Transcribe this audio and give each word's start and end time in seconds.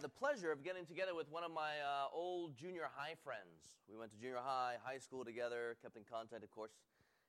had 0.00 0.04
the 0.04 0.18
pleasure 0.18 0.50
of 0.50 0.64
getting 0.64 0.86
together 0.86 1.14
with 1.14 1.30
one 1.30 1.44
of 1.44 1.50
my 1.50 1.72
uh, 1.84 2.06
old 2.14 2.56
junior 2.56 2.88
high 2.96 3.12
friends. 3.22 3.76
We 3.86 3.98
went 3.98 4.10
to 4.12 4.16
junior 4.16 4.38
high, 4.42 4.76
high 4.82 4.96
school 4.96 5.26
together, 5.26 5.76
kept 5.82 5.94
in 5.94 6.04
contact, 6.10 6.42
of 6.42 6.50
course, 6.50 6.70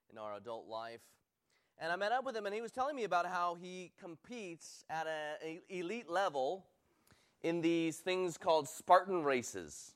in 0.10 0.18
our 0.18 0.36
adult 0.36 0.70
life. 0.70 1.02
And 1.80 1.92
I 1.92 1.98
met 1.98 2.14
up 2.14 2.24
with 2.24 2.34
him, 2.34 2.46
and 2.46 2.56
he 2.56 2.62
was 2.62 2.72
telling 2.72 2.96
me 2.96 3.04
about 3.04 3.26
how 3.26 3.58
he 3.62 3.92
competes 4.00 4.86
at 4.90 5.06
an 5.06 5.60
elite 5.68 6.10
level 6.10 6.66
in 7.44 7.60
these 7.60 7.98
things 7.98 8.38
called 8.38 8.70
Spartan 8.70 9.24
races. 9.26 9.96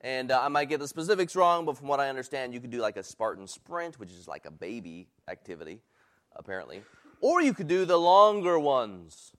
And 0.00 0.30
uh, 0.30 0.40
I 0.40 0.46
might 0.46 0.68
get 0.68 0.78
the 0.78 0.86
specifics 0.86 1.34
wrong, 1.34 1.64
but 1.64 1.76
from 1.76 1.88
what 1.88 1.98
I 1.98 2.08
understand, 2.08 2.54
you 2.54 2.60
could 2.60 2.70
do 2.70 2.80
like 2.80 2.96
a 2.96 3.02
Spartan 3.02 3.48
sprint, 3.48 3.98
which 3.98 4.12
is 4.12 4.28
like 4.28 4.46
a 4.46 4.52
baby 4.52 5.08
activity, 5.28 5.80
apparently. 6.36 6.82
Or 7.20 7.42
you 7.42 7.52
could 7.52 7.66
do 7.66 7.84
the 7.84 7.98
longer 7.98 8.60
ones 8.60 9.32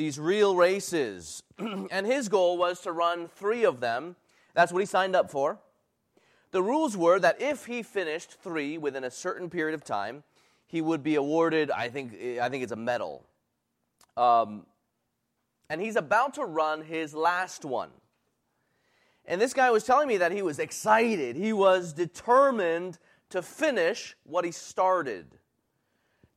these 0.00 0.18
real 0.18 0.56
races. 0.56 1.42
and 1.58 2.06
his 2.06 2.30
goal 2.30 2.56
was 2.56 2.80
to 2.80 2.90
run 2.90 3.28
three 3.28 3.64
of 3.64 3.80
them. 3.80 4.16
That's 4.54 4.72
what 4.72 4.78
he 4.78 4.86
signed 4.86 5.14
up 5.14 5.30
for. 5.30 5.58
The 6.52 6.62
rules 6.62 6.96
were 6.96 7.18
that 7.18 7.42
if 7.42 7.66
he 7.66 7.82
finished 7.82 8.38
three 8.42 8.78
within 8.78 9.04
a 9.04 9.10
certain 9.10 9.50
period 9.50 9.74
of 9.74 9.84
time, 9.84 10.22
he 10.66 10.80
would 10.80 11.02
be 11.02 11.16
awarded, 11.16 11.70
I 11.70 11.90
think, 11.90 12.14
I 12.40 12.48
think 12.48 12.62
it's 12.62 12.72
a 12.72 12.76
medal. 12.76 13.26
Um, 14.16 14.64
and 15.68 15.82
he's 15.82 15.96
about 15.96 16.32
to 16.34 16.46
run 16.46 16.80
his 16.80 17.14
last 17.14 17.66
one. 17.66 17.90
And 19.26 19.38
this 19.38 19.52
guy 19.52 19.70
was 19.70 19.84
telling 19.84 20.08
me 20.08 20.16
that 20.16 20.32
he 20.32 20.40
was 20.40 20.58
excited. 20.58 21.36
He 21.36 21.52
was 21.52 21.92
determined 21.92 22.98
to 23.28 23.42
finish 23.42 24.16
what 24.24 24.46
he 24.46 24.50
started 24.50 25.26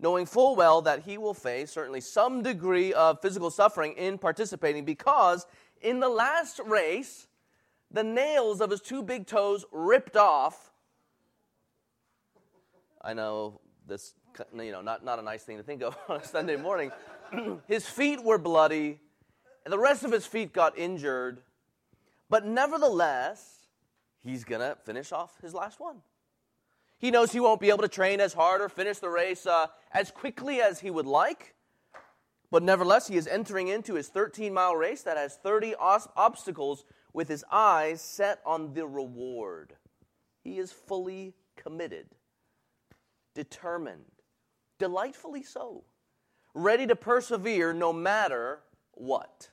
knowing 0.04 0.26
full 0.26 0.54
well 0.58 0.82
that 0.82 1.04
he 1.04 1.18
will 1.18 1.34
face 1.34 1.72
certainly 1.72 2.02
some 2.02 2.44
degree 2.44 2.92
of 2.94 3.22
physical 3.22 3.50
suffering 3.50 3.94
in 3.94 4.18
participating 4.18 4.84
because 4.84 5.48
in 5.82 6.02
the 6.02 6.10
last 6.10 6.60
race, 6.66 7.28
the 7.90 8.04
nails 8.04 8.60
of 8.60 8.70
his 8.70 8.82
two 8.82 9.02
big 9.02 9.26
toes 9.26 9.64
ripped 9.72 10.18
off. 10.18 10.72
I 13.02 13.14
know 13.14 13.62
this, 13.88 14.14
you 14.54 14.74
know, 14.74 14.82
not, 14.82 15.06
not 15.06 15.20
a 15.20 15.22
nice 15.22 15.44
thing 15.44 15.56
to 15.56 15.64
think 15.64 15.82
of 15.82 15.98
on 16.10 16.18
a 16.18 16.24
Sunday 16.26 16.58
morning. 16.58 16.92
his 17.68 17.88
feet 17.88 18.22
were 18.22 18.38
bloody, 18.38 19.00
and 19.64 19.72
the 19.72 19.80
rest 19.80 20.04
of 20.04 20.12
his 20.12 20.26
feet 20.26 20.52
got 20.52 20.78
injured. 20.78 21.42
But 22.30 22.46
nevertheless, 22.46 23.68
he's 24.22 24.44
going 24.44 24.62
to 24.62 24.76
finish 24.84 25.14
off 25.14 25.40
his 25.42 25.54
last 25.54 25.80
one. 25.80 26.02
He 27.04 27.12
knows 27.12 27.34
he 27.34 27.42
won't 27.42 27.60
be 27.60 27.68
able 27.68 27.82
to 27.82 27.90
train 27.90 28.22
as 28.22 28.32
hard 28.32 28.62
or 28.62 28.70
finish 28.70 29.00
the 29.00 29.10
race 29.10 29.46
uh, 29.46 29.68
as 29.92 30.10
quickly 30.10 30.62
as 30.62 30.80
he 30.80 30.90
would 30.90 31.06
like. 31.06 31.54
But 32.50 32.64
nevertheless, 32.64 33.10
he 33.10 33.18
is 33.18 33.28
entering 33.28 33.68
into 33.68 33.96
his 33.96 34.08
13 34.08 34.54
mile 34.54 34.74
race 34.74 35.02
that 35.02 35.18
has 35.18 35.36
30 35.36 35.76
os- 35.76 36.08
obstacles 36.16 36.86
with 37.12 37.28
his 37.28 37.44
eyes 37.52 38.00
set 38.00 38.40
on 38.46 38.74
the 38.74 38.88
reward. 38.88 39.74
He 40.46 40.58
is 40.58 40.72
fully 40.72 41.34
committed, 41.58 42.06
determined, 43.36 44.06
delightfully 44.80 45.44
so, 45.44 45.84
ready 46.54 46.88
to 46.88 46.96
persevere 46.96 47.74
no 47.74 47.92
matter 47.92 48.60
what. 48.94 49.50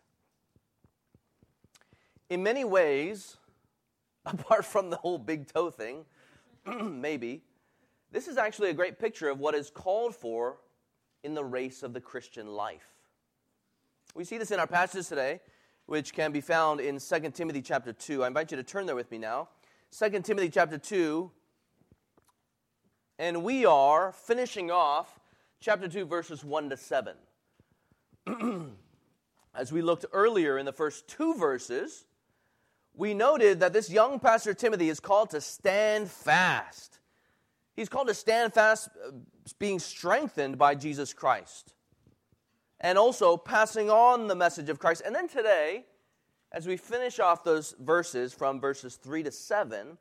In 2.29 2.45
many 2.45 2.63
ways, 2.63 3.39
apart 4.25 4.65
from 4.65 4.91
the 4.91 4.99
whole 4.99 5.19
big 5.19 5.53
toe 5.53 5.73
thing, 5.73 6.05
maybe, 6.91 7.43
this 8.13 8.29
is 8.29 8.37
actually 8.37 8.71
a 8.71 8.75
great 8.75 8.99
picture 8.99 9.29
of 9.29 9.39
what 9.39 9.55
is 9.55 9.71
called 9.71 10.15
for 10.15 10.59
in 11.23 11.35
the 11.35 11.45
race 11.45 11.83
of 11.83 11.93
the 11.93 12.01
Christian 12.01 12.49
life. 12.49 12.87
We 14.15 14.25
see 14.25 14.39
this 14.39 14.51
in 14.51 14.59
our 14.59 14.67
passages 14.67 15.09
today, 15.09 15.41
which 15.87 16.13
can 16.13 16.33
be 16.33 16.41
found 16.41 16.81
in 16.81 16.99
2 16.99 17.31
Timothy 17.31 17.63
chapter 17.63 17.93
2. 17.93 18.25
I 18.25 18.27
invite 18.27 18.51
you 18.51 18.57
to 18.57 18.63
turn 18.63 18.87
there 18.87 18.97
with 18.97 19.11
me 19.11 19.19
now. 19.19 19.49
2 19.97 20.21
Timothy 20.23 20.49
chapter 20.49 20.79
2. 20.79 21.31
And 23.19 23.45
we 23.45 23.67
are 23.67 24.13
finishing 24.13 24.71
off 24.71 25.21
chapter 25.61 25.89
2, 25.89 26.07
verses 26.07 26.45
1 26.45 26.71
to 26.71 26.77
7. 26.77 27.17
As 29.55 29.73
we 29.73 29.83
looked 29.83 30.07
earlier 30.13 30.59
in 30.59 30.65
the 30.65 30.73
first 30.73 31.07
two 31.07 31.35
verses, 31.35 32.07
we 33.01 33.15
noted 33.15 33.61
that 33.61 33.73
this 33.73 33.89
young 33.89 34.21
pastor 34.21 34.53
Timothy 34.53 34.91
is 34.91 35.01
called 35.01 35.31
to 35.31 35.41
stand 35.41 36.11
fast. 36.11 36.99
He's 37.75 37.89
called 37.89 38.09
to 38.09 38.15
stand 38.15 38.53
fast, 38.53 38.91
uh, 39.03 39.13
being 39.59 39.79
strengthened 39.79 40.59
by 40.59 40.75
Jesus 40.75 41.15
Christ, 41.15 41.73
and 42.79 42.99
also 42.99 43.39
passing 43.39 43.89
on 43.89 44.29
the 44.29 44.35
message 44.35 44.69
of 44.69 44.79
Christ. 44.79 45.01
And 45.07 45.15
then 45.15 45.29
today, 45.29 45.87
as 46.53 46.67
we 46.67 46.77
finish 46.77 47.19
off 47.19 47.43
those 47.43 47.75
verses 47.81 48.35
from 48.35 48.61
verses 48.61 48.97
3 48.97 49.23
to 49.23 49.33
7, 49.33 49.97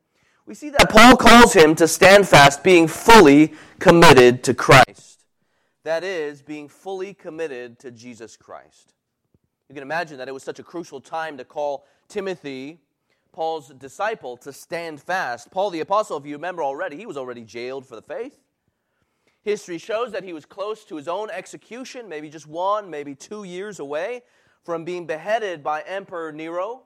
we 0.46 0.54
see 0.54 0.70
that 0.70 0.90
Paul 0.90 1.16
calls 1.16 1.54
him 1.54 1.76
to 1.76 1.88
stand 1.88 2.28
fast, 2.28 2.66
being 2.66 2.90
fully 2.90 3.54
committed 3.80 4.44
to 4.44 4.54
Christ. 4.54 5.24
That 5.86 6.04
is, 6.04 6.42
being 6.42 6.68
fully 6.68 7.14
committed 7.14 7.80
to 7.80 7.92
Jesus 7.92 8.36
Christ. 8.36 8.94
You 9.70 9.74
can 9.76 9.84
imagine 9.84 10.18
that 10.18 10.28
it 10.28 10.34
was 10.34 10.44
such 10.44 10.60
a 10.60 10.64
crucial 10.64 11.00
time 11.00 11.38
to 11.38 11.46
call 11.46 11.86
Timothy, 12.10 12.80
Paul's 13.32 13.70
disciple, 13.70 14.38
to 14.38 14.52
stand 14.52 15.02
fast. 15.02 15.52
Paul 15.52 15.70
the 15.70 15.80
Apostle, 15.80 16.18
if 16.18 16.26
you 16.26 16.36
remember 16.36 16.64
already, 16.64 16.98
he 16.98 17.06
was 17.06 17.18
already 17.18 17.44
jailed 17.44 17.86
for 17.86 17.96
the 17.96 18.02
faith. 18.02 18.40
History 19.42 19.78
shows 19.78 20.12
that 20.12 20.24
he 20.24 20.34
was 20.34 20.46
close 20.46 20.84
to 20.86 20.96
his 20.96 21.08
own 21.08 21.30
execution, 21.30 22.10
maybe 22.10 22.30
just 22.30 22.48
one, 22.48 22.90
maybe 22.90 23.16
two 23.16 23.44
years 23.46 23.80
away 23.80 24.24
from 24.64 24.84
being 24.84 25.06
beheaded 25.06 25.64
by 25.64 25.82
Emperor 25.82 26.32
Nero. 26.32 26.84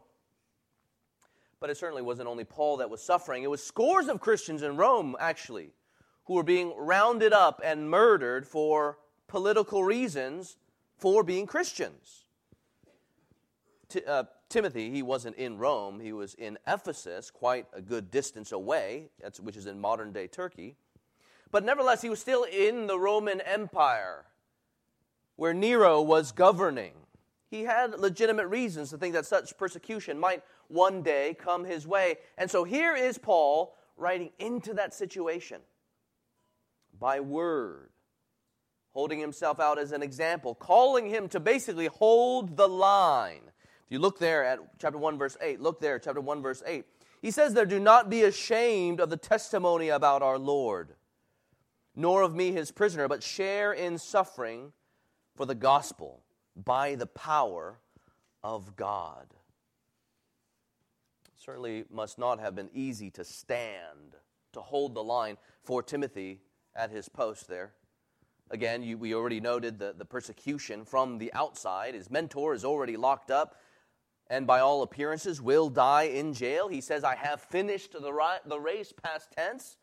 But 1.60 1.70
it 1.70 1.78
certainly 1.78 2.02
wasn't 2.02 2.28
only 2.28 2.44
Paul 2.44 2.78
that 2.78 2.90
was 2.90 3.02
suffering, 3.02 3.44
it 3.44 3.50
was 3.50 3.64
scores 3.64 4.08
of 4.08 4.20
Christians 4.20 4.62
in 4.62 4.78
Rome, 4.78 5.16
actually, 5.20 5.72
who 6.26 6.36
were 6.36 6.44
being 6.44 6.74
rounded 6.78 7.34
up 7.34 7.62
and 7.64 7.90
murdered 7.90 8.46
for 8.46 9.00
political 9.28 9.84
reasons 9.84 10.58
for 10.98 11.24
being 11.24 11.48
Christians. 11.48 12.26
Uh, 14.08 14.24
Timothy, 14.54 14.92
he 14.92 15.02
wasn't 15.02 15.36
in 15.38 15.58
Rome, 15.58 16.00
he 16.00 16.14
was 16.14 16.36
in 16.36 16.60
Ephesus, 16.68 17.32
quite 17.32 17.66
a 17.74 17.82
good 17.82 18.12
distance 18.12 18.52
away, 18.52 19.10
which 19.42 19.58
is 19.58 19.66
in 19.66 19.82
modern 19.82 20.12
day 20.12 20.28
Turkey. 20.28 20.76
But 21.50 21.66
nevertheless, 21.66 22.04
he 22.04 22.10
was 22.10 22.20
still 22.20 22.44
in 22.44 22.86
the 22.86 23.00
Roman 23.00 23.42
Empire 23.42 24.26
where 25.38 25.56
Nero 25.56 26.04
was 26.04 26.32
governing. 26.32 26.94
He 27.50 27.64
had 27.64 28.00
legitimate 28.00 28.46
reasons 28.46 28.92
to 28.92 28.98
think 29.00 29.16
that 29.16 29.26
such 29.26 29.58
persecution 29.58 30.20
might 30.20 30.44
one 30.68 31.02
day 31.02 31.36
come 31.40 31.66
his 31.66 31.88
way. 31.88 32.18
And 32.38 32.52
so 32.52 32.64
here 32.64 32.96
is 32.96 33.18
Paul 33.18 33.76
writing 33.98 34.30
into 34.38 34.76
that 34.76 34.94
situation 34.94 35.62
by 37.00 37.22
word, 37.22 37.90
holding 38.92 39.20
himself 39.20 39.60
out 39.60 39.80
as 39.80 39.92
an 39.92 40.04
example, 40.04 40.54
calling 40.54 41.08
him 41.08 41.28
to 41.30 41.40
basically 41.40 41.88
hold 41.88 42.56
the 42.56 42.70
line 42.70 43.50
you 43.94 44.00
look 44.00 44.18
there 44.18 44.44
at 44.44 44.60
chapter 44.80 44.98
1, 44.98 45.20
verse 45.20 45.38
8, 45.40 45.62
look 45.62 45.80
there, 45.80 46.00
chapter 46.00 46.20
1, 46.20 46.42
verse 46.42 46.64
8. 46.66 46.84
He 47.22 47.30
says 47.30 47.54
there, 47.54 47.66
Do 47.66 47.80
not 47.80 48.10
be 48.10 48.24
ashamed 48.24 49.00
of 49.00 49.12
the 49.12 49.18
testimony 49.18 49.90
about 49.90 50.24
our 50.24 50.40
Lord, 50.40 50.96
nor 51.96 52.24
of 52.24 52.36
me, 52.36 52.52
his 52.52 52.72
prisoner, 52.72 53.08
but 53.08 53.22
share 53.22 53.72
in 53.72 54.00
suffering 54.00 54.74
for 55.36 55.46
the 55.46 55.56
gospel 55.56 56.24
by 56.56 56.96
the 56.96 57.06
power 57.06 57.78
of 58.44 58.76
God. 58.76 59.28
Certainly 61.36 61.86
must 61.92 62.18
not 62.18 62.40
have 62.40 62.56
been 62.56 62.72
easy 62.74 63.12
to 63.12 63.24
stand, 63.24 64.16
to 64.54 64.62
hold 64.62 64.96
the 64.96 65.04
line 65.04 65.38
for 65.62 65.84
Timothy 65.84 66.42
at 66.76 66.90
his 66.90 67.10
post 67.10 67.48
there. 67.48 67.74
Again, 68.50 68.82
you, 68.82 68.98
we 68.98 69.14
already 69.14 69.40
noted 69.40 69.78
the, 69.78 69.94
the 69.98 70.06
persecution 70.06 70.84
from 70.84 71.20
the 71.20 71.32
outside. 71.34 71.94
His 71.94 72.10
mentor 72.10 72.54
is 72.54 72.66
already 72.66 72.98
locked 72.98 73.32
up 73.32 73.56
and 74.30 74.48
by 74.48 74.60
all 74.60 74.82
appearances 74.84 75.42
will 75.42 75.70
die 75.70 76.04
in 76.04 76.34
jail. 76.34 76.68
He 76.68 76.82
says, 76.82 77.04
I 77.04 77.16
have 77.16 77.42
finished 77.42 77.94
the, 77.94 78.40
the 78.46 78.60
race, 78.60 78.94
past 79.04 79.32
tense. 79.32 79.78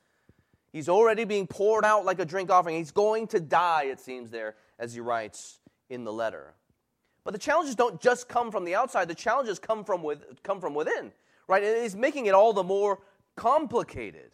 He's 0.72 0.88
already 0.88 1.25
being 1.25 1.46
poured 1.46 1.84
out 1.84 2.04
like 2.04 2.20
a 2.20 2.25
drink 2.25 2.50
offering. 2.50 2.76
He's 2.76 2.92
going 2.92 3.26
to 3.28 3.40
die, 3.40 3.84
it 3.84 4.00
seems 4.00 4.31
there, 4.31 4.56
as 4.78 4.94
he 4.94 5.00
writes 5.00 5.58
in 5.88 6.04
the 6.04 6.12
letter. 6.12 6.54
But 7.25 7.32
the 7.32 7.38
challenges 7.38 7.75
don't 7.75 8.00
just 8.00 8.28
come 8.28 8.50
from 8.50 8.64
the 8.64 8.75
outside, 8.75 9.08
the 9.08 9.14
challenges 9.14 9.58
come 9.58 9.84
from, 9.84 10.02
with, 10.02 10.43
come 10.43 10.60
from 10.60 10.75
within, 10.75 11.12
right? 11.48 11.62
And 11.62 11.84
it's 11.84 11.94
making 11.94 12.26
it 12.26 12.34
all 12.34 12.52
the 12.52 12.62
more 12.62 13.00
complicated. 13.36 14.31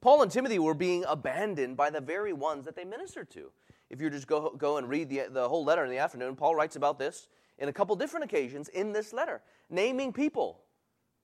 Paul 0.00 0.22
and 0.22 0.30
Timothy 0.30 0.58
were 0.58 0.74
being 0.74 1.04
abandoned 1.08 1.76
by 1.76 1.90
the 1.90 2.00
very 2.00 2.32
ones 2.32 2.64
that 2.66 2.76
they 2.76 2.84
ministered 2.84 3.30
to. 3.30 3.50
If 3.88 4.00
you 4.00 4.10
just 4.10 4.26
go, 4.26 4.50
go 4.50 4.76
and 4.76 4.88
read 4.88 5.08
the, 5.08 5.22
the 5.30 5.48
whole 5.48 5.64
letter 5.64 5.84
in 5.84 5.90
the 5.90 5.98
afternoon, 5.98 6.36
Paul 6.36 6.54
writes 6.54 6.76
about 6.76 6.98
this 6.98 7.28
in 7.58 7.68
a 7.68 7.72
couple 7.72 7.96
different 7.96 8.24
occasions 8.24 8.68
in 8.68 8.92
this 8.92 9.12
letter, 9.12 9.40
naming 9.70 10.12
people, 10.12 10.60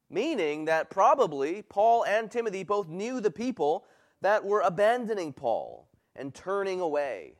meaning 0.08 0.64
that 0.66 0.90
probably 0.90 1.62
Paul 1.62 2.04
and 2.04 2.30
Timothy 2.30 2.64
both 2.64 2.88
knew 2.88 3.20
the 3.20 3.30
people 3.30 3.84
that 4.20 4.44
were 4.44 4.60
abandoning 4.60 5.32
Paul 5.32 5.88
and 6.14 6.34
turning 6.34 6.80
away, 6.80 7.34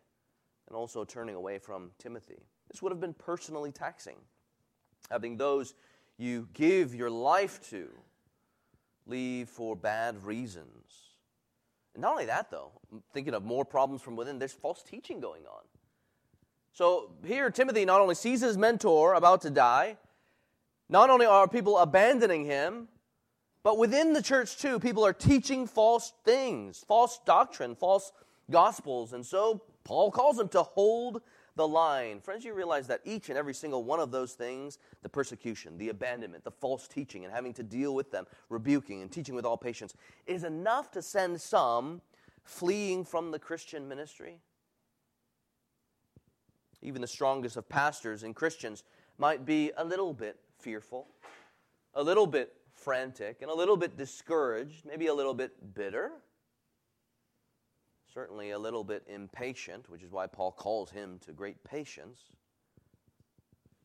and 0.66 0.76
also 0.76 1.04
turning 1.04 1.34
away 1.34 1.58
from 1.58 1.90
Timothy. 1.98 2.46
This 2.70 2.82
would 2.82 2.92
have 2.92 3.00
been 3.00 3.14
personally 3.14 3.72
taxing. 3.72 4.16
having 5.10 5.36
those 5.36 5.74
you 6.18 6.48
give 6.54 6.94
your 6.94 7.10
life 7.10 7.60
to 7.70 7.88
leave 9.06 9.48
for 9.48 9.76
bad 9.76 10.24
reasons. 10.24 10.68
And 11.94 12.02
not 12.02 12.12
only 12.12 12.26
that, 12.26 12.50
though, 12.50 12.72
I'm 12.90 13.02
thinking 13.12 13.34
of 13.34 13.44
more 13.44 13.64
problems 13.64 14.00
from 14.02 14.16
within, 14.16 14.38
there's 14.38 14.52
false 14.52 14.82
teaching 14.82 15.20
going 15.20 15.44
on. 15.44 15.62
So 16.72 17.10
here, 17.24 17.50
Timothy 17.50 17.84
not 17.84 18.00
only 18.00 18.14
sees 18.14 18.40
his 18.40 18.56
mentor 18.56 19.14
about 19.14 19.42
to 19.42 19.50
die, 19.50 19.98
not 20.88 21.10
only 21.10 21.26
are 21.26 21.46
people 21.46 21.78
abandoning 21.78 22.44
him, 22.44 22.88
but 23.62 23.78
within 23.78 24.12
the 24.12 24.22
church 24.22 24.56
too, 24.56 24.80
people 24.80 25.04
are 25.04 25.12
teaching 25.12 25.66
false 25.66 26.12
things, 26.24 26.84
false 26.86 27.20
doctrine, 27.24 27.76
false 27.76 28.12
gospels. 28.50 29.12
And 29.12 29.24
so 29.24 29.62
Paul 29.84 30.10
calls 30.10 30.36
them 30.36 30.48
to 30.48 30.62
hold 30.62 31.22
the 31.54 31.69
line. 31.69 32.20
Friends, 32.20 32.44
you 32.44 32.54
realize 32.54 32.86
that 32.86 33.00
each 33.04 33.28
and 33.28 33.36
every 33.36 33.54
single 33.54 33.84
one 33.84 34.00
of 34.00 34.10
those 34.10 34.32
things 34.32 34.78
the 35.02 35.08
persecution, 35.08 35.76
the 35.76 35.90
abandonment, 35.90 36.44
the 36.44 36.50
false 36.50 36.88
teaching, 36.88 37.24
and 37.24 37.32
having 37.32 37.52
to 37.54 37.62
deal 37.62 37.94
with 37.94 38.10
them, 38.10 38.26
rebuking 38.48 39.02
and 39.02 39.12
teaching 39.12 39.34
with 39.34 39.44
all 39.44 39.58
patience 39.58 39.94
is 40.26 40.44
enough 40.44 40.90
to 40.92 41.02
send 41.02 41.40
some 41.40 42.00
fleeing 42.44 43.04
from 43.04 43.30
the 43.30 43.38
Christian 43.38 43.88
ministry. 43.88 44.38
Even 46.82 47.00
the 47.00 47.08
strongest 47.08 47.56
of 47.56 47.69
pastors 47.69 48.23
and 48.23 48.34
Christians 48.34 48.84
might 49.19 49.44
be 49.44 49.73
a 49.76 49.84
little 49.84 50.12
bit 50.12 50.38
fearful, 50.58 51.08
a 51.94 52.02
little 52.02 52.26
bit 52.26 52.52
frantic, 52.73 53.43
and 53.43 53.50
a 53.50 53.55
little 53.55 53.76
bit 53.76 53.96
discouraged, 53.96 54.84
maybe 54.84 55.06
a 55.06 55.14
little 55.14 55.34
bit 55.34 55.75
bitter 55.75 56.12
certainly 58.12 58.50
a 58.50 58.58
little 58.58 58.84
bit 58.84 59.02
impatient, 59.08 59.88
which 59.88 60.02
is 60.02 60.11
why 60.11 60.26
Paul 60.26 60.52
calls 60.52 60.90
him 60.90 61.19
to 61.25 61.32
great 61.32 61.64
patience. 61.64 62.20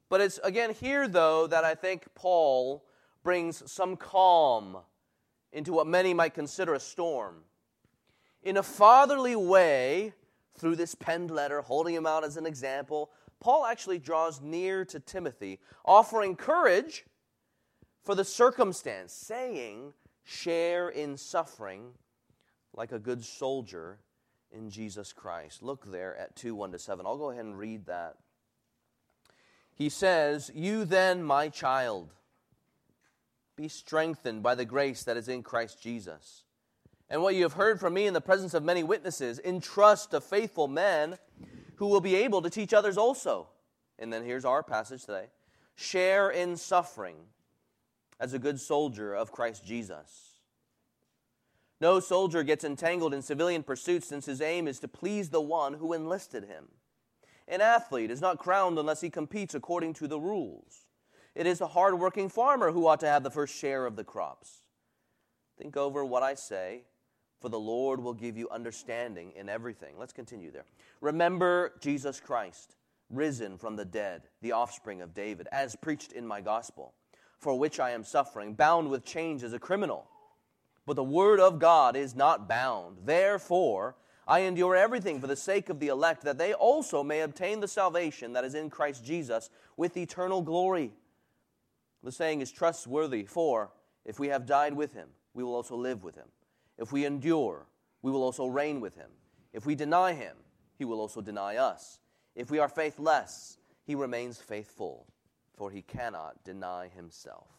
But 0.10 0.22
it's 0.22 0.40
again 0.44 0.74
here, 0.74 1.08
though, 1.08 1.48
that 1.48 1.64
I 1.64 1.76
think 1.76 2.08
Paul 2.14 2.84
brings 3.24 3.70
some 3.72 3.96
calm 3.96 4.78
into 5.54 5.72
what 5.72 5.88
many 5.88 6.14
might 6.14 6.34
consider 6.34 6.74
a 6.74 6.80
storm. 6.80 7.44
In 8.44 8.58
a 8.58 8.64
fatherly 8.64 9.36
way, 9.36 10.14
through 10.58 10.76
this 10.76 10.96
penned 10.96 11.32
letter, 11.32 11.62
holding 11.62 11.96
him 11.96 12.06
out 12.06 12.24
as 12.24 12.38
an 12.38 12.46
example, 12.46 13.12
Paul 13.40 13.66
actually 13.66 14.00
draws 14.00 14.42
near 14.42 14.84
to 14.86 15.00
Timothy, 15.00 15.60
offering 15.86 16.36
courage 16.36 17.06
for 18.04 18.16
the 18.16 18.26
circumstance, 18.26 19.14
saying, 19.14 19.94
Share 20.24 20.90
in 20.90 21.16
suffering 21.16 21.92
like 22.74 22.92
a 22.92 23.00
good 23.00 23.24
soldier 23.24 24.00
in 24.52 24.70
Jesus 24.70 25.14
Christ. 25.14 25.64
Look 25.64 25.90
there 25.90 26.18
at 26.18 26.36
2 26.36 26.56
1 26.56 26.72
to 26.74 26.80
7. 26.80 27.06
I'll 27.06 27.18
go 27.18 27.32
ahead 27.32 27.46
and 27.46 27.58
read 27.58 27.86
that. 27.86 28.16
He 29.74 29.90
says, 29.90 30.52
You 30.54 30.86
then, 30.86 31.24
my 31.24 31.50
child, 31.50 32.14
be 33.56 33.68
strengthened 33.68 34.44
by 34.44 34.56
the 34.56 34.66
grace 34.66 35.04
that 35.04 35.18
is 35.18 35.30
in 35.30 35.44
Christ 35.44 35.82
Jesus. 35.82 36.44
And 37.10 37.22
what 37.22 37.36
you 37.36 37.44
have 37.44 37.54
heard 37.54 37.80
from 37.80 37.94
me 37.94 38.06
in 38.06 38.14
the 38.14 38.22
presence 38.22 38.54
of 38.54 38.64
many 38.64 38.84
witnesses, 38.84 39.40
entrust 39.44 40.12
to 40.12 40.22
faithful 40.22 40.68
men 40.68 41.18
who 41.76 41.88
will 41.88 42.02
be 42.02 42.16
able 42.16 42.42
to 42.42 42.50
teach 42.50 42.74
others 42.74 42.98
also. 42.98 43.48
And 43.98 44.12
then 44.12 44.24
here's 44.24 44.46
our 44.46 44.64
passage 44.64 45.06
today 45.06 45.28
share 45.76 46.30
in 46.30 46.58
suffering 46.58 47.16
as 48.20 48.34
a 48.34 48.40
good 48.40 48.60
soldier 48.60 49.14
of 49.14 49.32
Christ 49.32 49.66
Jesus. 49.66 50.40
No 51.80 52.00
soldier 52.00 52.44
gets 52.44 52.64
entangled 52.64 53.14
in 53.14 53.22
civilian 53.22 53.62
pursuits 53.62 54.08
since 54.08 54.26
his 54.26 54.42
aim 54.42 54.68
is 54.68 54.80
to 54.80 54.88
please 54.88 55.30
the 55.30 55.42
one 55.42 55.76
who 55.76 55.94
enlisted 55.94 56.46
him. 56.46 56.70
An 57.48 57.62
athlete 57.62 58.12
is 58.12 58.20
not 58.20 58.40
crowned 58.40 58.80
unless 58.80 59.02
he 59.02 59.12
competes 59.12 59.54
according 59.54 59.94
to 59.94 60.08
the 60.08 60.20
rules. 60.20 60.88
It 61.36 61.46
is 61.46 61.60
the 61.60 61.68
hard-working 61.68 62.30
farmer 62.30 62.72
who 62.72 62.88
ought 62.88 63.00
to 63.02 63.08
have 63.08 63.24
the 63.24 63.30
first 63.30 63.56
share 63.56 63.86
of 63.86 63.96
the 63.96 64.04
crops. 64.04 64.64
Think 65.58 65.78
over 65.78 66.04
what 66.04 66.24
I 66.24 66.34
say, 66.34 66.82
for 67.40 67.50
the 67.50 67.60
Lord 67.60 68.00
will 68.00 68.14
give 68.14 68.38
you 68.38 68.50
understanding 68.50 69.32
in 69.36 69.50
everything. 69.50 69.96
Let's 69.98 70.14
continue 70.14 70.52
there. 70.52 70.66
Remember 71.02 71.74
Jesus 71.80 72.20
Christ, 72.20 72.76
risen 73.10 73.58
from 73.58 73.76
the 73.76 73.86
dead, 73.86 74.24
the 74.42 74.54
offspring 74.54 75.02
of 75.02 75.14
David, 75.14 75.48
as 75.52 75.76
preached 75.76 76.14
in 76.14 76.26
my 76.26 76.42
gospel, 76.42 76.94
for 77.40 77.58
which 77.58 77.80
I 77.80 77.92
am 77.92 78.04
suffering, 78.04 78.54
bound 78.54 78.90
with 78.90 79.06
chains 79.06 79.44
as 79.44 79.54
a 79.54 79.60
criminal. 79.60 80.08
But 80.86 80.96
the 80.96 81.04
word 81.04 81.40
of 81.40 81.60
God 81.60 81.96
is 81.96 82.16
not 82.16 82.48
bound. 82.48 82.98
Therefore, 83.06 83.96
I 84.28 84.40
endure 84.40 84.76
everything 84.76 85.22
for 85.22 85.28
the 85.28 85.36
sake 85.36 85.70
of 85.70 85.80
the 85.80 85.88
elect, 85.88 86.24
that 86.24 86.38
they 86.38 86.54
also 86.54 87.04
may 87.04 87.22
obtain 87.22 87.60
the 87.60 87.68
salvation 87.68 88.34
that 88.34 88.44
is 88.44 88.56
in 88.56 88.70
Christ 88.70 89.06
Jesus 89.06 89.50
with 89.78 89.96
eternal 89.96 90.42
glory. 90.42 90.94
The 92.04 92.12
saying 92.12 92.42
is 92.42 92.52
trustworthy, 92.52 93.26
for 93.26 93.72
if 94.06 94.20
we 94.20 94.28
have 94.30 94.46
died 94.46 94.74
with 94.74 94.94
him, 94.94 95.10
we 95.34 95.44
will 95.44 95.56
also 95.56 95.76
live 95.76 96.04
with 96.04 96.16
him. 96.16 96.28
If 96.78 96.92
we 96.92 97.06
endure, 97.06 97.68
we 98.02 98.12
will 98.12 98.24
also 98.24 98.48
reign 98.48 98.80
with 98.82 98.96
him. 98.96 99.10
If 99.54 99.66
we 99.66 99.76
deny 99.76 100.14
him, 100.14 100.36
he 100.78 100.86
will 100.86 101.00
also 101.00 101.22
deny 101.22 101.56
us. 101.56 102.00
If 102.36 102.52
we 102.52 102.60
are 102.60 102.70
faithless, 102.70 103.58
he 103.84 103.96
remains 103.96 104.40
faithful, 104.40 105.08
for 105.56 105.72
he 105.72 105.82
cannot 105.82 106.44
deny 106.44 106.90
himself. 106.90 107.58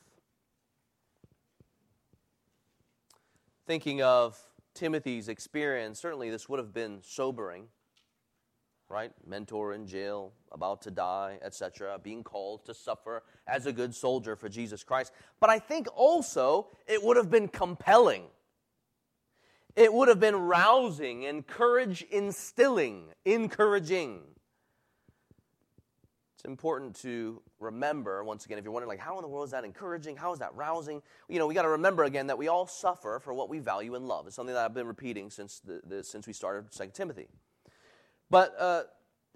thinking 3.68 4.00
of 4.00 4.38
Timothy's 4.72 5.28
experience, 5.28 6.00
certainly 6.00 6.30
this 6.30 6.48
would 6.48 6.58
have 6.58 6.72
been 6.72 7.00
sobering, 7.02 7.66
right? 8.88 9.12
Mentor 9.26 9.74
in 9.74 9.86
jail, 9.86 10.32
about 10.50 10.80
to 10.82 10.90
die, 10.90 11.38
etc., 11.42 12.00
being 12.02 12.24
called 12.24 12.64
to 12.64 12.72
suffer 12.72 13.22
as 13.46 13.66
a 13.66 13.72
good 13.72 13.94
soldier 13.94 14.36
for 14.36 14.48
Jesus 14.48 14.82
Christ. 14.82 15.12
But 15.38 15.50
I 15.50 15.58
think 15.58 15.86
also 15.94 16.68
it 16.86 17.04
would 17.04 17.18
have 17.18 17.30
been 17.30 17.46
compelling. 17.46 18.24
It 19.78 19.94
would 19.94 20.08
have 20.08 20.18
been 20.18 20.34
rousing, 20.34 21.24
and 21.26 21.46
courage 21.46 22.02
instilling, 22.10 23.04
encouraging. 23.24 24.22
It's 26.34 26.44
important 26.44 26.96
to 27.02 27.40
remember, 27.60 28.24
once 28.24 28.44
again, 28.44 28.58
if 28.58 28.64
you're 28.64 28.72
wondering, 28.72 28.88
like, 28.88 28.98
how 28.98 29.18
in 29.18 29.22
the 29.22 29.28
world 29.28 29.44
is 29.44 29.52
that 29.52 29.64
encouraging? 29.64 30.16
How 30.16 30.32
is 30.32 30.40
that 30.40 30.52
rousing? 30.56 31.00
You 31.28 31.38
know, 31.38 31.46
we 31.46 31.54
got 31.54 31.62
to 31.62 31.68
remember 31.68 32.02
again 32.02 32.26
that 32.26 32.36
we 32.36 32.48
all 32.48 32.66
suffer 32.66 33.20
for 33.22 33.32
what 33.32 33.48
we 33.48 33.60
value 33.60 33.94
and 33.94 34.08
love. 34.08 34.26
It's 34.26 34.34
something 34.34 34.52
that 34.52 34.64
I've 34.64 34.74
been 34.74 34.88
repeating 34.88 35.30
since, 35.30 35.60
the, 35.60 35.80
the 35.86 36.02
since 36.02 36.26
we 36.26 36.32
started 36.32 36.72
2 36.72 36.90
Timothy. 36.92 37.28
But, 38.30 38.56
uh, 38.58 38.82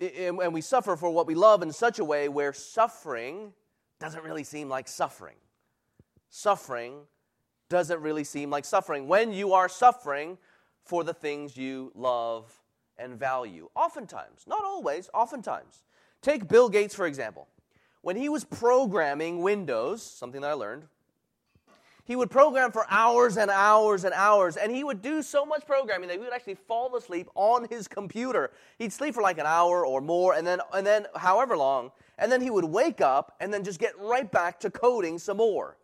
and, 0.01 0.41
and 0.41 0.53
we 0.53 0.61
suffer 0.61 0.97
for 0.97 1.11
what 1.11 1.29
we 1.29 1.37
love 1.37 1.63
in 1.63 1.71
such 1.71 2.01
a 2.01 2.05
way 2.05 2.29
where 2.29 2.53
suffering 2.53 3.53
doesn't 4.01 4.25
really 4.25 4.43
seem 4.43 4.69
like 4.69 4.89
suffering. 4.89 5.37
Suffering 6.31 7.03
doesn't 7.73 8.03
really 8.03 8.23
seem 8.23 8.51
like 8.51 8.67
suffering 8.67 9.09
when 9.09 9.33
you 9.33 9.55
are 9.55 9.67
suffering 9.67 10.37
for 10.85 11.03
the 11.03 11.15
things 11.15 11.57
you 11.57 11.91
love 11.95 12.61
and 12.99 13.19
value. 13.19 13.71
Oftentimes, 13.75 14.45
not 14.47 14.63
always, 14.63 15.09
oftentimes. 15.15 15.83
Take 16.21 16.49
Bill 16.49 16.69
Gates, 16.69 16.95
for 16.95 17.07
example. 17.07 17.49
When 18.03 18.15
he 18.15 18.29
was 18.29 18.45
programming 18.45 19.41
Windows, 19.41 20.03
something 20.03 20.43
that 20.43 20.51
I 20.51 20.53
learned, 20.53 20.85
he 22.05 22.15
would 22.15 22.31
program 22.31 22.73
for 22.73 22.85
hours 22.91 23.39
and 23.39 23.51
hours 23.51 24.05
and 24.05 24.13
hours, 24.13 24.59
and 24.59 24.71
he 24.71 24.85
would 24.85 25.01
do 25.01 25.23
so 25.23 25.47
much 25.47 25.65
programming 25.65 26.09
that 26.09 26.19
he 26.19 26.23
would 26.23 26.35
actually 26.35 26.57
fall 26.57 26.95
asleep 26.95 27.31
on 27.35 27.67
his 27.71 27.89
computer. 27.89 28.51
He'd 28.79 28.93
sleep 28.93 29.15
for 29.15 29.23
like 29.23 29.39
an 29.39 29.47
hour 29.47 29.87
or 29.87 30.03
more, 30.03 30.35
and 30.35 30.47
then, 30.47 30.61
and 30.75 30.87
then 30.87 31.07
however 31.17 31.57
long, 31.57 31.91
and 32.19 32.31
then 32.31 32.43
he 32.43 32.51
would 32.51 32.67
wake 32.67 33.01
up 33.01 33.35
and 33.41 33.51
then 33.51 33.65
just 33.65 33.79
get 33.79 33.99
right 33.99 34.31
back 34.31 34.61
to 34.61 34.71
coding 34.71 35.19
some 35.19 35.39
more. 35.39 35.79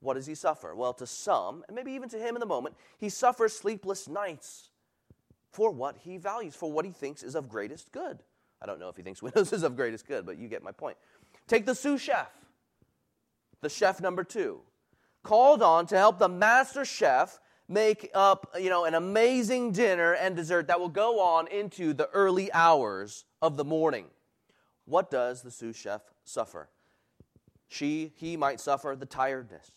What 0.00 0.14
does 0.14 0.26
he 0.26 0.34
suffer? 0.34 0.74
Well, 0.74 0.94
to 0.94 1.06
some, 1.06 1.62
and 1.68 1.74
maybe 1.74 1.92
even 1.92 2.08
to 2.08 2.18
him 2.18 2.34
in 2.34 2.40
the 2.40 2.46
moment, 2.46 2.74
he 2.98 3.08
suffers 3.08 3.52
sleepless 3.52 4.08
nights 4.08 4.70
for 5.50 5.70
what 5.70 5.98
he 5.98 6.16
values, 6.16 6.54
for 6.54 6.70
what 6.70 6.84
he 6.84 6.90
thinks 6.90 7.22
is 7.22 7.34
of 7.34 7.48
greatest 7.48 7.92
good. 7.92 8.22
I 8.62 8.66
don't 8.66 8.80
know 8.80 8.88
if 8.88 8.96
he 8.96 9.02
thinks 9.02 9.22
Windows 9.22 9.52
is 9.52 9.62
of 9.62 9.76
greatest 9.76 10.06
good, 10.06 10.24
but 10.24 10.38
you 10.38 10.48
get 10.48 10.62
my 10.62 10.72
point. 10.72 10.96
Take 11.46 11.66
the 11.66 11.74
sous 11.74 12.00
chef, 12.00 12.30
the 13.60 13.68
chef 13.68 14.00
number 14.00 14.24
two, 14.24 14.60
called 15.22 15.62
on 15.62 15.86
to 15.88 15.96
help 15.96 16.18
the 16.18 16.28
master 16.28 16.84
chef 16.84 17.38
make 17.68 18.10
up 18.14 18.52
you 18.58 18.68
know, 18.68 18.84
an 18.84 18.94
amazing 18.94 19.70
dinner 19.72 20.14
and 20.14 20.34
dessert 20.34 20.66
that 20.66 20.80
will 20.80 20.88
go 20.88 21.20
on 21.20 21.46
into 21.48 21.92
the 21.92 22.08
early 22.10 22.52
hours 22.52 23.24
of 23.40 23.56
the 23.56 23.64
morning. 23.64 24.06
What 24.86 25.10
does 25.10 25.42
the 25.42 25.50
sous 25.50 25.76
chef 25.76 26.02
suffer? 26.24 26.68
She, 27.68 28.12
he 28.16 28.36
might 28.36 28.58
suffer 28.58 28.96
the 28.98 29.06
tiredness, 29.06 29.70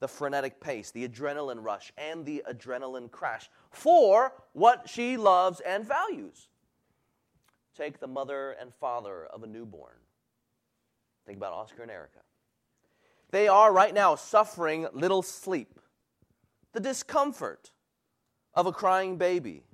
the 0.00 0.08
frenetic 0.08 0.60
pace, 0.60 0.90
the 0.90 1.08
adrenaline 1.08 1.64
rush, 1.64 1.92
and 1.96 2.24
the 2.24 2.42
adrenaline 2.50 3.10
crash 3.10 3.48
for 3.70 4.32
what 4.52 4.88
she 4.88 5.16
loves 5.16 5.60
and 5.60 5.86
values. 5.86 6.48
Take 7.76 8.00
the 8.00 8.06
mother 8.06 8.56
and 8.60 8.72
father 8.74 9.26
of 9.26 9.42
a 9.42 9.46
newborn. 9.46 9.96
Think 11.26 11.38
about 11.38 11.52
Oscar 11.52 11.82
and 11.82 11.90
Erica. 11.90 12.20
They 13.30 13.48
are 13.48 13.72
right 13.72 13.92
now 13.92 14.14
suffering 14.14 14.86
little 14.92 15.22
sleep, 15.22 15.80
the 16.72 16.80
discomfort 16.80 17.72
of 18.54 18.66
a 18.66 18.72
crying 18.72 19.16
baby. 19.16 19.64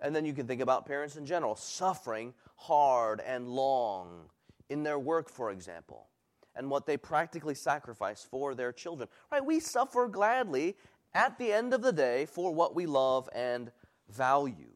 And 0.00 0.14
then 0.14 0.26
you 0.26 0.34
can 0.34 0.46
think 0.46 0.60
about 0.60 0.86
parents 0.86 1.16
in 1.16 1.24
general 1.24 1.56
suffering 1.56 2.34
hard 2.56 3.20
and 3.20 3.48
long 3.48 4.30
in 4.68 4.82
their 4.82 4.98
work, 4.98 5.30
for 5.30 5.50
example, 5.50 6.08
and 6.56 6.70
what 6.70 6.86
they 6.86 6.96
practically 6.96 7.54
sacrifice 7.54 8.26
for 8.28 8.54
their 8.54 8.72
children. 8.72 9.08
Right? 9.30 9.44
We 9.44 9.60
suffer 9.60 10.08
gladly 10.08 10.76
at 11.14 11.38
the 11.38 11.52
end 11.52 11.74
of 11.74 11.82
the 11.82 11.92
day 11.92 12.26
for 12.26 12.52
what 12.52 12.74
we 12.74 12.86
love 12.86 13.28
and 13.34 13.70
value, 14.08 14.72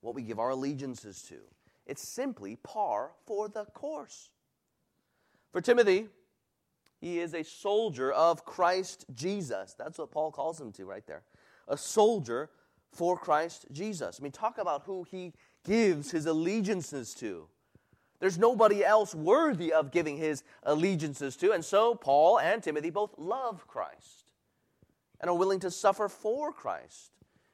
what 0.00 0.14
we 0.14 0.22
give 0.22 0.38
our 0.38 0.50
allegiances 0.50 1.22
to. 1.28 1.36
It's 1.86 2.14
simply 2.14 2.56
par 2.56 3.12
for 3.26 3.48
the 3.48 3.64
course. 3.66 4.30
For 5.52 5.60
Timothy, 5.60 6.08
he 7.00 7.20
is 7.20 7.34
a 7.34 7.44
soldier 7.44 8.10
of 8.10 8.44
Christ 8.44 9.04
Jesus. 9.14 9.74
That's 9.78 9.98
what 9.98 10.10
Paul 10.10 10.32
calls 10.32 10.60
him 10.60 10.72
to 10.72 10.84
right 10.86 11.06
there. 11.06 11.22
A 11.68 11.76
soldier 11.76 12.50
for 12.92 13.18
Christ 13.18 13.66
Jesus. 13.72 14.18
I 14.18 14.22
mean, 14.22 14.32
talk 14.32 14.58
about 14.58 14.84
who 14.84 15.04
he 15.04 15.32
gives 15.64 16.10
his 16.10 16.26
allegiances 16.26 17.14
to. 17.14 17.48
There's 18.20 18.38
nobody 18.38 18.84
else 18.84 19.14
worthy 19.14 19.72
of 19.72 19.90
giving 19.90 20.16
his 20.16 20.44
allegiances 20.62 21.36
to. 21.36 21.52
And 21.52 21.64
so 21.64 21.94
Paul 21.94 22.38
and 22.38 22.62
Timothy 22.62 22.90
both 22.90 23.14
love 23.18 23.66
Christ 23.66 24.30
and 25.20 25.28
are 25.28 25.36
willing 25.36 25.60
to 25.60 25.70
suffer 25.70 26.08
for 26.08 26.52
Christ. 26.52 27.10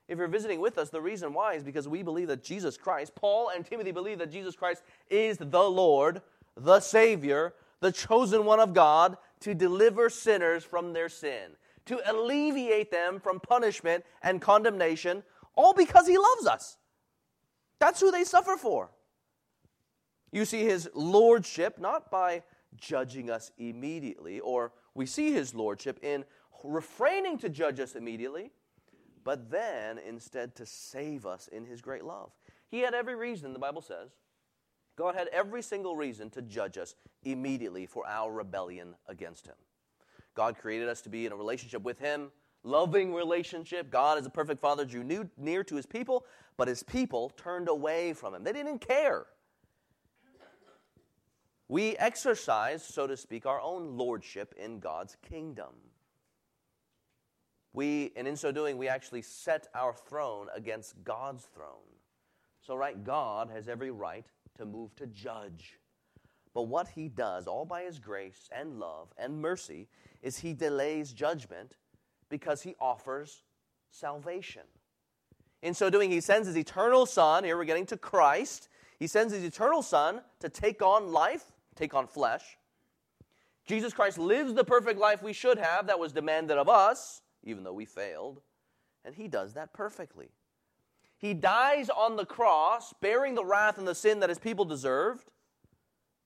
If 0.09 0.19
you're 0.19 0.29
visiting 0.29 0.61
with 0.61 0.76
us, 0.76 0.90
the 0.90 1.00
reason 1.00 1.33
why 1.33 1.55
is 1.55 1.62
because 1.62 1.87
we 1.87 2.02
believe 2.02 2.29
that 2.29 2.43
Jesus 2.43 2.76
Christ, 2.76 3.14
Paul 3.14 3.50
and 3.55 3.64
Timothy 3.64 3.93
believe 3.93 4.19
that 4.19 4.33
Jesus 4.33 4.57
Christ 4.57 4.83
is 5.09 5.38
the 5.38 5.62
Lord, 5.62 6.21
the 6.57 6.81
Savior, 6.81 7.55
the 7.79 7.93
chosen 7.93 8.45
one 8.45 8.61
of 8.61 8.75
God 8.75 9.17
to 9.40 9.55
deliver 9.55 10.11
sinners 10.11 10.64
from 10.64 10.93
their 10.93 11.09
sin, 11.09 11.52
to 11.87 12.00
alleviate 12.11 12.90
them 12.90 13.21
from 13.21 13.40
punishment 13.40 14.05
and 14.23 14.40
condemnation, 14.40 15.23
all 15.55 15.75
because 15.75 16.07
he 16.07 16.19
loves 16.19 16.47
us. 16.47 16.76
That's 17.79 18.00
who 18.00 18.11
they 18.11 18.25
suffer 18.25 18.57
for. 18.57 18.90
You 20.32 20.44
see 20.44 20.64
his 20.64 20.88
lordship 20.94 21.78
not 21.78 22.10
by 22.10 22.42
judging 22.76 23.30
us 23.30 23.50
immediately, 23.58 24.40
or 24.40 24.72
we 24.94 25.06
see 25.06 25.32
his 25.32 25.54
lordship 25.54 25.99
in 26.02 26.25
refraining 26.62 27.38
to 27.38 27.49
judge 27.49 27.80
us 27.80 27.96
immediately, 27.96 28.50
but 29.25 29.50
then 29.50 29.99
instead 29.99 30.54
to 30.56 30.66
save 30.66 31.26
us 31.26 31.49
in 31.49 31.64
his 31.64 31.80
great 31.80 32.04
love. 32.04 32.30
He 32.70 32.80
had 32.80 32.94
every 32.94 33.16
reason, 33.16 33.52
the 33.52 33.58
Bible 33.58 33.82
says. 33.82 34.10
God 34.96 35.14
had 35.14 35.28
every 35.28 35.62
single 35.62 35.96
reason 35.96 36.30
to 36.30 36.42
judge 36.42 36.78
us 36.78 36.94
immediately 37.25 37.87
for 37.87 38.06
our 38.06 38.32
rebellion 38.32 38.94
against 39.08 39.46
him. 39.46 39.54
God 40.34 40.58
created 40.58 40.88
us 40.88 41.00
to 41.02 41.08
be 41.08 41.26
in 41.26 41.32
a 41.32 41.37
relationship 41.37 41.82
with 41.82 41.99
him, 41.99 42.30
loving 42.62 43.14
relationship. 43.14 43.90
God, 43.90 44.18
as 44.18 44.26
a 44.26 44.30
perfect 44.30 44.60
father, 44.60 44.84
drew 44.84 45.28
near 45.37 45.64
to 45.64 45.75
his 45.75 45.87
people, 45.87 46.25
but 46.56 46.68
his 46.68 46.82
people 46.82 47.30
turned 47.37 47.68
away 47.68 48.12
from 48.12 48.34
him. 48.34 48.44
They 48.44 48.52
didn't 48.52 48.80
care 48.80 49.26
we 51.71 51.97
exercise, 51.99 52.85
so 52.85 53.07
to 53.07 53.17
speak, 53.17 53.47
our 53.47 53.61
own 53.61 53.97
lordship 53.97 54.53
in 54.59 54.81
God's 54.81 55.17
kingdom. 55.23 55.73
We, 57.73 58.11
and 58.17 58.27
in 58.27 58.37
so 58.37 58.50
doing, 58.50 58.77
we 58.77 58.89
actually 58.89 59.23
set 59.23 59.69
our 59.73 59.95
throne 59.95 60.49
against 60.53 60.97
God's 61.05 61.45
throne. 61.45 61.95
So, 62.61 62.75
right, 62.75 63.05
God 63.05 63.50
has 63.50 63.69
every 63.69 63.93
right 63.93 64.27
to 64.59 64.65
move 64.65 64.97
to 64.97 65.07
judge. 65.07 65.79
But 66.55 66.62
what 66.62 66.89
he 66.89 67.09
does, 67.09 67.47
all 67.47 67.65
by 67.65 67.85
his 67.85 68.00
grace 68.00 68.49
and 68.50 68.81
love 68.81 69.15
and 69.17 69.41
mercy, 69.41 69.87
is 70.23 70.39
he 70.39 70.53
delays 70.53 71.12
judgment 71.12 71.77
because 72.29 72.62
he 72.62 72.75
offers 72.81 73.45
salvation. 73.93 74.65
In 75.62 75.75
so 75.75 75.89
doing, 75.89 76.11
he 76.11 76.21
sends 76.21 76.49
his 76.49 76.57
eternal 76.57 77.07
Son, 77.07 77.45
here 77.45 77.57
we're 77.57 77.65
getting 77.65 77.87
to 77.87 77.97
Christ, 77.97 78.69
he 78.99 79.07
sends 79.07 79.33
his 79.33 79.45
eternal 79.45 79.83
Son 79.83 80.23
to 80.41 80.49
take 80.49 80.83
on 80.83 81.12
life 81.12 81.45
take 81.77 81.95
on 81.95 82.07
flesh. 82.07 82.59
Jesus 83.67 83.93
Christ 83.93 84.19
lives 84.19 84.55
the 84.55 84.65
perfect 84.65 84.99
life 84.99 85.23
we 85.23 85.33
should 85.33 85.59
have 85.59 85.87
that 85.87 85.99
was 85.99 86.12
demanded 86.12 86.59
of 86.59 86.69
us, 86.69 87.23
even 87.45 87.62
though 87.62 87.73
we 87.73 87.85
failed. 87.85 88.41
And 89.05 89.15
he 89.15 89.29
does 89.29 89.55
that 89.55 89.73
perfectly. 89.73 90.31
He 91.19 91.35
dies 91.35 91.91
on 91.91 92.17
the 92.17 92.25
cross, 92.25 92.95
bearing 93.00 93.35
the 93.35 93.45
wrath 93.45 93.79
and 93.79 93.87
the 93.87 93.95
sin 93.95 94.21
that 94.21 94.29
his 94.29 94.39
people 94.39 94.65
deserved, 94.65 95.31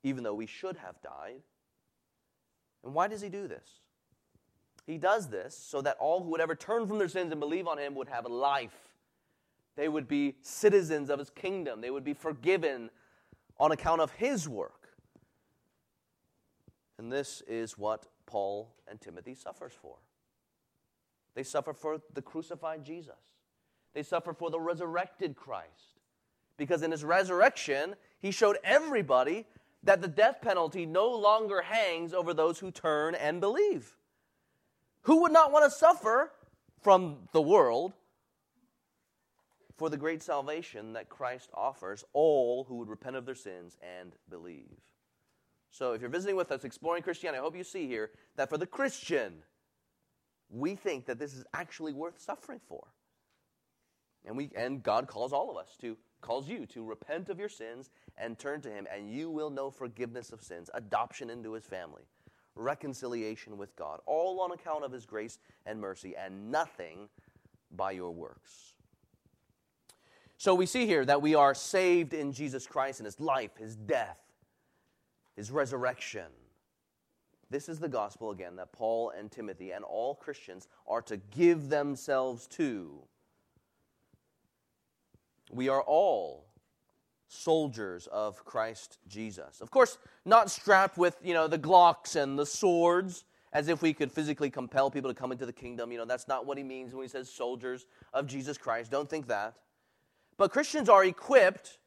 even 0.03 0.23
though 0.23 0.35
we 0.35 0.47
should 0.47 0.77
have 0.77 1.01
died. 1.03 1.43
And 2.85 2.95
why 2.95 3.09
does 3.09 3.21
he 3.21 3.29
do 3.29 3.49
this? 3.49 3.81
He 4.87 4.99
does 4.99 5.29
this 5.29 5.57
so 5.57 5.81
that 5.83 5.97
all 5.99 6.23
who 6.23 6.31
would 6.31 6.41
ever 6.41 6.55
turn 6.55 6.87
from 6.87 6.99
their 6.99 7.09
sins 7.09 7.33
and 7.33 7.41
believe 7.41 7.67
on 7.67 7.79
him 7.79 7.95
would 7.95 8.09
have 8.09 8.27
a 8.27 8.29
life. 8.29 8.93
They 9.77 9.89
would 9.89 10.07
be 10.07 10.37
citizens 10.43 11.11
of 11.11 11.19
his 11.19 11.31
kingdom. 11.31 11.81
They 11.81 11.91
would 11.91 12.05
be 12.05 12.15
forgiven 12.15 12.91
on 13.59 13.73
account 13.73 14.01
of 14.01 14.13
his 14.13 14.49
work. 14.49 14.84
And 16.99 17.11
this 17.11 17.43
is 17.47 17.77
what 17.77 18.07
Paul 18.27 18.75
and 18.89 19.01
Timothy 19.01 19.35
suffers 19.35 19.73
for. 19.73 19.97
They 21.35 21.43
suffer 21.43 21.73
for 21.73 22.01
the 22.13 22.23
crucified 22.23 22.85
Jesus. 22.85 23.15
They 23.93 24.03
suffer 24.03 24.33
for 24.33 24.51
the 24.51 24.61
resurrected 24.61 25.37
Christ. 25.37 26.01
Because 26.57 26.83
in 26.83 26.93
his 26.93 27.05
resurrection, 27.05 27.97
he 28.21 28.31
showed 28.31 28.59
everybody 28.63 29.47
that 29.83 30.01
the 30.01 30.09
death 30.09 30.39
penalty 30.41 30.87
no 30.87 31.11
longer 31.11 31.63
hangs 31.63 32.15
over 32.15 32.33
those 32.33 32.59
who 32.59 32.71
turn 32.71 33.15
and 33.15 33.41
believe. 33.41 33.97
Who 35.03 35.23
would 35.23 35.33
not 35.33 35.53
want 35.53 35.71
to 35.71 35.77
suffer 35.77 36.33
from 36.81 37.29
the 37.33 37.43
world 37.43 37.93
for 39.77 39.91
the 39.91 39.97
great 39.97 40.23
salvation 40.23 40.93
that 40.93 41.09
Christ 41.09 41.51
offers 41.53 42.05
all 42.13 42.65
who 42.65 42.77
would 42.77 42.89
repent 42.89 43.17
of 43.17 43.27
their 43.27 43.35
sins 43.35 43.77
and 44.01 44.13
believe? 44.31 44.81
So 45.75 45.93
if 45.93 46.00
you're 46.00 46.09
visiting 46.09 46.37
with 46.37 46.52
us, 46.52 46.62
exploring 46.62 47.02
Christianity, 47.02 47.40
I 47.40 47.43
hope 47.43 47.57
you 47.57 47.64
see 47.64 47.88
here 47.88 48.12
that 48.37 48.49
for 48.49 48.57
the 48.57 48.66
Christian, 48.66 49.43
we 50.49 50.76
think 50.76 51.04
that 51.07 51.19
this 51.19 51.35
is 51.35 51.45
actually 51.52 51.93
worth 51.93 52.21
suffering 52.21 52.61
for. 52.69 52.87
And 54.25 54.37
we 54.37 54.50
and 54.54 54.85
God 54.85 55.09
calls 55.09 55.33
all 55.33 55.50
of 55.50 55.57
us 55.57 55.76
to 55.81 55.97
calls 56.21 56.49
you 56.49 56.64
to 56.66 56.85
repent 56.85 57.28
of 57.28 57.40
your 57.40 57.49
sins 57.49 57.90
and 58.16 58.38
turn 58.38 58.61
to 58.61 58.71
him 58.71 58.87
and 58.95 59.12
you 59.12 59.28
will 59.28 59.50
know 59.50 59.69
forgiveness 59.69 60.31
of 60.31 60.40
sins, 60.40 60.71
adoption 60.75 61.28
into 61.28 61.54
his 61.54 61.64
family, 61.64 62.02
reconciliation 62.54 63.59
with 63.59 63.75
God, 63.75 63.99
all 64.07 64.40
on 64.43 64.52
account 64.52 64.85
of 64.85 64.93
his 64.93 65.04
grace 65.04 65.40
and 65.66 65.81
mercy 65.81 66.14
and 66.16 66.52
nothing 66.52 67.09
by 67.73 67.90
your 67.90 68.12
works. 68.12 68.75
So 70.37 70.54
we 70.54 70.66
see 70.66 70.87
here 70.87 71.04
that 71.04 71.21
we 71.21 71.35
are 71.35 71.52
saved 71.52 72.14
in 72.14 72.33
Jesus 72.33 72.64
Christ 72.64 73.00
and 73.00 73.07
his 73.07 73.19
life, 73.19 73.57
his 73.59 73.75
death, 73.75 74.24
his 75.37 75.50
resurrection. 75.50 76.26
This 77.50 77.69
is 77.69 77.79
the 77.79 77.88
gospel 77.88 78.31
again 78.31 78.57
that 78.57 78.73
Paul 78.73 79.11
and 79.11 79.31
Timothy 79.31 79.71
and 79.73 79.85
all 79.85 80.14
Christians 80.14 80.69
are 80.87 81.03
to 81.03 81.17
give 81.17 81.69
themselves 81.69 82.47
to. 82.49 83.03
We 85.50 85.69
are 85.69 85.83
all 85.83 86.47
soldiers 87.29 88.07
of 88.09 88.45
Christ 88.45 88.99
Jesus. 89.07 89.61
Of 89.61 89.71
course, 89.71 89.99
not 90.25 90.50
strapped 90.50 90.97
with, 90.97 91.17
you 91.23 91.35
know, 91.35 91.47
the 91.47 91.59
Glocks 91.59 92.17
and 92.17 92.38
the 92.38 92.47
swords 92.47 93.25
as 93.53 93.69
if 93.69 93.83
we 93.83 93.93
could 93.93 94.11
physically 94.11 94.50
compel 94.50 94.91
people 94.91 95.09
to 95.11 95.14
come 95.14 95.31
into 95.31 95.47
the 95.47 95.53
kingdom. 95.53 95.93
You 95.93 95.99
know, 95.99 96.05
that's 96.05 96.26
not 96.26 96.45
what 96.45 96.59
he 96.59 96.64
means 96.64 96.93
when 96.93 97.05
he 97.05 97.09
says 97.09 97.31
soldiers 97.31 97.87
of 98.12 98.26
Jesus 98.26 98.59
Christ. 98.59 98.91
Don't 98.91 99.09
think 99.09 99.29
that. 99.29 99.55
But 100.37 100.50
Christians 100.50 100.88
are 100.88 101.05
equipped, 101.05 101.79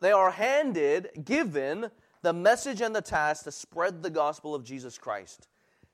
they 0.00 0.10
are 0.10 0.32
handed, 0.32 1.24
given 1.24 1.90
the 2.26 2.32
message 2.32 2.80
and 2.80 2.92
the 2.92 3.00
task 3.00 3.44
to 3.44 3.52
spread 3.52 4.02
the 4.02 4.10
gospel 4.10 4.52
of 4.52 4.64
Jesus 4.64 4.98
Christ. 4.98 5.46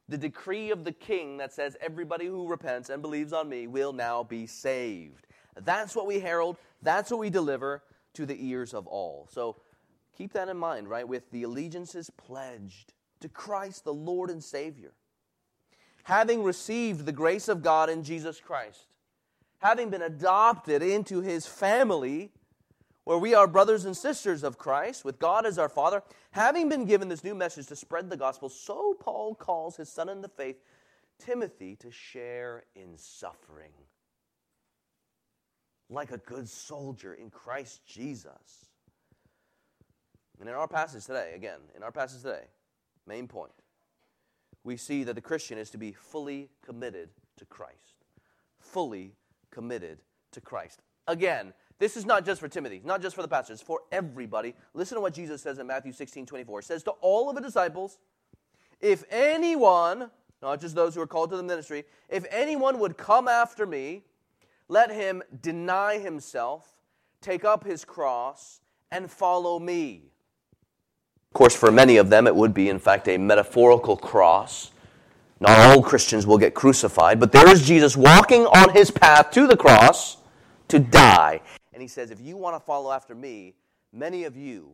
The 0.08 0.16
decree 0.16 0.70
of 0.70 0.82
the 0.82 0.90
king 0.90 1.36
that 1.36 1.52
says 1.52 1.76
everybody 1.78 2.24
who 2.24 2.48
repents 2.48 2.88
and 2.88 3.02
believes 3.02 3.34
on 3.34 3.50
me 3.50 3.66
will 3.66 3.92
now 3.92 4.22
be 4.22 4.46
saved. 4.46 5.26
That's 5.62 5.94
what 5.94 6.06
we 6.06 6.20
herald, 6.20 6.56
that's 6.80 7.10
what 7.10 7.20
we 7.20 7.28
deliver 7.28 7.82
to 8.14 8.24
the 8.24 8.48
ears 8.48 8.72
of 8.72 8.86
all. 8.86 9.28
So 9.30 9.56
keep 10.16 10.32
that 10.32 10.48
in 10.48 10.56
mind, 10.56 10.88
right? 10.88 11.06
With 11.06 11.30
the 11.32 11.42
allegiances 11.42 12.08
pledged 12.08 12.94
to 13.20 13.28
Christ, 13.28 13.84
the 13.84 13.92
Lord 13.92 14.30
and 14.30 14.42
Savior. 14.42 14.94
Having 16.04 16.44
received 16.44 17.04
the 17.04 17.12
grace 17.12 17.46
of 17.46 17.62
God 17.62 17.90
in 17.90 18.04
Jesus 18.04 18.40
Christ, 18.40 18.86
having 19.58 19.90
been 19.90 20.00
adopted 20.00 20.82
into 20.82 21.20
his 21.20 21.46
family, 21.46 22.32
where 23.04 23.18
we 23.18 23.34
are 23.34 23.46
brothers 23.46 23.84
and 23.84 23.96
sisters 23.96 24.44
of 24.44 24.58
Christ, 24.58 25.04
with 25.04 25.18
God 25.18 25.44
as 25.44 25.58
our 25.58 25.68
Father, 25.68 26.02
having 26.30 26.68
been 26.68 26.84
given 26.84 27.08
this 27.08 27.24
new 27.24 27.34
message 27.34 27.66
to 27.66 27.76
spread 27.76 28.08
the 28.08 28.16
gospel, 28.16 28.48
so 28.48 28.94
Paul 28.98 29.34
calls 29.34 29.76
his 29.76 29.88
son 29.88 30.08
in 30.08 30.22
the 30.22 30.28
faith, 30.28 30.56
Timothy, 31.18 31.76
to 31.76 31.90
share 31.90 32.64
in 32.74 32.96
suffering. 32.96 33.72
Like 35.90 36.12
a 36.12 36.18
good 36.18 36.48
soldier 36.48 37.14
in 37.14 37.30
Christ 37.30 37.84
Jesus. 37.86 38.66
And 40.40 40.48
in 40.48 40.54
our 40.54 40.68
passage 40.68 41.04
today, 41.04 41.32
again, 41.34 41.60
in 41.76 41.82
our 41.82 41.92
passage 41.92 42.22
today, 42.22 42.46
main 43.06 43.28
point, 43.28 43.52
we 44.64 44.76
see 44.76 45.04
that 45.04 45.14
the 45.14 45.20
Christian 45.20 45.58
is 45.58 45.70
to 45.70 45.78
be 45.78 45.92
fully 45.92 46.48
committed 46.64 47.10
to 47.36 47.44
Christ. 47.44 48.06
Fully 48.58 49.12
committed 49.50 49.98
to 50.30 50.40
Christ. 50.40 50.80
Again, 51.08 51.52
this 51.82 51.96
is 51.96 52.06
not 52.06 52.24
just 52.24 52.40
for 52.40 52.46
Timothy, 52.46 52.80
not 52.84 53.02
just 53.02 53.16
for 53.16 53.22
the 53.22 53.28
pastors, 53.28 53.60
for 53.60 53.80
everybody. 53.90 54.54
Listen 54.72 54.94
to 54.94 55.00
what 55.00 55.12
Jesus 55.12 55.42
says 55.42 55.58
in 55.58 55.66
Matthew 55.66 55.90
16 55.90 56.26
24. 56.26 56.60
It 56.60 56.64
says 56.64 56.84
to 56.84 56.92
all 57.00 57.28
of 57.28 57.34
the 57.34 57.42
disciples, 57.42 57.98
If 58.80 59.02
anyone, 59.10 60.08
not 60.40 60.60
just 60.60 60.76
those 60.76 60.94
who 60.94 61.00
are 61.00 61.08
called 61.08 61.30
to 61.30 61.36
the 61.36 61.42
ministry, 61.42 61.82
if 62.08 62.24
anyone 62.30 62.78
would 62.78 62.96
come 62.96 63.26
after 63.26 63.66
me, 63.66 64.04
let 64.68 64.92
him 64.92 65.24
deny 65.40 65.98
himself, 65.98 66.76
take 67.20 67.44
up 67.44 67.64
his 67.64 67.84
cross, 67.84 68.60
and 68.92 69.10
follow 69.10 69.58
me. 69.58 70.04
Of 71.30 71.34
course, 71.34 71.56
for 71.56 71.72
many 71.72 71.96
of 71.96 72.10
them, 72.10 72.28
it 72.28 72.36
would 72.36 72.54
be, 72.54 72.68
in 72.68 72.78
fact, 72.78 73.08
a 73.08 73.18
metaphorical 73.18 73.96
cross. 73.96 74.70
Not 75.40 75.58
all 75.58 75.82
Christians 75.82 76.28
will 76.28 76.38
get 76.38 76.54
crucified, 76.54 77.18
but 77.18 77.32
there 77.32 77.50
is 77.50 77.66
Jesus 77.66 77.96
walking 77.96 78.46
on 78.46 78.72
his 78.72 78.92
path 78.92 79.32
to 79.32 79.48
the 79.48 79.56
cross 79.56 80.18
to 80.68 80.78
die. 80.78 81.40
And 81.72 81.82
he 81.82 81.88
says, 81.88 82.10
If 82.10 82.20
you 82.20 82.36
want 82.36 82.56
to 82.56 82.60
follow 82.60 82.92
after 82.92 83.14
me, 83.14 83.54
many 83.92 84.24
of 84.24 84.36
you 84.36 84.70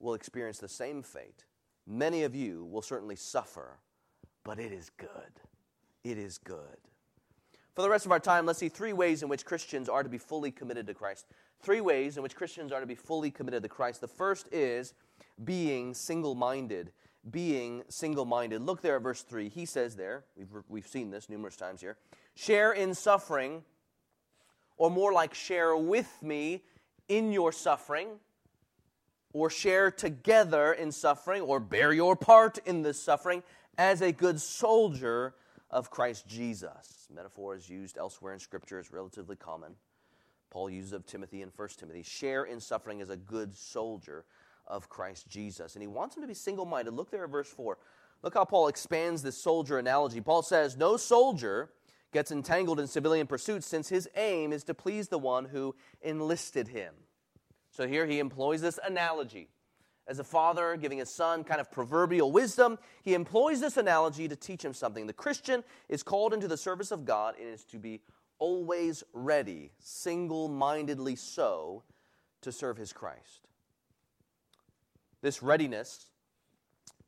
will 0.00 0.14
experience 0.14 0.58
the 0.58 0.68
same 0.68 1.02
fate. 1.02 1.44
Many 1.86 2.24
of 2.24 2.34
you 2.34 2.64
will 2.64 2.82
certainly 2.82 3.16
suffer, 3.16 3.78
but 4.44 4.58
it 4.58 4.72
is 4.72 4.90
good. 4.96 5.40
It 6.04 6.18
is 6.18 6.38
good. 6.38 6.78
For 7.74 7.82
the 7.82 7.90
rest 7.90 8.06
of 8.06 8.12
our 8.12 8.20
time, 8.20 8.46
let's 8.46 8.58
see 8.58 8.70
three 8.70 8.94
ways 8.94 9.22
in 9.22 9.28
which 9.28 9.44
Christians 9.44 9.88
are 9.88 10.02
to 10.02 10.08
be 10.08 10.18
fully 10.18 10.50
committed 10.50 10.86
to 10.86 10.94
Christ. 10.94 11.26
Three 11.60 11.82
ways 11.82 12.16
in 12.16 12.22
which 12.22 12.34
Christians 12.34 12.72
are 12.72 12.80
to 12.80 12.86
be 12.86 12.94
fully 12.94 13.30
committed 13.30 13.62
to 13.62 13.68
Christ. 13.68 14.00
The 14.00 14.08
first 14.08 14.48
is 14.50 14.94
being 15.44 15.92
single 15.92 16.34
minded. 16.34 16.92
Being 17.30 17.82
single 17.88 18.24
minded. 18.24 18.62
Look 18.62 18.80
there 18.80 18.96
at 18.96 19.02
verse 19.02 19.22
3. 19.22 19.50
He 19.50 19.66
says 19.66 19.94
there, 19.94 20.24
we've, 20.36 20.48
we've 20.68 20.86
seen 20.86 21.10
this 21.10 21.28
numerous 21.28 21.56
times 21.56 21.80
here 21.80 21.98
share 22.34 22.72
in 22.72 22.94
suffering, 22.94 23.62
or 24.76 24.90
more 24.90 25.12
like 25.12 25.34
share 25.34 25.76
with 25.76 26.22
me 26.22 26.62
in 27.08 27.32
your 27.32 27.52
suffering, 27.52 28.08
or 29.32 29.50
share 29.50 29.90
together 29.90 30.72
in 30.72 30.90
suffering, 30.90 31.42
or 31.42 31.60
bear 31.60 31.92
your 31.92 32.16
part 32.16 32.58
in 32.66 32.82
this 32.82 33.00
suffering 33.00 33.42
as 33.78 34.00
a 34.00 34.12
good 34.12 34.40
soldier 34.40 35.34
of 35.70 35.90
Christ 35.90 36.26
Jesus. 36.26 37.08
Metaphor 37.14 37.54
is 37.54 37.68
used 37.68 37.98
elsewhere 37.98 38.32
in 38.32 38.38
Scripture, 38.38 38.78
is 38.78 38.90
relatively 38.90 39.36
common. 39.36 39.74
Paul 40.50 40.70
uses 40.70 40.92
of 40.92 41.06
Timothy 41.06 41.42
in 41.42 41.50
1 41.54 41.68
Timothy. 41.76 42.02
Share 42.02 42.44
in 42.44 42.60
suffering 42.60 43.02
as 43.02 43.10
a 43.10 43.16
good 43.16 43.54
soldier 43.54 44.24
of 44.66 44.88
Christ 44.88 45.28
Jesus. 45.28 45.74
And 45.74 45.82
he 45.82 45.86
wants 45.86 46.16
him 46.16 46.22
to 46.22 46.28
be 46.28 46.34
single 46.34 46.64
minded. 46.64 46.94
Look 46.94 47.10
there 47.10 47.24
at 47.24 47.30
verse 47.30 47.50
4. 47.50 47.78
Look 48.22 48.34
how 48.34 48.44
Paul 48.44 48.68
expands 48.68 49.22
this 49.22 49.36
soldier 49.36 49.78
analogy. 49.78 50.20
Paul 50.20 50.42
says, 50.42 50.76
No 50.76 50.96
soldier 50.96 51.70
gets 52.16 52.30
entangled 52.32 52.80
in 52.80 52.86
civilian 52.86 53.26
pursuits 53.26 53.66
since 53.66 53.90
his 53.90 54.08
aim 54.16 54.50
is 54.50 54.64
to 54.64 54.72
please 54.72 55.08
the 55.08 55.18
one 55.18 55.44
who 55.44 55.74
enlisted 56.00 56.68
him. 56.68 56.94
So 57.70 57.86
here 57.86 58.06
he 58.06 58.20
employs 58.20 58.62
this 58.62 58.78
analogy. 58.82 59.50
As 60.08 60.18
a 60.18 60.24
father 60.24 60.78
giving 60.78 60.96
his 60.96 61.10
son 61.10 61.44
kind 61.44 61.60
of 61.60 61.70
proverbial 61.70 62.32
wisdom, 62.32 62.78
he 63.02 63.12
employs 63.12 63.60
this 63.60 63.76
analogy 63.76 64.28
to 64.28 64.34
teach 64.34 64.64
him 64.64 64.72
something. 64.72 65.06
The 65.06 65.12
Christian 65.12 65.62
is 65.90 66.02
called 66.02 66.32
into 66.32 66.48
the 66.48 66.56
service 66.56 66.90
of 66.90 67.04
God 67.04 67.34
and 67.38 67.50
is 67.50 67.64
to 67.64 67.78
be 67.78 68.00
always 68.38 69.04
ready, 69.12 69.72
single 69.78 70.48
mindedly 70.48 71.16
so, 71.16 71.82
to 72.40 72.50
serve 72.50 72.78
his 72.78 72.94
Christ. 72.94 73.46
This 75.20 75.42
readiness 75.42 76.06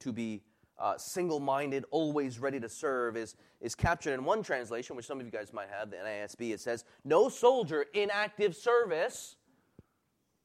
to 0.01 0.13
be 0.13 0.43
uh, 0.79 0.97
single 0.97 1.41
minded, 1.41 1.85
always 1.91 2.39
ready 2.39 2.61
to 2.61 2.69
serve 2.69 3.17
is, 3.17 3.37
is 3.61 3.75
captured 3.75 4.15
in 4.15 4.25
one 4.25 4.43
translation, 4.43 4.97
which 4.97 5.07
some 5.07 5.19
of 5.19 5.27
you 5.27 5.33
guys 5.33 5.53
might 5.53 5.69
have, 5.69 5.91
the 5.91 5.97
NASB. 5.97 6.53
It 6.53 6.61
says, 6.61 6.85
No 7.05 7.29
soldier 7.29 7.87
in 7.95 8.11
active 8.11 8.55
service, 8.55 9.37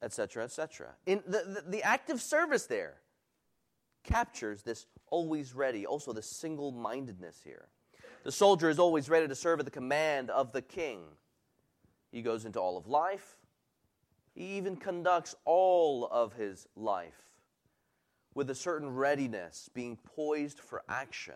etc., 0.01 0.43
etc. 0.43 0.95
In 1.05 1.23
the, 1.25 1.61
the, 1.63 1.63
the 1.69 1.83
active 1.83 2.21
service 2.21 2.65
there 2.65 2.95
captures 4.03 4.63
this 4.63 4.85
always 5.09 5.53
ready, 5.53 5.85
also 5.85 6.11
the 6.11 6.21
single 6.21 6.71
mindedness 6.71 7.41
here. 7.43 7.67
The 8.23 8.31
soldier 8.31 8.69
is 8.69 8.79
always 8.79 9.09
ready 9.09 9.27
to 9.27 9.35
serve 9.35 9.59
at 9.59 9.65
the 9.65 9.71
command 9.71 10.29
of 10.29 10.51
the 10.51 10.62
king. 10.62 11.01
He 12.12 12.21
goes 12.21 12.45
into 12.45 12.60
all 12.60 12.77
of 12.77 12.88
life, 12.88 13.38
he 14.34 14.58
even 14.58 14.75
conducts 14.75 15.36
all 15.45 16.08
of 16.12 16.34
his 16.34 16.67
life 16.75 17.33
with 18.36 18.50
a 18.50 18.56
certain 18.56 18.89
readiness, 18.96 19.69
being 19.74 19.98
poised 20.15 20.60
for 20.60 20.84
action. 20.89 21.36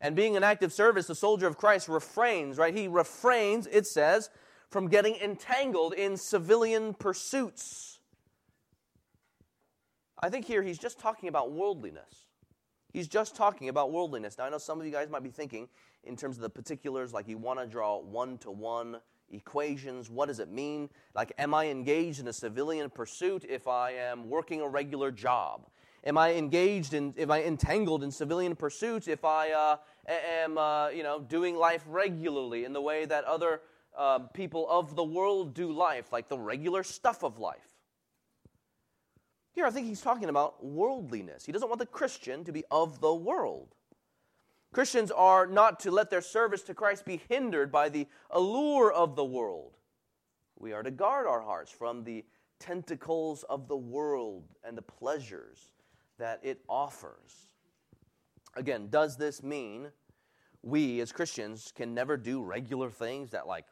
And 0.00 0.14
being 0.14 0.36
an 0.36 0.44
active 0.44 0.72
service, 0.72 1.06
the 1.06 1.14
soldier 1.14 1.46
of 1.46 1.56
Christ 1.56 1.88
refrains, 1.88 2.58
right? 2.58 2.74
He 2.74 2.88
refrains, 2.88 3.66
it 3.66 3.86
says, 3.86 4.30
from 4.68 4.88
getting 4.88 5.14
entangled 5.16 5.94
in 5.94 6.16
civilian 6.16 6.94
pursuits. 6.94 8.00
I 10.18 10.30
think 10.30 10.46
here 10.46 10.62
he's 10.62 10.78
just 10.78 10.98
talking 10.98 11.28
about 11.28 11.52
worldliness. 11.52 12.26
He's 12.92 13.08
just 13.08 13.34
talking 13.34 13.68
about 13.68 13.92
worldliness. 13.92 14.38
Now, 14.38 14.44
I 14.44 14.50
know 14.50 14.58
some 14.58 14.78
of 14.78 14.86
you 14.86 14.92
guys 14.92 15.08
might 15.10 15.22
be 15.22 15.30
thinking 15.30 15.68
in 16.04 16.16
terms 16.16 16.36
of 16.36 16.42
the 16.42 16.50
particulars, 16.50 17.12
like 17.12 17.28
you 17.28 17.38
want 17.38 17.58
to 17.60 17.66
draw 17.66 17.98
one 17.98 18.38
to 18.38 18.50
one 18.50 18.98
equations. 19.34 20.10
What 20.10 20.26
does 20.26 20.38
it 20.38 20.50
mean? 20.50 20.88
Like, 21.14 21.32
am 21.38 21.54
I 21.54 21.66
engaged 21.66 22.20
in 22.20 22.28
a 22.28 22.32
civilian 22.32 22.90
pursuit 22.90 23.44
if 23.48 23.68
I 23.68 23.92
am 23.92 24.28
working 24.28 24.60
a 24.60 24.68
regular 24.68 25.10
job? 25.10 25.66
Am 26.04 26.18
I 26.18 26.34
engaged 26.34 26.92
in, 26.92 27.14
am 27.18 27.30
I 27.30 27.42
entangled 27.44 28.04
in 28.04 28.10
civilian 28.10 28.54
pursuits 28.54 29.08
if 29.08 29.24
I 29.24 29.52
uh, 29.52 29.76
am, 30.08 30.58
uh, 30.58 30.88
you 30.88 31.02
know, 31.02 31.20
doing 31.20 31.56
life 31.56 31.82
regularly 31.86 32.64
in 32.64 32.72
the 32.72 32.80
way 32.82 33.06
that 33.06 33.24
other 33.24 33.62
uh, 33.96 34.18
people 34.18 34.68
of 34.68 34.96
the 34.96 35.04
world 35.04 35.54
do 35.54 35.72
life, 35.72 36.12
like 36.12 36.28
the 36.28 36.38
regular 36.38 36.82
stuff 36.82 37.22
of 37.22 37.38
life? 37.38 37.74
Here, 39.52 39.64
I 39.64 39.70
think 39.70 39.86
he's 39.86 40.00
talking 40.00 40.28
about 40.28 40.64
worldliness. 40.64 41.46
He 41.46 41.52
doesn't 41.52 41.68
want 41.68 41.78
the 41.78 41.86
Christian 41.86 42.44
to 42.44 42.52
be 42.52 42.64
of 42.70 43.00
the 43.00 43.14
world. 43.14 43.74
Christians 44.74 45.12
are 45.12 45.46
not 45.46 45.78
to 45.80 45.92
let 45.92 46.10
their 46.10 46.20
service 46.20 46.62
to 46.64 46.74
Christ 46.74 47.04
be 47.04 47.22
hindered 47.28 47.70
by 47.70 47.88
the 47.88 48.08
allure 48.30 48.92
of 48.92 49.14
the 49.14 49.24
world. 49.24 49.76
We 50.58 50.72
are 50.72 50.82
to 50.82 50.90
guard 50.90 51.28
our 51.28 51.40
hearts 51.40 51.70
from 51.70 52.02
the 52.02 52.24
tentacles 52.58 53.44
of 53.44 53.68
the 53.68 53.76
world 53.76 54.44
and 54.64 54.76
the 54.76 54.82
pleasures 54.82 55.70
that 56.18 56.40
it 56.42 56.60
offers. 56.68 57.48
Again, 58.56 58.88
does 58.90 59.16
this 59.16 59.44
mean 59.44 59.92
we 60.62 61.00
as 61.00 61.12
Christians 61.12 61.72
can 61.74 61.94
never 61.94 62.16
do 62.16 62.42
regular 62.42 62.90
things 62.90 63.30
that, 63.30 63.46
like, 63.46 63.66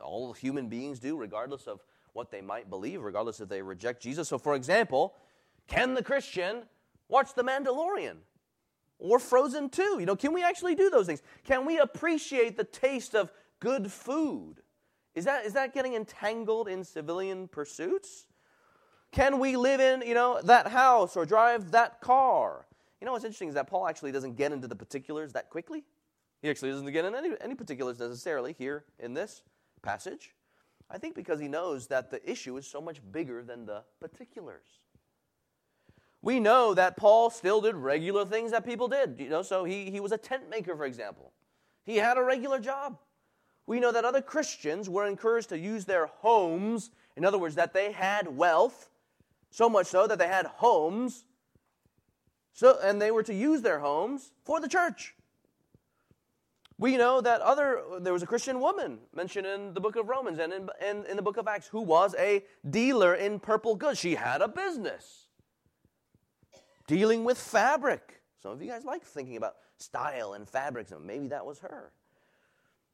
all 0.00 0.32
human 0.32 0.68
beings 0.68 1.00
do, 1.00 1.16
regardless 1.16 1.66
of 1.66 1.80
what 2.12 2.30
they 2.30 2.40
might 2.40 2.70
believe, 2.70 3.02
regardless 3.02 3.40
if 3.40 3.48
they 3.48 3.62
reject 3.62 4.00
Jesus? 4.00 4.28
So, 4.28 4.38
for 4.38 4.54
example, 4.54 5.14
can 5.66 5.94
the 5.94 6.04
Christian 6.04 6.62
watch 7.08 7.34
The 7.34 7.42
Mandalorian? 7.42 8.18
Or 8.98 9.18
Frozen 9.18 9.70
2. 9.70 9.98
You 10.00 10.06
know, 10.06 10.16
can 10.16 10.32
we 10.32 10.42
actually 10.42 10.74
do 10.74 10.90
those 10.90 11.06
things? 11.06 11.22
Can 11.44 11.66
we 11.66 11.78
appreciate 11.78 12.56
the 12.56 12.64
taste 12.64 13.14
of 13.14 13.30
good 13.60 13.90
food? 13.92 14.56
Is 15.14 15.24
that, 15.24 15.46
is 15.46 15.54
that 15.54 15.72
getting 15.74 15.94
entangled 15.94 16.68
in 16.68 16.84
civilian 16.84 17.48
pursuits? 17.48 18.26
Can 19.12 19.38
we 19.38 19.56
live 19.56 19.80
in, 19.80 20.06
you 20.06 20.14
know, 20.14 20.40
that 20.42 20.68
house 20.68 21.16
or 21.16 21.24
drive 21.24 21.70
that 21.70 22.00
car? 22.00 22.66
You 23.00 23.06
know 23.06 23.12
what's 23.12 23.24
interesting 23.24 23.48
is 23.48 23.54
that 23.54 23.66
Paul 23.66 23.88
actually 23.88 24.12
doesn't 24.12 24.36
get 24.36 24.52
into 24.52 24.68
the 24.68 24.76
particulars 24.76 25.32
that 25.32 25.48
quickly. 25.48 25.84
He 26.42 26.50
actually 26.50 26.70
doesn't 26.70 26.92
get 26.92 27.04
into 27.04 27.18
any, 27.18 27.30
any 27.40 27.54
particulars 27.54 27.98
necessarily 27.98 28.54
here 28.58 28.84
in 28.98 29.14
this 29.14 29.42
passage. 29.82 30.34
I 30.90 30.98
think 30.98 31.14
because 31.14 31.40
he 31.40 31.48
knows 31.48 31.86
that 31.88 32.10
the 32.10 32.30
issue 32.30 32.56
is 32.56 32.66
so 32.66 32.80
much 32.80 33.00
bigger 33.10 33.42
than 33.42 33.66
the 33.66 33.82
particulars 34.00 34.80
we 36.26 36.40
know 36.40 36.74
that 36.74 36.96
Paul 36.96 37.30
still 37.30 37.60
did 37.60 37.76
regular 37.76 38.24
things 38.24 38.50
that 38.50 38.66
people 38.66 38.88
did. 38.88 39.14
You 39.20 39.28
know, 39.28 39.42
so 39.42 39.62
he, 39.62 39.92
he 39.92 40.00
was 40.00 40.10
a 40.10 40.18
tent 40.18 40.50
maker, 40.50 40.74
for 40.74 40.84
example. 40.84 41.32
He 41.84 41.98
had 41.98 42.18
a 42.18 42.22
regular 42.24 42.58
job. 42.58 42.98
We 43.64 43.78
know 43.78 43.92
that 43.92 44.04
other 44.04 44.20
Christians 44.20 44.90
were 44.90 45.06
encouraged 45.06 45.50
to 45.50 45.58
use 45.58 45.84
their 45.84 46.06
homes, 46.06 46.90
in 47.14 47.24
other 47.24 47.38
words, 47.38 47.54
that 47.54 47.72
they 47.72 47.92
had 47.92 48.36
wealth, 48.36 48.90
so 49.50 49.68
much 49.68 49.86
so 49.86 50.08
that 50.08 50.18
they 50.18 50.26
had 50.26 50.46
homes, 50.46 51.26
so, 52.54 52.76
and 52.82 53.00
they 53.00 53.12
were 53.12 53.22
to 53.22 53.34
use 53.34 53.62
their 53.62 53.78
homes 53.78 54.32
for 54.44 54.58
the 54.58 54.68
church. 54.68 55.14
We 56.76 56.96
know 56.96 57.20
that 57.20 57.40
other 57.40 57.82
there 58.00 58.12
was 58.12 58.24
a 58.24 58.26
Christian 58.26 58.58
woman 58.58 58.98
mentioned 59.14 59.46
in 59.46 59.74
the 59.74 59.80
book 59.80 59.94
of 59.94 60.08
Romans 60.08 60.40
and 60.40 60.52
in, 60.52 60.68
in, 60.84 61.06
in 61.06 61.16
the 61.16 61.22
book 61.22 61.36
of 61.36 61.46
Acts 61.46 61.68
who 61.68 61.82
was 61.82 62.16
a 62.18 62.42
dealer 62.68 63.14
in 63.14 63.38
purple 63.38 63.76
goods. 63.76 64.00
She 64.00 64.16
had 64.16 64.42
a 64.42 64.48
business 64.48 65.25
dealing 66.86 67.24
with 67.24 67.38
fabric. 67.38 68.22
Some 68.42 68.52
of 68.52 68.62
you 68.62 68.70
guys 68.70 68.84
like 68.84 69.02
thinking 69.02 69.36
about 69.36 69.54
style 69.78 70.34
and 70.34 70.48
fabrics, 70.48 70.92
and 70.92 71.04
maybe 71.04 71.28
that 71.28 71.44
was 71.44 71.58
her. 71.60 71.92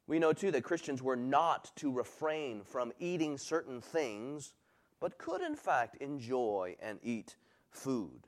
We 0.07 0.19
know 0.19 0.33
too 0.33 0.51
that 0.51 0.65
Christians 0.65 1.03
were 1.03 1.17
not 1.17 1.71
to 1.77 1.93
refrain 1.93 2.63
from 2.65 2.93
eating 2.99 3.39
certain 3.39 3.81
things, 3.81 4.53
but 5.01 5.19
could 5.19 5.43
in 5.43 5.57
fact 5.57 5.97
enjoy 5.97 6.77
and 6.81 6.99
eat 7.03 7.37
food. 7.71 8.27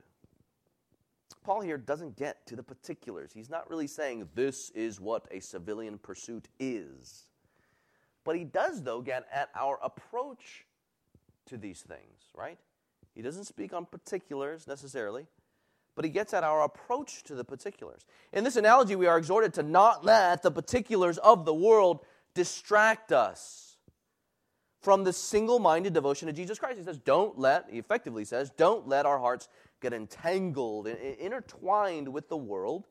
Paul 1.44 1.60
here 1.60 1.76
doesn't 1.76 2.16
get 2.16 2.46
to 2.46 2.56
the 2.56 2.62
particulars. 2.62 3.32
He's 3.32 3.50
not 3.50 3.68
really 3.68 3.86
saying 3.86 4.28
this 4.34 4.70
is 4.70 4.98
what 4.98 5.26
a 5.30 5.40
civilian 5.40 5.98
pursuit 5.98 6.48
is. 6.58 7.26
But 8.24 8.36
he 8.36 8.44
does, 8.44 8.82
though, 8.82 9.02
get 9.02 9.26
at 9.30 9.50
our 9.54 9.78
approach 9.82 10.64
to 11.46 11.58
these 11.58 11.82
things, 11.82 12.30
right? 12.34 12.58
He 13.14 13.20
doesn't 13.20 13.44
speak 13.44 13.74
on 13.74 13.84
particulars 13.84 14.66
necessarily, 14.66 15.26
but 15.94 16.04
he 16.04 16.10
gets 16.10 16.34
at 16.34 16.44
our 16.44 16.62
approach 16.62 17.22
to 17.24 17.34
the 17.34 17.44
particulars. 17.44 18.04
In 18.32 18.44
this 18.44 18.56
analogy, 18.56 18.96
we 18.96 19.06
are 19.06 19.18
exhorted 19.18 19.54
to 19.54 19.62
not 19.62 20.04
let 20.04 20.42
the 20.42 20.50
particulars 20.50 21.18
of 21.18 21.44
the 21.44 21.54
world 21.54 22.04
distract 22.34 23.12
us 23.12 23.76
from 24.80 25.04
the 25.04 25.12
single 25.12 25.58
minded 25.58 25.94
devotion 25.94 26.26
to 26.26 26.32
Jesus 26.32 26.58
Christ. 26.58 26.78
He 26.78 26.84
says, 26.84 26.98
don't 26.98 27.38
let, 27.38 27.70
he 27.70 27.78
effectively 27.78 28.24
says, 28.24 28.50
don't 28.50 28.86
let 28.86 29.06
our 29.06 29.18
hearts 29.18 29.48
get 29.80 29.92
entangled 29.92 30.86
and 30.86 30.98
intertwined 30.98 32.08
with 32.08 32.28
the 32.28 32.36
world 32.36 32.86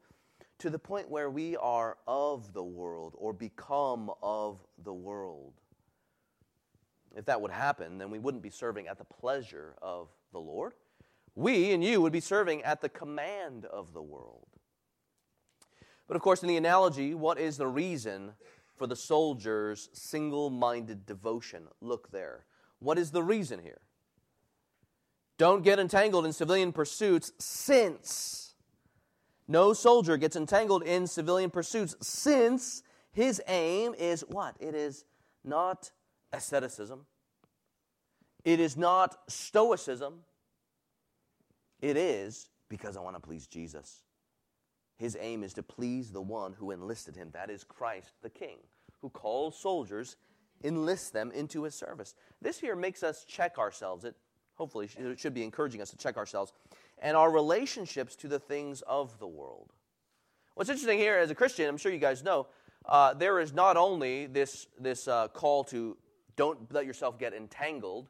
to 0.59 0.69
the 0.69 0.79
point 0.79 1.09
where 1.09 1.29
we 1.29 1.57
are 1.57 1.97
of 2.07 2.53
the 2.53 2.63
world 2.63 3.13
or 3.17 3.33
become 3.33 4.09
of 4.21 4.59
the 4.83 4.93
world. 4.93 5.53
If 7.15 7.25
that 7.25 7.41
would 7.41 7.51
happen, 7.51 7.97
then 7.97 8.09
we 8.09 8.17
wouldn't 8.17 8.41
be 8.41 8.49
serving 8.49 8.87
at 8.87 8.97
the 8.97 9.03
pleasure 9.03 9.75
of 9.81 10.07
the 10.31 10.39
Lord. 10.39 10.73
We 11.35 11.71
and 11.73 11.83
you 11.83 12.01
would 12.01 12.13
be 12.13 12.19
serving 12.19 12.63
at 12.63 12.81
the 12.81 12.89
command 12.89 13.65
of 13.65 13.93
the 13.93 14.01
world. 14.01 14.47
But 16.07 16.15
of 16.15 16.21
course, 16.21 16.43
in 16.43 16.49
the 16.49 16.57
analogy, 16.57 17.13
what 17.13 17.39
is 17.39 17.57
the 17.57 17.67
reason 17.67 18.33
for 18.75 18.87
the 18.87 18.95
soldier's 18.95 19.89
single 19.93 20.49
minded 20.49 21.05
devotion? 21.05 21.67
Look 21.81 22.11
there. 22.11 22.45
What 22.79 22.97
is 22.97 23.11
the 23.11 23.23
reason 23.23 23.59
here? 23.59 23.81
Don't 25.37 25.63
get 25.63 25.79
entangled 25.79 26.25
in 26.25 26.33
civilian 26.33 26.71
pursuits 26.71 27.31
since 27.39 28.53
no 29.47 29.73
soldier 29.73 30.17
gets 30.17 30.35
entangled 30.35 30.83
in 30.83 31.07
civilian 31.07 31.49
pursuits 31.49 31.95
since 32.01 32.83
his 33.11 33.41
aim 33.47 33.93
is 33.97 34.21
what? 34.27 34.55
It 34.59 34.75
is 34.75 35.05
not 35.43 35.91
asceticism. 36.31 37.05
It 38.43 38.59
is 38.59 38.75
not 38.77 39.17
stoicism. 39.27 40.19
It 41.83 41.97
is 41.97 42.47
because 42.69 42.95
I 42.95 43.01
want 43.01 43.17
to 43.17 43.19
please 43.19 43.45
Jesus. 43.45 44.03
His 44.95 45.17
aim 45.19 45.43
is 45.43 45.53
to 45.55 45.63
please 45.63 46.11
the 46.11 46.21
one 46.21 46.53
who 46.53 46.71
enlisted 46.71 47.17
him, 47.17 47.29
that 47.33 47.49
is 47.49 47.65
Christ 47.65 48.13
the 48.21 48.29
King, 48.29 48.59
who 49.01 49.09
calls 49.09 49.59
soldiers, 49.59 50.15
enlists 50.63 51.09
them 51.09 51.29
into 51.33 51.63
his 51.63 51.75
service. 51.75 52.15
This 52.41 52.57
here 52.57 52.77
makes 52.77 53.03
us 53.03 53.25
check 53.25 53.57
ourselves. 53.57 54.05
It 54.05 54.15
hopefully 54.55 54.89
it 54.97 55.19
should 55.19 55.33
be 55.33 55.43
encouraging 55.43 55.81
us 55.81 55.89
to 55.89 55.97
check 55.97 56.15
ourselves 56.15 56.53
and 56.99 57.17
our 57.17 57.29
relationships 57.29 58.15
to 58.15 58.29
the 58.29 58.39
things 58.39 58.81
of 58.83 59.19
the 59.19 59.27
world. 59.27 59.73
What's 60.53 60.69
interesting 60.69 60.99
here, 60.99 61.17
as 61.17 61.31
a 61.31 61.35
Christian, 61.35 61.67
I'm 61.67 61.75
sure 61.75 61.91
you 61.91 61.97
guys 61.97 62.23
know, 62.23 62.47
uh, 62.85 63.13
there 63.13 63.41
is 63.41 63.51
not 63.51 63.75
only 63.75 64.27
this, 64.27 64.67
this 64.79 65.09
uh, 65.09 65.27
call 65.27 65.65
to 65.65 65.97
don't 66.37 66.71
let 66.73 66.85
yourself 66.85 67.19
get 67.19 67.33
entangled, 67.33 68.07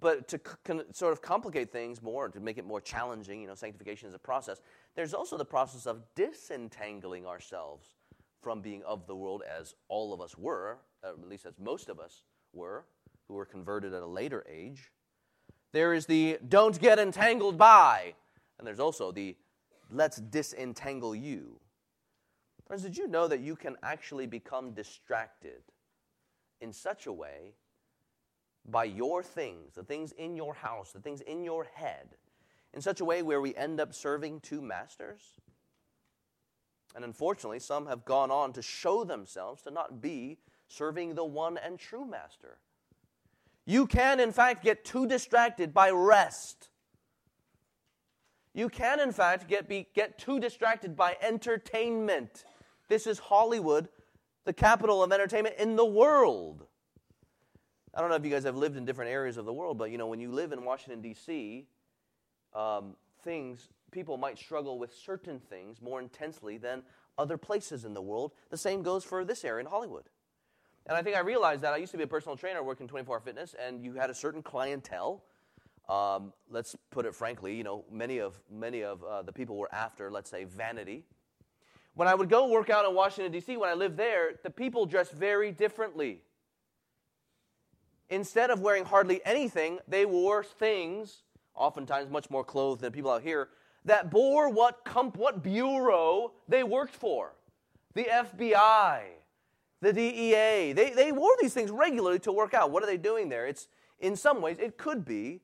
but 0.00 0.28
to 0.28 0.38
con- 0.38 0.84
sort 0.92 1.12
of 1.12 1.22
complicate 1.22 1.70
things 1.70 2.02
more, 2.02 2.28
to 2.28 2.40
make 2.40 2.58
it 2.58 2.66
more 2.66 2.80
challenging, 2.80 3.42
you 3.42 3.46
know, 3.46 3.54
sanctification 3.54 4.08
is 4.08 4.14
a 4.14 4.18
process. 4.18 4.60
There's 4.96 5.14
also 5.14 5.36
the 5.36 5.44
process 5.44 5.86
of 5.86 6.02
disentangling 6.14 7.26
ourselves 7.26 7.94
from 8.42 8.60
being 8.60 8.82
of 8.84 9.06
the 9.06 9.14
world, 9.14 9.42
as 9.42 9.74
all 9.88 10.14
of 10.14 10.20
us 10.20 10.36
were, 10.36 10.78
at 11.04 11.28
least 11.28 11.46
as 11.46 11.54
most 11.58 11.88
of 11.88 12.00
us 12.00 12.22
were, 12.52 12.86
who 13.28 13.34
were 13.34 13.44
converted 13.44 13.92
at 13.92 14.02
a 14.02 14.06
later 14.06 14.44
age. 14.50 14.90
There 15.72 15.94
is 15.94 16.06
the 16.06 16.38
don't 16.48 16.80
get 16.80 16.98
entangled 16.98 17.58
by, 17.58 18.14
and 18.58 18.66
there's 18.66 18.80
also 18.80 19.12
the 19.12 19.36
let's 19.90 20.16
disentangle 20.16 21.14
you. 21.14 21.60
Friends, 22.66 22.82
did 22.82 22.96
you 22.96 23.08
know 23.08 23.28
that 23.28 23.40
you 23.40 23.56
can 23.56 23.76
actually 23.82 24.26
become 24.26 24.72
distracted 24.72 25.62
in 26.60 26.72
such 26.72 27.06
a 27.06 27.12
way 27.12 27.54
by 28.70 28.84
your 28.84 29.22
things, 29.22 29.74
the 29.74 29.82
things 29.82 30.12
in 30.12 30.36
your 30.36 30.54
house, 30.54 30.92
the 30.92 31.00
things 31.00 31.20
in 31.22 31.44
your 31.44 31.64
head, 31.74 32.16
in 32.72 32.80
such 32.80 33.00
a 33.00 33.04
way 33.04 33.22
where 33.22 33.40
we 33.40 33.54
end 33.54 33.80
up 33.80 33.94
serving 33.94 34.40
two 34.40 34.62
masters? 34.62 35.40
And 36.94 37.04
unfortunately, 37.04 37.60
some 37.60 37.86
have 37.86 38.04
gone 38.04 38.30
on 38.30 38.52
to 38.54 38.62
show 38.62 39.04
themselves 39.04 39.62
to 39.62 39.70
not 39.70 40.00
be 40.00 40.38
serving 40.68 41.14
the 41.14 41.24
one 41.24 41.58
and 41.58 41.78
true 41.78 42.04
master. 42.04 42.58
You 43.66 43.86
can, 43.86 44.18
in 44.18 44.32
fact, 44.32 44.64
get 44.64 44.84
too 44.84 45.06
distracted 45.06 45.72
by 45.72 45.90
rest. 45.90 46.68
You 48.52 48.68
can, 48.68 48.98
in 48.98 49.12
fact, 49.12 49.48
get, 49.48 49.68
be, 49.68 49.86
get 49.94 50.18
too 50.18 50.40
distracted 50.40 50.96
by 50.96 51.16
entertainment. 51.22 52.44
This 52.88 53.06
is 53.06 53.20
Hollywood, 53.20 53.88
the 54.44 54.52
capital 54.52 55.02
of 55.02 55.12
entertainment 55.12 55.54
in 55.58 55.76
the 55.76 55.84
world. 55.84 56.66
I 57.94 58.00
don't 58.00 58.08
know 58.08 58.16
if 58.16 58.24
you 58.24 58.30
guys 58.30 58.44
have 58.44 58.56
lived 58.56 58.76
in 58.76 58.84
different 58.84 59.10
areas 59.10 59.36
of 59.36 59.44
the 59.44 59.52
world, 59.52 59.78
but 59.78 59.90
you 59.90 59.98
know, 59.98 60.06
when 60.06 60.20
you 60.20 60.30
live 60.30 60.52
in 60.52 60.64
Washington, 60.64 61.00
D.C., 61.02 61.66
um, 62.54 62.94
things, 63.22 63.68
people 63.90 64.16
might 64.16 64.38
struggle 64.38 64.78
with 64.78 64.94
certain 64.94 65.40
things 65.40 65.82
more 65.82 66.00
intensely 66.00 66.56
than 66.56 66.82
other 67.18 67.36
places 67.36 67.84
in 67.84 67.92
the 67.94 68.02
world. 68.02 68.32
The 68.50 68.56
same 68.56 68.82
goes 68.82 69.04
for 69.04 69.24
this 69.24 69.44
area 69.44 69.60
in 69.60 69.66
Hollywood. 69.70 70.04
And 70.86 70.96
I 70.96 71.02
think 71.02 71.16
I 71.16 71.20
realized 71.20 71.62
that 71.62 71.72
I 71.72 71.76
used 71.76 71.92
to 71.92 71.98
be 71.98 72.04
a 72.04 72.08
personal 72.08 72.36
trainer 72.36 72.62
working 72.62 72.88
24 72.88 73.16
hour 73.16 73.20
fitness, 73.20 73.54
and 73.60 73.84
you 73.84 73.94
had 73.94 74.08
a 74.08 74.14
certain 74.14 74.42
clientele. 74.42 75.24
Um, 75.88 76.32
let's 76.48 76.76
put 76.90 77.04
it 77.04 77.14
frankly, 77.14 77.56
you 77.56 77.64
know, 77.64 77.84
many 77.90 78.18
of, 78.18 78.40
many 78.50 78.84
of 78.84 79.02
uh, 79.02 79.22
the 79.22 79.32
people 79.32 79.56
were 79.56 79.72
after, 79.74 80.10
let's 80.10 80.30
say, 80.30 80.44
vanity. 80.44 81.04
When 81.94 82.06
I 82.06 82.14
would 82.14 82.30
go 82.30 82.48
work 82.48 82.70
out 82.70 82.88
in 82.88 82.94
Washington, 82.94 83.32
D.C., 83.32 83.56
when 83.56 83.68
I 83.68 83.74
lived 83.74 83.96
there, 83.96 84.38
the 84.44 84.50
people 84.50 84.86
dressed 84.86 85.12
very 85.12 85.50
differently 85.50 86.22
instead 88.10 88.50
of 88.50 88.60
wearing 88.60 88.84
hardly 88.84 89.20
anything, 89.24 89.78
they 89.88 90.04
wore 90.04 90.44
things, 90.44 91.22
oftentimes 91.54 92.10
much 92.10 92.28
more 92.28 92.44
clothed 92.44 92.82
than 92.82 92.92
people 92.92 93.10
out 93.10 93.22
here, 93.22 93.48
that 93.84 94.10
bore 94.10 94.50
what, 94.50 94.84
comp- 94.84 95.16
what 95.16 95.42
bureau 95.42 96.32
they 96.48 96.62
worked 96.62 96.94
for. 96.94 97.32
The 97.94 98.04
FBI, 98.04 99.02
the 99.80 99.92
DEA. 99.92 100.72
They, 100.72 100.92
they 100.94 101.12
wore 101.12 101.34
these 101.40 101.54
things 101.54 101.70
regularly 101.70 102.18
to 102.20 102.32
work 102.32 102.52
out. 102.52 102.70
What 102.70 102.82
are 102.82 102.86
they 102.86 102.98
doing 102.98 103.28
there? 103.28 103.46
It's, 103.46 103.68
in 103.98 104.16
some 104.16 104.42
ways, 104.42 104.58
it 104.58 104.76
could 104.76 105.04
be 105.04 105.40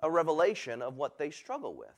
a 0.00 0.10
revelation 0.10 0.82
of 0.82 0.96
what 0.96 1.18
they 1.18 1.30
struggle 1.30 1.74
with. 1.74 1.88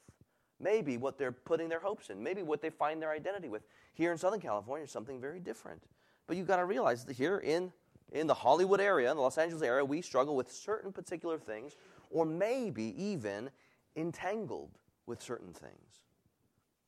Maybe 0.60 0.96
what 0.96 1.18
they're 1.18 1.32
putting 1.32 1.68
their 1.68 1.80
hopes 1.80 2.10
in. 2.10 2.22
Maybe 2.22 2.42
what 2.42 2.62
they 2.62 2.70
find 2.70 3.00
their 3.02 3.10
identity 3.10 3.48
with. 3.48 3.62
Here 3.94 4.12
in 4.12 4.18
Southern 4.18 4.40
California, 4.40 4.86
something 4.86 5.20
very 5.20 5.40
different. 5.40 5.82
But 6.26 6.36
you've 6.36 6.46
got 6.46 6.56
to 6.56 6.64
realize 6.64 7.04
that 7.06 7.16
here 7.16 7.38
in 7.38 7.72
in 8.12 8.26
the 8.26 8.34
Hollywood 8.34 8.80
area, 8.80 9.10
in 9.10 9.16
the 9.16 9.22
Los 9.22 9.38
Angeles 9.38 9.62
area, 9.62 9.84
we 9.84 10.02
struggle 10.02 10.36
with 10.36 10.52
certain 10.52 10.92
particular 10.92 11.38
things, 11.38 11.76
or 12.10 12.24
maybe 12.24 12.94
even 13.02 13.50
entangled 13.96 14.78
with 15.06 15.20
certain 15.20 15.52
things 15.52 16.04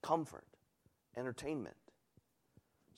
comfort, 0.03 0.45
entertainment. 1.17 1.77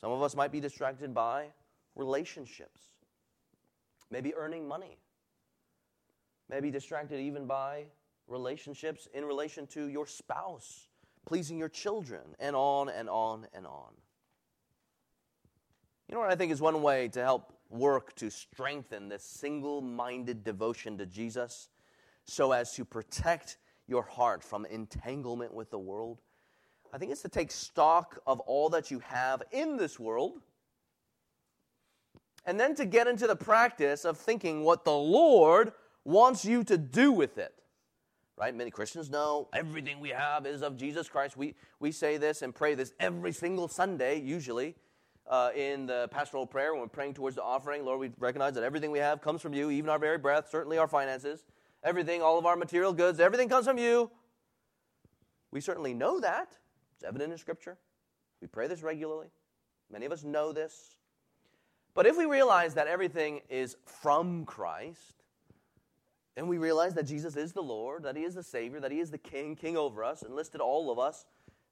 Some 0.00 0.10
of 0.10 0.22
us 0.22 0.34
might 0.34 0.50
be 0.50 0.58
distracted 0.58 1.14
by 1.14 1.46
relationships, 1.94 2.80
maybe 4.10 4.34
earning 4.34 4.66
money, 4.66 4.98
maybe 6.50 6.70
distracted 6.72 7.20
even 7.20 7.46
by 7.46 7.84
relationships 8.26 9.06
in 9.14 9.24
relation 9.24 9.68
to 9.68 9.86
your 9.86 10.06
spouse, 10.06 10.88
pleasing 11.26 11.58
your 11.58 11.68
children, 11.68 12.34
and 12.40 12.56
on 12.56 12.88
and 12.88 13.08
on 13.08 13.46
and 13.54 13.66
on. 13.66 13.92
You 16.08 16.14
know 16.14 16.20
what 16.20 16.30
I 16.30 16.36
think 16.36 16.52
is 16.52 16.60
one 16.60 16.82
way 16.82 17.08
to 17.08 17.22
help 17.22 17.52
work 17.68 18.14
to 18.16 18.30
strengthen 18.30 19.08
this 19.08 19.24
single 19.24 19.80
minded 19.80 20.44
devotion 20.44 20.96
to 20.98 21.06
Jesus 21.06 21.68
so 22.24 22.52
as 22.52 22.72
to 22.74 22.84
protect 22.84 23.58
your 23.88 24.02
heart 24.02 24.42
from 24.42 24.66
entanglement 24.66 25.52
with 25.52 25.70
the 25.70 25.78
world? 25.78 26.20
I 26.92 26.98
think 26.98 27.10
it's 27.10 27.22
to 27.22 27.28
take 27.28 27.50
stock 27.50 28.20
of 28.24 28.38
all 28.40 28.68
that 28.70 28.90
you 28.90 29.00
have 29.00 29.42
in 29.50 29.76
this 29.76 29.98
world 29.98 30.40
and 32.44 32.58
then 32.58 32.76
to 32.76 32.86
get 32.86 33.08
into 33.08 33.26
the 33.26 33.34
practice 33.34 34.04
of 34.04 34.16
thinking 34.16 34.62
what 34.62 34.84
the 34.84 34.92
Lord 34.92 35.72
wants 36.04 36.44
you 36.44 36.62
to 36.64 36.78
do 36.78 37.10
with 37.10 37.36
it. 37.36 37.52
Right? 38.36 38.54
Many 38.54 38.70
Christians 38.70 39.10
know 39.10 39.48
everything 39.52 39.98
we 39.98 40.10
have 40.10 40.46
is 40.46 40.62
of 40.62 40.76
Jesus 40.76 41.08
Christ. 41.08 41.36
We, 41.36 41.56
we 41.80 41.90
say 41.90 42.16
this 42.16 42.42
and 42.42 42.54
pray 42.54 42.76
this 42.76 42.92
every 43.00 43.32
single 43.32 43.66
Sunday, 43.66 44.20
usually 44.20 44.76
uh, 45.28 45.50
in 45.56 45.86
the 45.86 46.08
pastoral 46.10 46.46
prayer 46.46 46.72
when 46.72 46.80
we're 46.80 46.88
praying 46.88 47.14
towards 47.14 47.36
the 47.36 47.42
offering. 47.42 47.84
Lord, 47.84 48.00
we 48.00 48.10
recognize 48.18 48.54
that 48.54 48.64
everything 48.64 48.90
we 48.90 48.98
have 48.98 49.20
comes 49.20 49.42
from 49.42 49.52
you, 49.52 49.70
even 49.70 49.90
our 49.90 49.98
very 49.98 50.18
breath, 50.18 50.48
certainly 50.50 50.78
our 50.78 50.88
finances, 50.88 51.44
everything, 51.82 52.22
all 52.22 52.38
of 52.38 52.46
our 52.46 52.56
material 52.56 52.92
goods, 52.92 53.20
everything 53.20 53.48
comes 53.48 53.66
from 53.66 53.78
you. 53.78 54.10
We 55.50 55.60
certainly 55.60 55.94
know 55.94 56.20
that. 56.20 56.56
It's 56.94 57.04
evident 57.04 57.32
in 57.32 57.38
Scripture. 57.38 57.76
We 58.40 58.46
pray 58.46 58.68
this 58.68 58.82
regularly. 58.82 59.28
Many 59.90 60.06
of 60.06 60.12
us 60.12 60.24
know 60.24 60.52
this. 60.52 60.96
But 61.94 62.06
if 62.06 62.16
we 62.16 62.26
realize 62.26 62.74
that 62.74 62.88
everything 62.88 63.40
is 63.48 63.76
from 63.86 64.44
Christ, 64.44 65.22
and 66.36 66.48
we 66.48 66.58
realize 66.58 66.94
that 66.94 67.04
Jesus 67.04 67.36
is 67.36 67.52
the 67.52 67.62
Lord, 67.62 68.02
that 68.02 68.16
He 68.16 68.24
is 68.24 68.34
the 68.34 68.42
Savior, 68.42 68.80
that 68.80 68.92
He 68.92 69.00
is 69.00 69.10
the 69.10 69.18
King, 69.18 69.56
King 69.56 69.76
over 69.76 70.04
us, 70.04 70.22
enlisted 70.22 70.60
all 70.60 70.90
of 70.90 70.98
us 70.98 71.24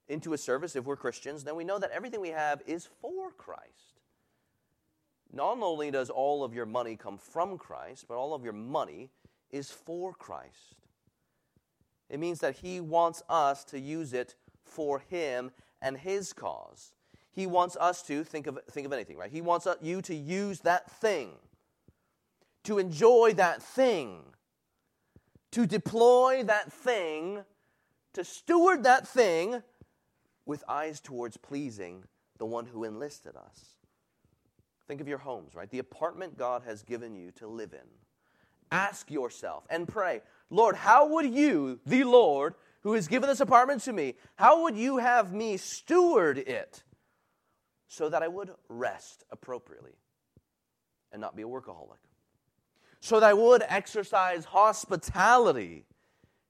into 0.08 0.32
a 0.32 0.38
service 0.38 0.76
if 0.76 0.84
we're 0.84 0.96
Christians, 0.96 1.44
then 1.44 1.56
we 1.56 1.64
know 1.64 1.78
that 1.78 1.90
everything 1.90 2.20
we 2.20 2.30
have 2.30 2.62
is 2.66 2.88
for 3.00 3.30
Christ. 3.32 4.00
Not 5.32 5.58
only 5.60 5.90
does 5.90 6.10
all 6.10 6.44
of 6.44 6.54
your 6.54 6.66
money 6.66 6.96
come 6.96 7.18
from 7.18 7.58
Christ, 7.58 8.06
but 8.08 8.16
all 8.16 8.34
of 8.34 8.44
your 8.44 8.52
money 8.52 9.10
is 9.50 9.70
for 9.70 10.12
Christ. 10.12 10.76
It 12.08 12.20
means 12.20 12.40
that 12.40 12.56
He 12.56 12.80
wants 12.80 13.22
us 13.28 13.64
to 13.64 13.78
use 13.80 14.12
it 14.12 14.36
for 14.62 15.00
Him 15.00 15.50
and 15.82 15.98
His 15.98 16.32
cause. 16.32 16.92
He 17.32 17.46
wants 17.46 17.76
us 17.80 18.02
to 18.02 18.22
think 18.22 18.46
of, 18.46 18.60
think 18.70 18.86
of 18.86 18.92
anything, 18.92 19.16
right? 19.16 19.30
He 19.30 19.40
wants 19.40 19.66
you 19.82 20.02
to 20.02 20.14
use 20.14 20.60
that 20.60 20.90
thing, 20.90 21.30
to 22.62 22.78
enjoy 22.78 23.32
that 23.36 23.60
thing, 23.60 24.20
to 25.50 25.66
deploy 25.66 26.44
that 26.44 26.72
thing, 26.72 27.42
to 28.12 28.22
steward 28.22 28.84
that 28.84 29.08
thing 29.08 29.62
with 30.46 30.64
eyes 30.68 31.00
towards 31.00 31.36
pleasing 31.36 32.04
the 32.38 32.46
one 32.46 32.66
who 32.66 32.84
enlisted 32.84 33.36
us. 33.36 33.74
Think 34.86 35.00
of 35.00 35.08
your 35.08 35.18
homes, 35.18 35.54
right? 35.54 35.70
The 35.70 35.78
apartment 35.78 36.36
God 36.36 36.62
has 36.66 36.82
given 36.82 37.14
you 37.14 37.30
to 37.32 37.46
live 37.46 37.72
in. 37.72 37.86
Ask 38.70 39.10
yourself 39.10 39.64
and 39.70 39.88
pray, 39.88 40.20
Lord, 40.50 40.76
how 40.76 41.08
would 41.08 41.32
you, 41.32 41.80
the 41.86 42.04
Lord, 42.04 42.54
who 42.82 42.92
has 42.92 43.08
given 43.08 43.28
this 43.28 43.40
apartment 43.40 43.82
to 43.82 43.92
me, 43.92 44.14
how 44.36 44.62
would 44.62 44.76
you 44.76 44.98
have 44.98 45.32
me 45.32 45.56
steward 45.56 46.38
it 46.38 46.82
so 47.88 48.08
that 48.08 48.22
I 48.22 48.28
would 48.28 48.50
rest 48.68 49.24
appropriately 49.30 49.92
and 51.12 51.20
not 51.20 51.34
be 51.34 51.42
a 51.42 51.46
workaholic? 51.46 51.98
So 53.00 53.20
that 53.20 53.30
I 53.30 53.34
would 53.34 53.62
exercise 53.68 54.44
hospitality 54.44 55.86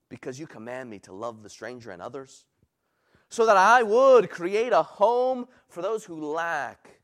because 0.08 0.38
you 0.38 0.46
command 0.46 0.90
me 0.90 0.98
to 1.00 1.12
love 1.12 1.42
the 1.42 1.50
stranger 1.50 1.90
and 1.90 2.02
others? 2.02 2.46
So 3.34 3.46
that 3.46 3.56
I 3.56 3.82
would 3.82 4.30
create 4.30 4.72
a 4.72 4.84
home 4.84 5.48
for 5.68 5.82
those 5.82 6.04
who 6.04 6.24
lack 6.24 7.00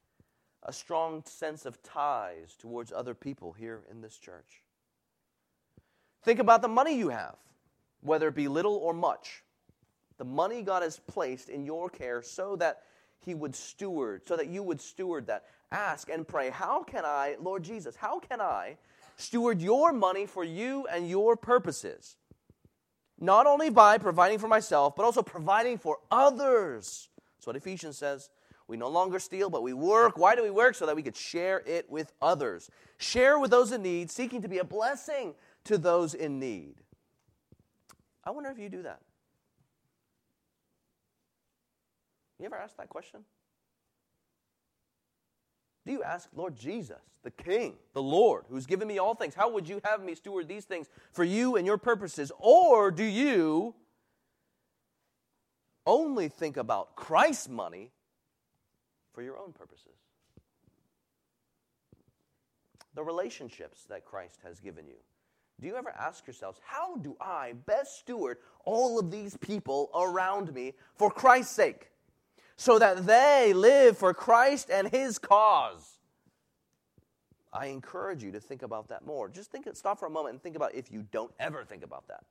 a 0.62 0.72
strong 0.72 1.24
sense 1.26 1.66
of 1.66 1.82
ties 1.82 2.54
towards 2.56 2.92
other 2.92 3.14
people 3.14 3.50
here 3.50 3.80
in 3.90 4.00
this 4.00 4.16
church. 4.16 4.62
Think 6.22 6.38
about 6.38 6.62
the 6.62 6.68
money 6.68 6.96
you 6.96 7.08
have, 7.08 7.34
whether 8.00 8.28
it 8.28 8.36
be 8.36 8.46
little 8.46 8.76
or 8.76 8.94
much. 8.94 9.42
The 10.18 10.24
money 10.24 10.62
God 10.62 10.84
has 10.84 11.00
placed 11.00 11.48
in 11.48 11.66
your 11.66 11.90
care 11.90 12.22
so 12.22 12.54
that 12.54 12.82
He 13.18 13.34
would 13.34 13.56
steward, 13.56 14.22
so 14.24 14.36
that 14.36 14.46
you 14.46 14.62
would 14.62 14.80
steward 14.80 15.26
that. 15.26 15.46
Ask 15.72 16.10
and 16.10 16.28
pray, 16.28 16.50
How 16.50 16.84
can 16.84 17.04
I, 17.04 17.38
Lord 17.42 17.64
Jesus, 17.64 17.96
how 17.96 18.20
can 18.20 18.40
I 18.40 18.76
steward 19.16 19.60
your 19.60 19.92
money 19.92 20.26
for 20.26 20.44
you 20.44 20.86
and 20.92 21.10
your 21.10 21.34
purposes? 21.34 22.14
Not 23.20 23.46
only 23.46 23.68
by 23.68 23.98
providing 23.98 24.38
for 24.38 24.48
myself, 24.48 24.96
but 24.96 25.04
also 25.04 25.22
providing 25.22 25.76
for 25.76 25.98
others. 26.10 27.10
That's 27.36 27.46
what 27.46 27.56
Ephesians 27.56 27.98
says. 27.98 28.30
We 28.66 28.76
no 28.76 28.88
longer 28.88 29.18
steal, 29.18 29.50
but 29.50 29.62
we 29.62 29.72
work. 29.72 30.16
Why 30.16 30.34
do 30.34 30.42
we 30.42 30.50
work? 30.50 30.74
So 30.74 30.86
that 30.86 30.96
we 30.96 31.02
could 31.02 31.16
share 31.16 31.62
it 31.66 31.90
with 31.90 32.12
others. 32.22 32.70
Share 32.98 33.38
with 33.38 33.50
those 33.50 33.72
in 33.72 33.82
need, 33.82 34.10
seeking 34.10 34.40
to 34.42 34.48
be 34.48 34.58
a 34.58 34.64
blessing 34.64 35.34
to 35.64 35.76
those 35.76 36.14
in 36.14 36.38
need. 36.38 36.76
I 38.24 38.30
wonder 38.30 38.50
if 38.50 38.58
you 38.58 38.68
do 38.68 38.82
that. 38.82 39.00
You 42.38 42.46
ever 42.46 42.56
ask 42.56 42.76
that 42.78 42.88
question? 42.88 43.20
Do 45.86 45.92
you 45.92 46.02
ask, 46.02 46.28
Lord 46.34 46.56
Jesus, 46.56 47.00
the 47.22 47.30
King, 47.30 47.74
the 47.94 48.02
Lord, 48.02 48.44
who's 48.50 48.66
given 48.66 48.86
me 48.86 48.98
all 48.98 49.14
things, 49.14 49.34
how 49.34 49.50
would 49.50 49.68
you 49.68 49.80
have 49.84 50.02
me 50.02 50.14
steward 50.14 50.46
these 50.46 50.64
things 50.64 50.88
for 51.12 51.24
you 51.24 51.56
and 51.56 51.66
your 51.66 51.78
purposes? 51.78 52.30
Or 52.38 52.90
do 52.90 53.04
you 53.04 53.74
only 55.86 56.28
think 56.28 56.56
about 56.56 56.96
Christ's 56.96 57.48
money 57.48 57.90
for 59.14 59.22
your 59.22 59.38
own 59.38 59.52
purposes? 59.52 59.96
The 62.94 63.02
relationships 63.02 63.84
that 63.88 64.04
Christ 64.04 64.40
has 64.44 64.60
given 64.60 64.86
you. 64.86 64.96
Do 65.60 65.66
you 65.66 65.76
ever 65.76 65.90
ask 65.90 66.26
yourselves, 66.26 66.60
how 66.64 66.96
do 66.96 67.16
I 67.20 67.52
best 67.66 68.00
steward 68.00 68.38
all 68.64 68.98
of 68.98 69.10
these 69.10 69.36
people 69.36 69.90
around 69.94 70.52
me 70.54 70.74
for 70.96 71.10
Christ's 71.10 71.54
sake? 71.54 71.89
So 72.60 72.78
that 72.78 73.06
they 73.06 73.54
live 73.54 73.96
for 73.96 74.12
Christ 74.12 74.68
and 74.70 74.86
His 74.86 75.18
cause. 75.18 75.96
I 77.54 77.68
encourage 77.68 78.22
you 78.22 78.32
to 78.32 78.38
think 78.38 78.60
about 78.60 78.88
that 78.88 79.06
more. 79.06 79.30
Just 79.30 79.50
think, 79.50 79.66
stop 79.72 79.98
for 79.98 80.04
a 80.04 80.10
moment 80.10 80.34
and 80.34 80.42
think 80.42 80.56
about 80.56 80.74
if 80.74 80.92
you 80.92 81.06
don't 81.10 81.32
ever 81.40 81.64
think 81.64 81.82
about 81.82 82.06
that. 82.08 82.22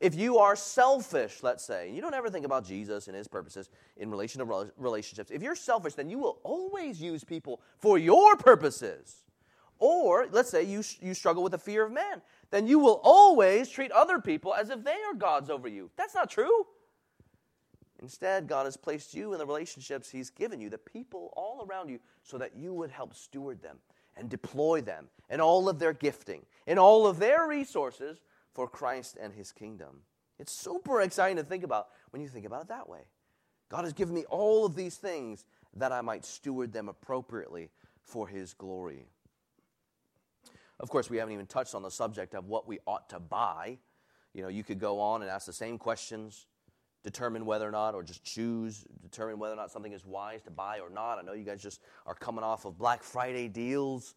If 0.00 0.14
you 0.14 0.38
are 0.38 0.54
selfish, 0.54 1.42
let's 1.42 1.64
say, 1.64 1.88
and 1.88 1.96
you 1.96 2.00
don't 2.00 2.14
ever 2.14 2.30
think 2.30 2.46
about 2.46 2.64
Jesus 2.64 3.08
and 3.08 3.16
his 3.16 3.26
purposes 3.26 3.68
in 3.96 4.12
relation 4.12 4.38
to 4.38 4.72
relationships, 4.76 5.32
if 5.32 5.42
you're 5.42 5.56
selfish, 5.56 5.94
then 5.94 6.08
you 6.08 6.20
will 6.20 6.38
always 6.44 7.02
use 7.02 7.24
people 7.24 7.60
for 7.80 7.98
your 7.98 8.36
purposes. 8.36 9.24
Or, 9.80 10.28
let's 10.30 10.50
say 10.50 10.62
you, 10.62 10.84
you 11.00 11.14
struggle 11.14 11.42
with 11.42 11.50
the 11.50 11.58
fear 11.58 11.84
of 11.84 11.90
man, 11.90 12.22
then 12.52 12.68
you 12.68 12.78
will 12.78 13.00
always 13.02 13.68
treat 13.68 13.90
other 13.90 14.20
people 14.20 14.54
as 14.54 14.70
if 14.70 14.84
they 14.84 15.02
are 15.10 15.14
gods 15.14 15.50
over 15.50 15.66
you. 15.66 15.90
That's 15.96 16.14
not 16.14 16.30
true. 16.30 16.66
Instead, 18.00 18.46
God 18.46 18.64
has 18.64 18.76
placed 18.76 19.14
you 19.14 19.32
in 19.32 19.38
the 19.38 19.46
relationships 19.46 20.10
He's 20.10 20.30
given 20.30 20.60
you, 20.60 20.68
the 20.68 20.78
people 20.78 21.32
all 21.36 21.66
around 21.68 21.88
you, 21.88 21.98
so 22.22 22.38
that 22.38 22.56
you 22.56 22.72
would 22.74 22.90
help 22.90 23.14
steward 23.14 23.62
them 23.62 23.78
and 24.16 24.28
deploy 24.28 24.80
them 24.80 25.08
and 25.28 25.40
all 25.40 25.68
of 25.68 25.78
their 25.78 25.92
gifting 25.92 26.42
and 26.66 26.78
all 26.78 27.06
of 27.06 27.18
their 27.18 27.46
resources 27.46 28.20
for 28.52 28.68
Christ 28.68 29.16
and 29.20 29.32
his 29.34 29.52
kingdom. 29.52 30.00
It's 30.38 30.52
super 30.52 31.00
exciting 31.00 31.36
to 31.36 31.44
think 31.44 31.64
about 31.64 31.88
when 32.10 32.22
you 32.22 32.28
think 32.28 32.46
about 32.46 32.62
it 32.62 32.68
that 32.68 32.88
way. 32.88 33.02
God 33.68 33.84
has 33.84 33.92
given 33.92 34.14
me 34.14 34.24
all 34.28 34.64
of 34.64 34.74
these 34.74 34.96
things 34.96 35.44
that 35.74 35.92
I 35.92 36.00
might 36.00 36.24
steward 36.24 36.72
them 36.72 36.88
appropriately 36.88 37.70
for 38.02 38.28
his 38.28 38.54
glory. 38.54 39.06
Of 40.78 40.90
course, 40.90 41.10
we 41.10 41.16
haven't 41.16 41.34
even 41.34 41.46
touched 41.46 41.74
on 41.74 41.82
the 41.82 41.90
subject 41.90 42.34
of 42.34 42.46
what 42.46 42.68
we 42.68 42.78
ought 42.86 43.08
to 43.10 43.18
buy. 43.18 43.78
You 44.34 44.42
know, 44.42 44.48
you 44.48 44.62
could 44.62 44.78
go 44.78 45.00
on 45.00 45.22
and 45.22 45.30
ask 45.30 45.46
the 45.46 45.52
same 45.52 45.78
questions, 45.78 46.46
determine 47.06 47.46
whether 47.46 47.66
or 47.66 47.70
not, 47.70 47.94
or 47.94 48.02
just 48.02 48.24
choose, 48.24 48.84
determine 49.00 49.38
whether 49.38 49.54
or 49.54 49.56
not 49.56 49.70
something 49.70 49.92
is 49.92 50.04
wise 50.04 50.42
to 50.42 50.50
buy 50.50 50.80
or 50.80 50.90
not. 50.90 51.18
I 51.18 51.22
know 51.22 51.34
you 51.34 51.44
guys 51.44 51.62
just 51.62 51.80
are 52.04 52.16
coming 52.16 52.42
off 52.42 52.64
of 52.64 52.76
Black 52.76 53.04
Friday 53.04 53.46
deals, 53.46 54.16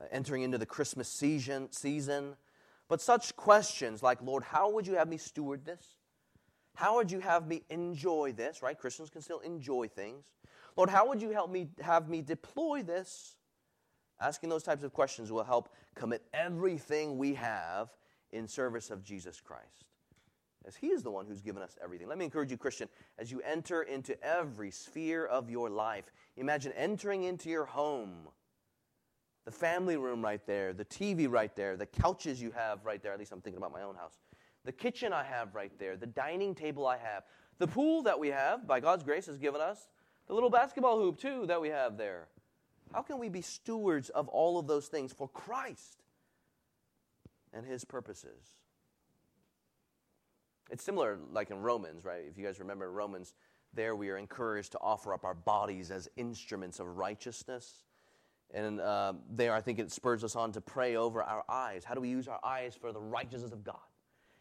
uh, 0.00 0.04
entering 0.12 0.44
into 0.44 0.56
the 0.56 0.64
Christmas 0.64 1.08
season. 1.08 1.66
season. 1.72 2.36
But 2.86 3.00
such 3.00 3.34
questions 3.34 4.04
like, 4.04 4.22
Lord, 4.22 4.44
how 4.44 4.70
would 4.70 4.86
you 4.86 4.94
have 4.94 5.08
me 5.08 5.16
steward 5.16 5.64
this? 5.64 5.96
How 6.76 6.94
would 6.94 7.10
you 7.10 7.18
have 7.18 7.48
me 7.48 7.64
enjoy 7.70 8.32
this? 8.36 8.62
Right? 8.62 8.78
Christians 8.78 9.10
can 9.10 9.20
still 9.20 9.40
enjoy 9.40 9.88
things. 9.88 10.24
Lord, 10.76 10.90
how 10.90 11.08
would 11.08 11.20
you 11.20 11.30
help 11.30 11.50
me 11.50 11.70
have 11.80 12.08
me 12.08 12.22
deploy 12.22 12.84
this? 12.84 13.34
Asking 14.20 14.48
those 14.48 14.62
types 14.62 14.84
of 14.84 14.92
questions 14.92 15.32
will 15.32 15.42
help 15.42 15.70
commit 15.96 16.22
everything 16.32 17.18
we 17.18 17.34
have 17.34 17.88
in 18.30 18.46
service 18.46 18.90
of 18.90 19.02
Jesus 19.02 19.40
Christ. 19.40 19.87
As 20.66 20.76
He 20.76 20.88
is 20.88 21.02
the 21.02 21.10
one 21.10 21.26
who's 21.26 21.40
given 21.40 21.62
us 21.62 21.76
everything. 21.82 22.08
Let 22.08 22.18
me 22.18 22.24
encourage 22.24 22.50
you, 22.50 22.56
Christian, 22.56 22.88
as 23.18 23.30
you 23.30 23.40
enter 23.40 23.82
into 23.82 24.22
every 24.22 24.70
sphere 24.70 25.24
of 25.24 25.50
your 25.50 25.70
life, 25.70 26.10
imagine 26.36 26.72
entering 26.72 27.24
into 27.24 27.48
your 27.48 27.64
home 27.64 28.28
the 29.44 29.52
family 29.52 29.96
room 29.96 30.22
right 30.22 30.46
there, 30.46 30.74
the 30.74 30.84
TV 30.84 31.26
right 31.26 31.56
there, 31.56 31.74
the 31.78 31.86
couches 31.86 32.42
you 32.42 32.50
have 32.50 32.84
right 32.84 33.02
there. 33.02 33.14
At 33.14 33.18
least 33.18 33.32
I'm 33.32 33.40
thinking 33.40 33.56
about 33.56 33.72
my 33.72 33.80
own 33.80 33.94
house. 33.94 34.18
The 34.66 34.72
kitchen 34.72 35.14
I 35.14 35.24
have 35.24 35.54
right 35.54 35.72
there, 35.78 35.96
the 35.96 36.06
dining 36.06 36.54
table 36.54 36.86
I 36.86 36.98
have, 36.98 37.22
the 37.58 37.66
pool 37.66 38.02
that 38.02 38.20
we 38.20 38.28
have, 38.28 38.66
by 38.66 38.80
God's 38.80 39.04
grace, 39.04 39.24
has 39.24 39.38
given 39.38 39.62
us, 39.62 39.88
the 40.26 40.34
little 40.34 40.50
basketball 40.50 40.98
hoop, 40.98 41.18
too, 41.18 41.46
that 41.46 41.62
we 41.62 41.70
have 41.70 41.96
there. 41.96 42.28
How 42.92 43.00
can 43.00 43.18
we 43.18 43.30
be 43.30 43.40
stewards 43.40 44.10
of 44.10 44.28
all 44.28 44.58
of 44.58 44.66
those 44.66 44.88
things 44.88 45.14
for 45.14 45.28
Christ 45.28 46.02
and 47.54 47.64
His 47.64 47.86
purposes? 47.86 48.57
It's 50.70 50.84
similar, 50.84 51.18
like 51.32 51.50
in 51.50 51.60
Romans, 51.60 52.04
right? 52.04 52.22
If 52.28 52.36
you 52.36 52.44
guys 52.44 52.58
remember 52.58 52.90
Romans, 52.90 53.34
there 53.74 53.96
we 53.96 54.10
are 54.10 54.16
encouraged 54.16 54.72
to 54.72 54.78
offer 54.80 55.14
up 55.14 55.24
our 55.24 55.34
bodies 55.34 55.90
as 55.90 56.08
instruments 56.16 56.80
of 56.80 56.98
righteousness. 56.98 57.84
And 58.52 58.80
uh, 58.80 59.14
there, 59.30 59.54
I 59.54 59.60
think 59.60 59.78
it 59.78 59.92
spurs 59.92 60.24
us 60.24 60.36
on 60.36 60.52
to 60.52 60.60
pray 60.60 60.96
over 60.96 61.22
our 61.22 61.44
eyes. 61.48 61.84
How 61.84 61.94
do 61.94 62.00
we 62.00 62.08
use 62.08 62.28
our 62.28 62.40
eyes 62.42 62.74
for 62.74 62.92
the 62.92 63.00
righteousness 63.00 63.52
of 63.52 63.62
God? 63.64 63.76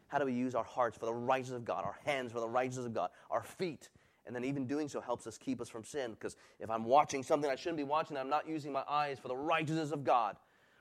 How 0.08 0.20
do 0.20 0.26
we 0.26 0.34
use 0.34 0.56
our 0.56 0.64
hearts 0.64 0.98
for 0.98 1.06
the 1.06 1.14
righteousness 1.14 1.58
of 1.58 1.66
God, 1.66 1.84
our 1.84 1.98
hands 2.06 2.32
for 2.32 2.40
the 2.40 2.48
righteousness 2.48 2.86
of 2.86 2.94
God, 2.94 3.10
our 3.30 3.44
feet? 3.44 3.90
And 4.26 4.36
then 4.36 4.44
even 4.44 4.68
doing 4.68 4.90
so 4.90 5.00
helps 5.02 5.28
us 5.28 5.38
keep 5.38 5.62
us 5.62 5.70
from 5.70 5.84
sin. 5.84 6.12
Because 6.12 6.36
if 6.60 6.70
I'm 6.70 6.84
watching 6.84 7.24
something 7.24 7.50
I 7.50 7.56
shouldn't 7.56 7.78
be 7.78 7.84
watching, 7.84 8.18
I'm 8.18 8.30
not 8.30 8.48
using 8.48 8.72
my 8.72 8.84
eyes 8.88 9.20
for 9.20 9.28
the 9.28 9.36
righteousness 9.36 9.92
of 9.92 10.04
God. 10.04 10.38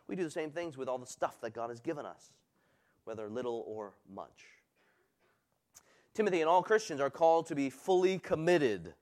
We 0.08 0.16
do 0.16 0.24
the 0.24 0.30
same 0.30 0.50
things 0.50 0.76
with 0.76 0.88
all 0.88 0.98
the 0.98 1.06
stuff 1.06 1.40
that 1.40 1.52
God 1.52 1.70
has 1.70 1.80
given 1.80 2.06
us, 2.06 2.32
whether 3.04 3.28
little 3.28 3.64
or 3.66 3.94
much. 4.12 4.44
Timothy 6.16 6.40
and 6.40 6.48
all 6.48 6.62
Christians 6.62 6.98
are 6.98 7.10
called 7.10 7.46
to 7.48 7.54
be 7.54 7.68
fully 7.68 8.18
committed, 8.18 8.94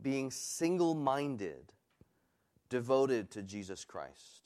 being 0.00 0.30
single 0.30 0.94
minded 0.94 1.72
devoted 2.68 3.28
to 3.32 3.42
Jesus 3.42 3.84
Christ, 3.84 4.42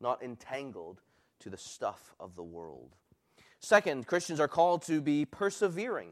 not 0.00 0.22
entangled 0.22 1.00
to 1.40 1.50
the 1.50 1.56
stuff 1.56 2.14
of 2.20 2.36
the 2.36 2.42
world. 2.44 2.94
Second, 3.58 4.06
Christians 4.06 4.38
are 4.38 4.46
called 4.46 4.82
to 4.82 5.00
be 5.00 5.24
persevering. 5.24 6.10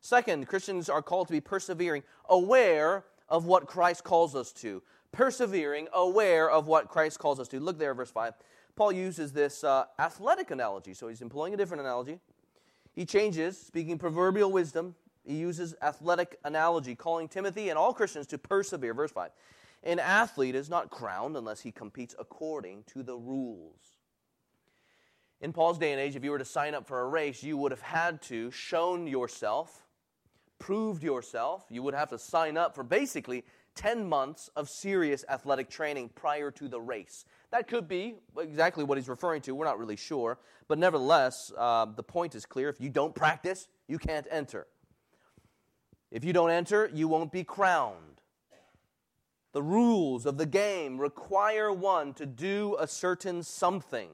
Second, 0.00 0.48
Christians 0.48 0.88
are 0.88 1.02
called 1.02 1.28
to 1.28 1.32
be 1.32 1.40
persevering, 1.40 2.02
aware 2.28 3.04
of 3.28 3.46
what 3.46 3.68
Christ 3.68 4.02
calls 4.02 4.34
us 4.34 4.52
to. 4.54 4.82
Persevering, 5.12 5.86
aware 5.94 6.50
of 6.50 6.66
what 6.66 6.88
Christ 6.88 7.20
calls 7.20 7.38
us 7.38 7.46
to. 7.46 7.60
Look 7.60 7.78
there, 7.78 7.94
verse 7.94 8.10
5. 8.10 8.34
Paul 8.74 8.90
uses 8.90 9.30
this 9.30 9.62
uh, 9.62 9.84
athletic 10.00 10.50
analogy, 10.50 10.94
so 10.94 11.06
he's 11.06 11.22
employing 11.22 11.54
a 11.54 11.56
different 11.56 11.82
analogy. 11.82 12.18
He 12.92 13.04
changes, 13.06 13.58
speaking 13.58 13.98
proverbial 13.98 14.52
wisdom, 14.52 14.94
he 15.24 15.36
uses 15.36 15.74
athletic 15.80 16.38
analogy, 16.44 16.94
calling 16.94 17.28
Timothy 17.28 17.68
and 17.68 17.78
all 17.78 17.94
Christians 17.94 18.26
to 18.28 18.38
persevere. 18.38 18.92
Verse 18.92 19.12
5. 19.12 19.30
An 19.84 19.98
athlete 19.98 20.54
is 20.54 20.68
not 20.68 20.90
crowned 20.90 21.36
unless 21.36 21.60
he 21.60 21.72
competes 21.72 22.14
according 22.18 22.84
to 22.88 23.02
the 23.02 23.16
rules. 23.16 23.80
In 25.40 25.52
Paul's 25.52 25.78
day 25.78 25.90
and 25.90 26.00
age, 26.00 26.14
if 26.14 26.22
you 26.22 26.30
were 26.30 26.38
to 26.38 26.44
sign 26.44 26.74
up 26.74 26.86
for 26.86 27.00
a 27.00 27.08
race, 27.08 27.42
you 27.42 27.56
would 27.56 27.72
have 27.72 27.82
had 27.82 28.22
to 28.22 28.50
shown 28.52 29.08
yourself, 29.08 29.86
proved 30.60 31.02
yourself. 31.02 31.64
You 31.68 31.82
would 31.82 31.94
have 31.94 32.10
to 32.10 32.18
sign 32.18 32.56
up 32.56 32.76
for 32.76 32.84
basically 32.84 33.44
10 33.74 34.08
months 34.08 34.50
of 34.54 34.68
serious 34.68 35.24
athletic 35.28 35.68
training 35.68 36.10
prior 36.14 36.52
to 36.52 36.68
the 36.68 36.80
race. 36.80 37.24
That 37.52 37.68
could 37.68 37.86
be 37.86 38.14
exactly 38.38 38.82
what 38.82 38.96
he's 38.96 39.10
referring 39.10 39.42
to. 39.42 39.54
We're 39.54 39.66
not 39.66 39.78
really 39.78 39.96
sure. 39.96 40.38
But 40.68 40.78
nevertheless, 40.78 41.52
uh, 41.56 41.84
the 41.84 42.02
point 42.02 42.34
is 42.34 42.46
clear. 42.46 42.70
If 42.70 42.80
you 42.80 42.88
don't 42.88 43.14
practice, 43.14 43.68
you 43.86 43.98
can't 43.98 44.26
enter. 44.30 44.66
If 46.10 46.24
you 46.24 46.32
don't 46.32 46.50
enter, 46.50 46.90
you 46.92 47.08
won't 47.08 47.30
be 47.30 47.44
crowned. 47.44 48.22
The 49.52 49.62
rules 49.62 50.24
of 50.24 50.38
the 50.38 50.46
game 50.46 50.98
require 50.98 51.70
one 51.70 52.14
to 52.14 52.24
do 52.24 52.74
a 52.80 52.86
certain 52.86 53.42
something. 53.42 54.08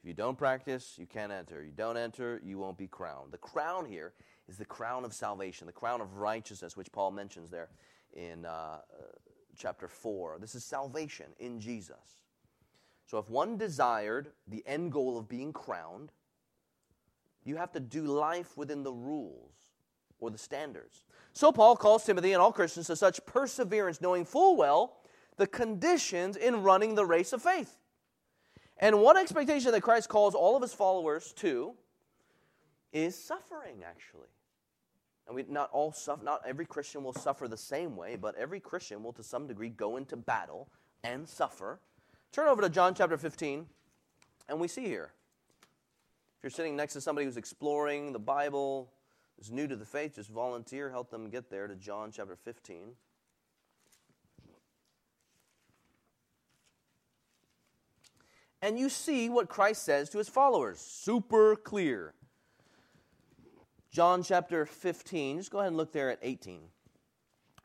If 0.00 0.04
you 0.04 0.14
don't 0.14 0.36
practice, 0.36 0.94
you 0.98 1.06
can't 1.06 1.30
enter. 1.30 1.62
You 1.62 1.70
don't 1.70 1.96
enter, 1.96 2.40
you 2.44 2.58
won't 2.58 2.76
be 2.76 2.88
crowned. 2.88 3.30
The 3.30 3.38
crown 3.38 3.86
here 3.86 4.14
is 4.48 4.56
the 4.56 4.64
crown 4.64 5.04
of 5.04 5.12
salvation, 5.12 5.68
the 5.68 5.72
crown 5.72 6.00
of 6.00 6.16
righteousness, 6.16 6.76
which 6.76 6.90
Paul 6.90 7.12
mentions 7.12 7.50
there 7.50 7.68
in 8.14 8.44
uh, 8.44 8.48
uh, 8.48 8.80
chapter 9.56 9.86
4. 9.86 10.38
This 10.40 10.56
is 10.56 10.64
salvation 10.64 11.26
in 11.38 11.60
Jesus. 11.60 12.18
So 13.08 13.16
if 13.16 13.30
one 13.30 13.56
desired 13.56 14.32
the 14.46 14.62
end 14.66 14.92
goal 14.92 15.16
of 15.16 15.30
being 15.30 15.50
crowned, 15.50 16.12
you 17.42 17.56
have 17.56 17.72
to 17.72 17.80
do 17.80 18.02
life 18.02 18.54
within 18.54 18.82
the 18.82 18.92
rules 18.92 19.54
or 20.20 20.30
the 20.30 20.36
standards. 20.36 21.04
So 21.32 21.50
Paul 21.50 21.74
calls 21.74 22.04
Timothy 22.04 22.34
and 22.34 22.42
all 22.42 22.52
Christians 22.52 22.88
to 22.88 22.96
such 22.96 23.24
perseverance, 23.24 24.02
knowing 24.02 24.26
full 24.26 24.56
well 24.56 24.98
the 25.38 25.46
conditions 25.46 26.36
in 26.36 26.62
running 26.62 26.96
the 26.96 27.06
race 27.06 27.32
of 27.32 27.40
faith. 27.40 27.78
And 28.76 29.00
one 29.00 29.16
expectation 29.16 29.72
that 29.72 29.80
Christ 29.80 30.10
calls 30.10 30.34
all 30.34 30.54
of 30.54 30.60
his 30.60 30.74
followers 30.74 31.32
to 31.38 31.72
is 32.92 33.16
suffering, 33.16 33.84
actually. 33.88 34.28
And 35.26 35.34
we 35.34 35.46
not 35.48 35.70
all 35.72 35.92
suffer, 35.92 36.22
not 36.22 36.42
every 36.46 36.66
Christian 36.66 37.02
will 37.02 37.14
suffer 37.14 37.48
the 37.48 37.56
same 37.56 37.96
way, 37.96 38.16
but 38.16 38.34
every 38.34 38.60
Christian 38.60 39.02
will 39.02 39.14
to 39.14 39.22
some 39.22 39.46
degree 39.46 39.70
go 39.70 39.96
into 39.96 40.14
battle 40.14 40.68
and 41.02 41.26
suffer. 41.26 41.80
Turn 42.32 42.48
over 42.48 42.62
to 42.62 42.68
John 42.68 42.94
chapter 42.94 43.16
15, 43.16 43.66
and 44.48 44.60
we 44.60 44.68
see 44.68 44.84
here. 44.84 45.12
If 46.36 46.44
you're 46.44 46.50
sitting 46.50 46.76
next 46.76 46.92
to 46.92 47.00
somebody 47.00 47.24
who's 47.24 47.36
exploring 47.36 48.12
the 48.12 48.18
Bible, 48.18 48.92
is 49.40 49.50
new 49.50 49.66
to 49.66 49.76
the 49.76 49.84
faith, 49.84 50.16
just 50.16 50.30
volunteer, 50.30 50.90
help 50.90 51.10
them 51.10 51.30
get 51.30 51.50
there 51.50 51.66
to 51.66 51.74
John 51.74 52.12
chapter 52.12 52.36
15. 52.36 52.90
And 58.60 58.78
you 58.78 58.88
see 58.88 59.28
what 59.28 59.48
Christ 59.48 59.84
says 59.84 60.10
to 60.10 60.18
his 60.18 60.28
followers. 60.28 60.80
Super 60.80 61.54
clear. 61.56 62.14
John 63.90 64.22
chapter 64.22 64.66
15, 64.66 65.38
just 65.38 65.50
go 65.50 65.58
ahead 65.58 65.68
and 65.68 65.76
look 65.76 65.92
there 65.92 66.10
at 66.10 66.18
18. 66.22 66.60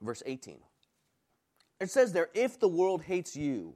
Verse 0.02 0.24
18. 0.26 0.60
It 1.80 1.90
says 1.90 2.14
there, 2.14 2.30
if 2.34 2.60
the 2.60 2.68
world 2.68 3.02
hates 3.04 3.36
you, 3.36 3.76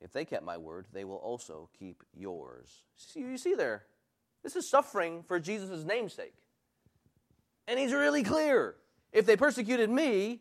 If 0.00 0.12
they 0.12 0.24
kept 0.24 0.44
my 0.44 0.56
word, 0.56 0.86
they 0.92 1.04
will 1.04 1.16
also 1.16 1.68
keep 1.78 2.02
yours. 2.14 2.82
See, 2.96 3.20
you 3.20 3.36
see 3.36 3.54
there, 3.54 3.84
this 4.42 4.56
is 4.56 4.68
suffering 4.68 5.22
for 5.22 5.38
Jesus' 5.38 5.84
namesake. 5.84 6.34
And 7.68 7.78
he's 7.78 7.92
really 7.92 8.22
clear. 8.22 8.76
If 9.12 9.26
they 9.26 9.36
persecuted 9.36 9.90
me, 9.90 10.40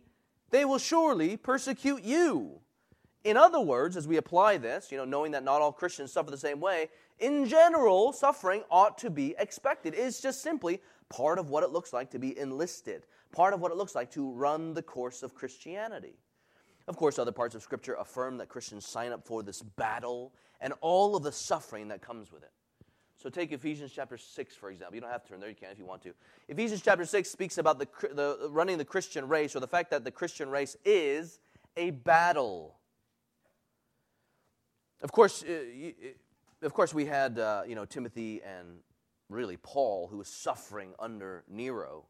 they 0.49 0.65
will 0.65 0.77
surely 0.77 1.37
persecute 1.37 2.03
you. 2.03 2.61
In 3.23 3.35
other 3.35 3.59
words, 3.59 3.97
as 3.97 4.07
we 4.07 4.17
apply 4.17 4.57
this, 4.57 4.91
you 4.91 4.97
know, 4.97 5.05
knowing 5.05 5.31
that 5.33 5.43
not 5.43 5.61
all 5.61 5.73
Christians 5.73 6.13
suffer 6.13 6.31
the 6.31 6.37
same 6.37 6.59
way, 6.59 6.89
in 7.19 7.45
general, 7.45 8.13
suffering 8.13 8.63
ought 8.71 8.97
to 8.99 9.09
be 9.09 9.35
expected. 9.37 9.93
It's 9.93 10.21
just 10.21 10.41
simply 10.41 10.79
part 11.09 11.37
of 11.37 11.49
what 11.49 11.63
it 11.63 11.71
looks 11.71 11.91
like 11.91 12.09
to 12.11 12.19
be 12.19 12.37
enlisted, 12.39 13.05
part 13.33 13.53
of 13.53 13.59
what 13.59 13.71
it 13.71 13.77
looks 13.77 13.93
like 13.93 14.09
to 14.11 14.31
run 14.31 14.73
the 14.73 14.81
course 14.81 15.21
of 15.21 15.35
Christianity. 15.35 16.15
Of 16.89 16.97
course, 16.97 17.19
other 17.19 17.31
parts 17.31 17.53
of 17.53 17.61
Scripture 17.61 17.93
affirm 17.93 18.37
that 18.39 18.49
Christians 18.49 18.83
sign 18.83 19.11
up 19.11 19.23
for 19.23 19.43
this 19.43 19.61
battle 19.61 20.33
and 20.59 20.73
all 20.81 21.15
of 21.15 21.21
the 21.21 21.31
suffering 21.31 21.89
that 21.89 22.01
comes 22.01 22.31
with 22.31 22.41
it. 22.41 22.49
So 23.15 23.29
take 23.29 23.51
Ephesians 23.51 23.91
chapter 23.93 24.17
6, 24.17 24.55
for 24.55 24.71
example. 24.71 24.95
You 24.95 25.01
don't 25.01 25.11
have 25.11 25.21
to 25.23 25.29
turn 25.29 25.39
there, 25.39 25.49
you 25.49 25.55
can 25.55 25.69
if 25.71 25.77
you 25.77 25.85
want 25.85 26.01
to. 26.01 26.13
Ephesians 26.47 26.81
chapter 26.81 27.05
6 27.05 27.29
speaks 27.29 27.59
about 27.59 27.77
the, 27.77 27.87
the 28.13 28.49
running 28.49 28.79
the 28.79 28.85
Christian 28.85 29.27
race, 29.27 29.55
or 29.55 29.59
the 29.59 29.67
fact 29.67 29.91
that 29.91 30.03
the 30.03 30.09
Christian 30.09 30.49
race 30.49 30.77
is 30.83 31.39
a 31.77 31.91
battle. 31.91 32.75
Of 35.03 35.11
course, 35.11 35.43
uh, 35.43 35.59
of 36.63 36.73
course, 36.73 36.91
we 36.91 37.05
had 37.05 37.37
uh, 37.37 37.61
you 37.67 37.75
know 37.75 37.85
Timothy 37.85 38.41
and 38.41 38.79
really 39.29 39.57
Paul, 39.57 40.07
who 40.07 40.17
was 40.17 40.27
suffering 40.27 40.93
under 40.97 41.43
Nero. 41.47 42.05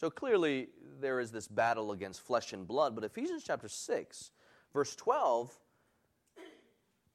So 0.00 0.08
clearly, 0.08 0.68
there 0.98 1.20
is 1.20 1.30
this 1.30 1.46
battle 1.46 1.92
against 1.92 2.22
flesh 2.22 2.54
and 2.54 2.66
blood. 2.66 2.94
But 2.94 3.04
Ephesians 3.04 3.44
chapter 3.46 3.68
6, 3.68 4.30
verse 4.72 4.96
12 4.96 5.58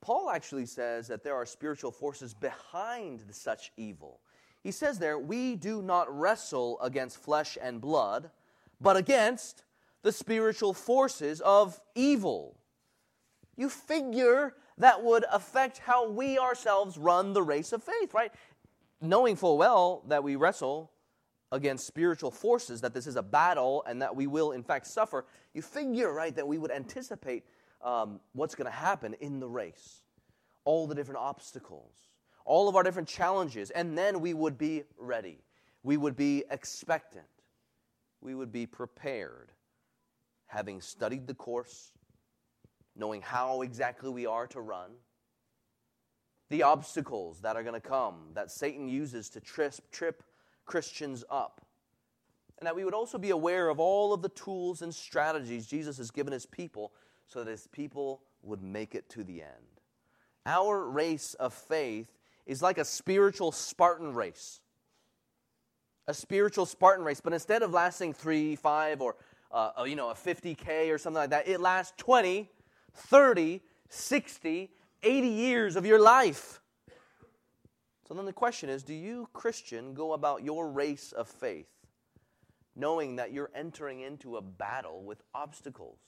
Paul 0.02 0.30
actually 0.30 0.68
says 0.68 1.08
that 1.08 1.24
there 1.24 1.34
are 1.34 1.48
spiritual 1.48 1.90
forces 1.90 2.36
behind 2.36 3.24
such 3.32 3.72
evil. 3.76 4.20
He 4.62 4.70
says 4.70 5.00
there, 5.00 5.18
we 5.18 5.56
do 5.56 5.82
not 5.82 6.16
wrestle 6.16 6.80
against 6.80 7.18
flesh 7.18 7.58
and 7.60 7.82
blood, 7.82 8.30
but 8.80 8.98
against 8.98 9.64
the 10.04 10.12
spiritual 10.12 10.76
forces 10.76 11.42
of 11.42 11.82
evil. 11.96 12.56
You 13.58 13.68
figure 13.68 14.54
that 14.78 15.04
would 15.04 15.26
affect 15.32 15.80
how 15.80 16.08
we 16.08 16.38
ourselves 16.38 17.00
run 17.00 17.34
the 17.34 17.42
race 17.42 17.74
of 17.74 17.82
faith, 17.82 18.14
right? 18.14 18.32
Knowing 19.02 19.36
full 19.36 19.58
well 19.58 20.04
that 20.08 20.24
we 20.24 20.36
wrestle 20.36 20.92
against 21.52 21.86
spiritual 21.86 22.32
forces, 22.32 22.82
that 22.82 22.94
this 22.94 23.08
is 23.08 23.16
a 23.16 23.24
battle 23.24 23.84
and 23.88 24.02
that 24.02 24.16
we 24.16 24.28
will 24.28 24.52
in 24.52 24.64
fact 24.64 24.88
suffer, 24.88 25.26
you 25.54 25.62
figure, 25.62 26.14
right, 26.14 26.36
that 26.36 26.48
we 26.48 26.58
would 26.58 26.72
anticipate 26.72 27.44
um, 27.84 28.20
what's 28.34 28.56
going 28.56 28.70
to 28.70 28.76
happen 28.76 29.16
in 29.22 29.40
the 29.40 29.48
race, 29.48 30.02
all 30.64 30.88
the 30.88 30.96
different 30.96 31.20
obstacles, 31.20 31.94
all 32.46 32.68
of 32.68 32.76
our 32.76 32.84
different 32.84 33.08
challenges, 33.08 33.70
and 33.72 33.98
then 33.98 34.22
we 34.22 34.34
would 34.34 34.58
be 34.58 34.84
ready. 34.98 35.38
We 35.84 35.98
would 35.98 36.16
be 36.16 36.44
expectant. 36.50 37.26
We 38.22 38.34
would 38.34 38.52
be 38.52 38.66
prepared, 38.66 39.52
having 40.48 40.82
studied 40.82 41.28
the 41.28 41.36
course, 41.36 41.92
knowing 42.96 43.22
how 43.22 43.62
exactly 43.62 44.10
we 44.10 44.26
are 44.26 44.48
to 44.48 44.62
run, 44.62 44.92
the 46.50 46.64
obstacles 46.64 47.42
that 47.42 47.56
are 47.56 47.64
going 47.64 47.80
to 47.80 47.88
come 47.88 48.16
that 48.34 48.52
Satan 48.52 48.88
uses 48.88 49.30
to 49.30 49.40
trip, 49.40 49.74
trip 49.92 50.24
Christians 50.66 51.24
up. 51.30 51.62
And 52.58 52.68
that 52.68 52.76
we 52.76 52.86
would 52.86 52.94
also 52.94 53.18
be 53.18 53.32
aware 53.32 53.70
of 53.70 53.80
all 53.80 54.14
of 54.14 54.22
the 54.22 54.30
tools 54.30 54.82
and 54.82 54.94
strategies 54.94 55.68
Jesus 55.68 55.98
has 55.98 56.12
given 56.12 56.32
his 56.32 56.46
people 56.46 56.94
so 57.28 57.44
that 57.44 57.52
his 57.52 57.68
people 57.68 58.22
would 58.44 58.62
make 58.62 58.96
it 58.96 59.10
to 59.10 59.24
the 59.24 59.42
end. 59.42 59.82
Our 60.46 60.88
race 60.88 61.34
of 61.36 61.54
faith 61.54 62.08
is 62.46 62.62
like 62.62 62.78
a 62.78 62.86
spiritual 62.86 63.52
Spartan 63.52 64.14
race. 64.14 64.62
A 66.08 66.14
spiritual 66.14 66.66
Spartan 66.66 67.04
race, 67.04 67.20
but 67.20 67.34
instead 67.34 67.64
of 67.64 67.72
lasting 67.72 68.14
three, 68.14 68.56
five, 68.56 69.02
or 69.02 69.16
uh, 69.52 69.72
uh 69.80 69.84
you 69.84 69.96
know, 69.96 70.12
a 70.12 70.14
50K 70.14 70.94
or 70.94 71.00
something 71.00 71.18
like 71.18 71.32
that, 71.32 71.48
it 71.48 71.60
lasts 71.60 71.94
20, 71.98 72.48
30, 72.94 73.62
60, 73.90 74.72
80 75.02 75.28
years 75.28 75.76
of 75.76 75.86
your 75.86 76.00
life. 76.00 76.62
So 78.08 78.14
then 78.14 78.26
the 78.26 78.34
question 78.34 78.70
is 78.70 78.84
do 78.84 78.94
you, 78.94 79.30
Christian, 79.34 79.94
go 79.94 80.14
about 80.14 80.44
your 80.44 80.70
race 80.70 81.12
of 81.12 81.28
faith 81.28 81.68
knowing 82.76 83.16
that 83.16 83.32
you're 83.32 83.52
entering 83.56 84.02
into 84.02 84.36
a 84.36 84.42
battle 84.42 85.04
with 85.04 85.24
obstacles? 85.34 86.00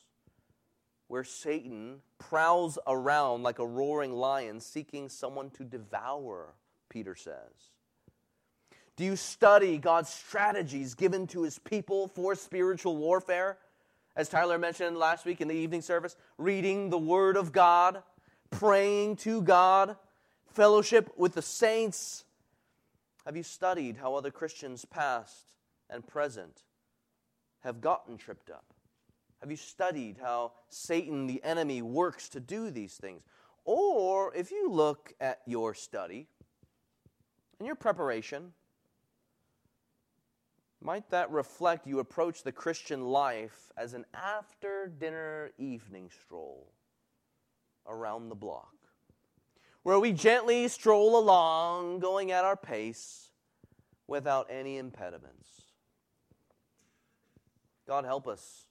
where 1.07 1.23
Satan 1.23 2.01
prowls 2.19 2.77
around 2.85 3.43
like 3.43 3.59
a 3.59 3.67
roaring 3.67 4.13
lion 4.13 4.59
seeking 4.59 5.09
someone 5.09 5.49
to 5.51 5.63
devour, 5.63 6.53
Peter 6.89 7.15
says. 7.15 7.71
Do 8.95 9.05
you 9.05 9.15
study 9.15 9.77
God's 9.77 10.09
strategies 10.09 10.95
given 10.95 11.27
to 11.27 11.43
his 11.43 11.59
people 11.59 12.07
for 12.07 12.35
spiritual 12.35 12.97
warfare? 12.97 13.57
As 14.15 14.27
Tyler 14.27 14.57
mentioned 14.57 14.97
last 14.97 15.25
week 15.25 15.39
in 15.39 15.47
the 15.47 15.55
evening 15.55 15.81
service, 15.81 16.15
reading 16.37 16.89
the 16.89 16.97
Word 16.97 17.37
of 17.37 17.51
God, 17.51 18.01
praying 18.49 19.17
to 19.17 19.41
God, 19.43 19.95
fellowship 20.57 21.11
with 21.15 21.35
the 21.35 21.41
saints. 21.43 22.25
Have 23.27 23.37
you 23.37 23.43
studied 23.43 23.97
how 23.97 24.15
other 24.15 24.31
Christians, 24.31 24.85
past 24.85 25.53
and 25.87 26.05
present, 26.07 26.63
have 27.59 27.79
gotten 27.79 28.17
tripped 28.17 28.49
up? 28.49 28.65
Have 29.39 29.51
you 29.51 29.57
studied 29.57 30.17
how 30.19 30.53
Satan, 30.69 31.27
the 31.27 31.43
enemy, 31.43 31.83
works 31.83 32.27
to 32.29 32.39
do 32.39 32.71
these 32.71 32.95
things? 32.95 33.21
Or 33.65 34.33
if 34.33 34.49
you 34.49 34.71
look 34.71 35.13
at 35.21 35.41
your 35.45 35.75
study 35.75 36.27
and 37.59 37.67
your 37.67 37.75
preparation, 37.75 38.51
might 40.81 41.07
that 41.11 41.29
reflect 41.29 41.85
you 41.85 41.99
approach 41.99 42.41
the 42.41 42.51
Christian 42.51 43.05
life 43.05 43.71
as 43.77 43.93
an 43.93 44.05
after 44.15 44.87
dinner 44.87 45.51
evening 45.59 46.09
stroll 46.23 46.73
around 47.85 48.29
the 48.29 48.35
block, 48.35 48.76
where 49.83 49.99
we 49.99 50.11
gently 50.11 50.67
stroll 50.67 51.17
along, 51.17 51.99
going 51.99 52.31
at 52.31 52.43
our 52.43 52.57
pace 52.57 53.29
without 54.07 54.47
any 54.49 54.77
impediments? 54.77 55.47
God 57.87 58.03
help 58.03 58.27
us 58.27 58.65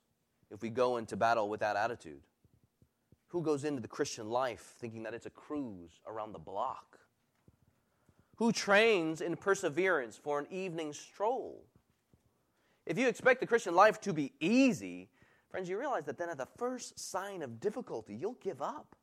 if 0.51 0.63
we 0.63 0.69
go 0.69 0.99
into 0.99 1.17
battle 1.17 1.49
with 1.49 1.61
that 1.61 1.77
attitude. 1.77 2.21
Who 3.29 3.43
goes 3.43 3.65
into 3.65 3.81
the 3.81 3.89
Christian 3.89 4.31
life 4.31 4.75
thinking 4.79 5.03
that 5.03 5.15
it's 5.15 5.27
a 5.27 5.31
cruise 5.31 6.01
around 6.07 6.33
the 6.33 6.39
block? 6.39 6.99
Who 8.37 8.53
trains 8.53 9.21
in 9.21 9.37
perseverance 9.37 10.17
for 10.17 10.39
an 10.39 10.47
evening 10.51 10.93
stroll? 10.93 11.65
If 12.87 12.99
you 12.99 13.09
expect 13.09 13.41
the 13.41 13.47
Christian 13.47 13.75
life 13.75 14.01
to 14.03 14.13
be 14.13 14.33
easy, 14.41 15.09
friends, 15.51 15.69
you 15.69 15.79
realize 15.79 16.05
that 16.05 16.19
then 16.19 16.31
at 16.31 16.39
the 16.39 16.49
first 16.57 16.99
sign 16.99 17.43
of 17.43 17.61
difficulty, 17.61 18.15
you'll 18.15 18.39
give 18.43 18.63
up. 18.63 18.96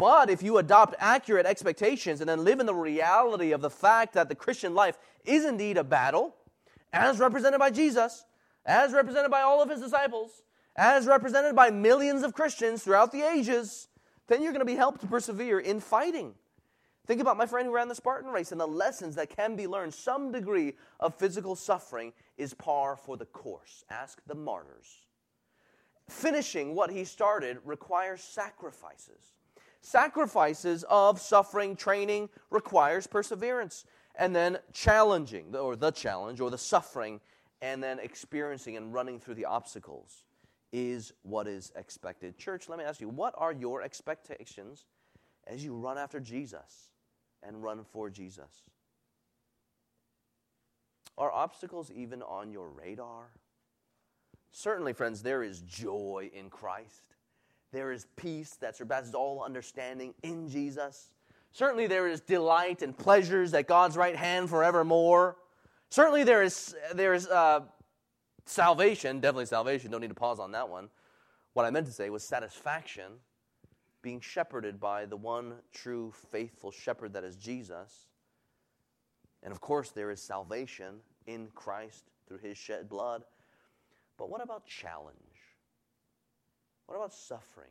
But 0.00 0.30
if 0.30 0.42
you 0.42 0.56
adopt 0.56 0.94
accurate 0.98 1.44
expectations 1.44 2.22
and 2.22 2.28
then 2.30 2.42
live 2.42 2.58
in 2.58 2.64
the 2.64 2.74
reality 2.74 3.52
of 3.52 3.60
the 3.60 3.68
fact 3.68 4.14
that 4.14 4.30
the 4.30 4.34
Christian 4.34 4.74
life 4.74 4.96
is 5.26 5.44
indeed 5.44 5.76
a 5.76 5.84
battle, 5.84 6.34
as 6.90 7.18
represented 7.18 7.60
by 7.60 7.68
Jesus, 7.68 8.24
as 8.64 8.94
represented 8.94 9.30
by 9.30 9.42
all 9.42 9.62
of 9.62 9.68
his 9.68 9.82
disciples, 9.82 10.42
as 10.74 11.06
represented 11.06 11.54
by 11.54 11.68
millions 11.68 12.22
of 12.22 12.32
Christians 12.32 12.82
throughout 12.82 13.12
the 13.12 13.20
ages, 13.20 13.88
then 14.26 14.42
you're 14.42 14.52
going 14.52 14.60
to 14.60 14.64
be 14.64 14.74
helped 14.74 15.02
to 15.02 15.06
persevere 15.06 15.60
in 15.60 15.80
fighting. 15.80 16.32
Think 17.06 17.20
about 17.20 17.36
my 17.36 17.44
friend 17.44 17.66
who 17.66 17.74
ran 17.74 17.88
the 17.88 17.94
Spartan 17.94 18.30
race 18.30 18.52
and 18.52 18.60
the 18.60 18.66
lessons 18.66 19.16
that 19.16 19.36
can 19.36 19.54
be 19.54 19.66
learned. 19.66 19.92
Some 19.92 20.32
degree 20.32 20.78
of 20.98 21.14
physical 21.14 21.54
suffering 21.54 22.14
is 22.38 22.54
par 22.54 22.96
for 22.96 23.18
the 23.18 23.26
course. 23.26 23.84
Ask 23.90 24.22
the 24.26 24.34
martyrs. 24.34 25.02
Finishing 26.08 26.74
what 26.74 26.90
he 26.90 27.04
started 27.04 27.58
requires 27.66 28.22
sacrifices. 28.22 29.34
Sacrifices 29.82 30.84
of 30.88 31.20
suffering 31.20 31.76
training 31.76 32.28
requires 32.50 33.06
perseverance. 33.06 33.84
And 34.16 34.34
then 34.34 34.58
challenging, 34.72 35.54
or 35.54 35.76
the 35.76 35.90
challenge, 35.90 36.40
or 36.40 36.50
the 36.50 36.58
suffering, 36.58 37.20
and 37.62 37.82
then 37.82 37.98
experiencing 37.98 38.76
and 38.76 38.92
running 38.92 39.20
through 39.20 39.34
the 39.34 39.46
obstacles 39.46 40.24
is 40.72 41.12
what 41.22 41.46
is 41.46 41.72
expected. 41.76 42.38
Church, 42.38 42.68
let 42.68 42.78
me 42.78 42.84
ask 42.84 43.00
you, 43.00 43.08
what 43.08 43.34
are 43.36 43.52
your 43.52 43.82
expectations 43.82 44.86
as 45.46 45.64
you 45.64 45.74
run 45.74 45.98
after 45.98 46.20
Jesus 46.20 46.90
and 47.42 47.62
run 47.62 47.84
for 47.84 48.10
Jesus? 48.10 48.62
Are 51.18 51.32
obstacles 51.32 51.90
even 51.90 52.22
on 52.22 52.52
your 52.52 52.68
radar? 52.70 53.30
Certainly, 54.52 54.94
friends, 54.94 55.22
there 55.22 55.42
is 55.42 55.60
joy 55.60 56.30
in 56.32 56.50
Christ. 56.50 57.09
There 57.72 57.92
is 57.92 58.06
peace 58.16 58.56
that 58.60 58.76
surpasses 58.76 59.14
all 59.14 59.42
understanding 59.42 60.14
in 60.22 60.48
Jesus. 60.48 61.10
Certainly, 61.52 61.86
there 61.88 62.08
is 62.08 62.20
delight 62.20 62.82
and 62.82 62.96
pleasures 62.96 63.54
at 63.54 63.66
God's 63.66 63.96
right 63.96 64.16
hand 64.16 64.50
forevermore. 64.50 65.36
Certainly, 65.88 66.24
there 66.24 66.42
is, 66.42 66.74
there 66.94 67.14
is 67.14 67.26
uh, 67.26 67.60
salvation, 68.44 69.20
definitely 69.20 69.46
salvation. 69.46 69.90
Don't 69.90 70.00
need 70.00 70.08
to 70.08 70.14
pause 70.14 70.38
on 70.38 70.52
that 70.52 70.68
one. 70.68 70.88
What 71.52 71.66
I 71.66 71.70
meant 71.70 71.86
to 71.86 71.92
say 71.92 72.10
was 72.10 72.22
satisfaction, 72.22 73.12
being 74.02 74.20
shepherded 74.20 74.80
by 74.80 75.06
the 75.06 75.16
one 75.16 75.54
true, 75.72 76.12
faithful 76.30 76.70
shepherd 76.70 77.12
that 77.12 77.24
is 77.24 77.36
Jesus. 77.36 78.06
And 79.42 79.52
of 79.52 79.60
course, 79.60 79.90
there 79.90 80.10
is 80.10 80.20
salvation 80.20 80.96
in 81.26 81.48
Christ 81.54 82.04
through 82.26 82.38
his 82.38 82.56
shed 82.56 82.88
blood. 82.88 83.24
But 84.16 84.30
what 84.30 84.42
about 84.42 84.66
challenge? 84.66 85.16
What 86.90 86.96
about 86.96 87.14
suffering? 87.14 87.70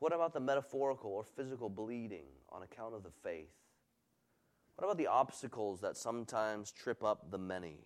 What 0.00 0.12
about 0.12 0.32
the 0.32 0.40
metaphorical 0.40 1.12
or 1.12 1.22
physical 1.22 1.70
bleeding 1.70 2.24
on 2.48 2.64
account 2.64 2.92
of 2.92 3.04
the 3.04 3.12
faith? 3.22 3.54
What 4.74 4.84
about 4.84 4.98
the 4.98 5.06
obstacles 5.06 5.80
that 5.82 5.96
sometimes 5.96 6.72
trip 6.72 7.04
up 7.04 7.30
the 7.30 7.38
many? 7.38 7.76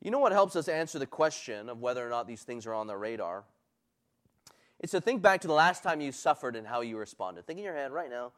You 0.00 0.10
know 0.10 0.20
what 0.20 0.32
helps 0.32 0.56
us 0.56 0.68
answer 0.68 0.98
the 0.98 1.06
question 1.06 1.68
of 1.68 1.82
whether 1.82 2.06
or 2.06 2.08
not 2.08 2.26
these 2.26 2.44
things 2.44 2.64
are 2.64 2.72
on 2.72 2.86
the 2.86 2.96
radar? 2.96 3.44
It's 4.80 4.92
to 4.92 5.00
think 5.02 5.20
back 5.20 5.42
to 5.42 5.48
the 5.48 5.52
last 5.52 5.82
time 5.82 6.00
you 6.00 6.12
suffered 6.12 6.56
and 6.56 6.66
how 6.66 6.80
you 6.80 6.96
responded. 6.96 7.46
Think 7.46 7.58
in 7.58 7.64
your 7.66 7.76
head 7.76 7.92
right 7.92 8.08
now, 8.08 8.32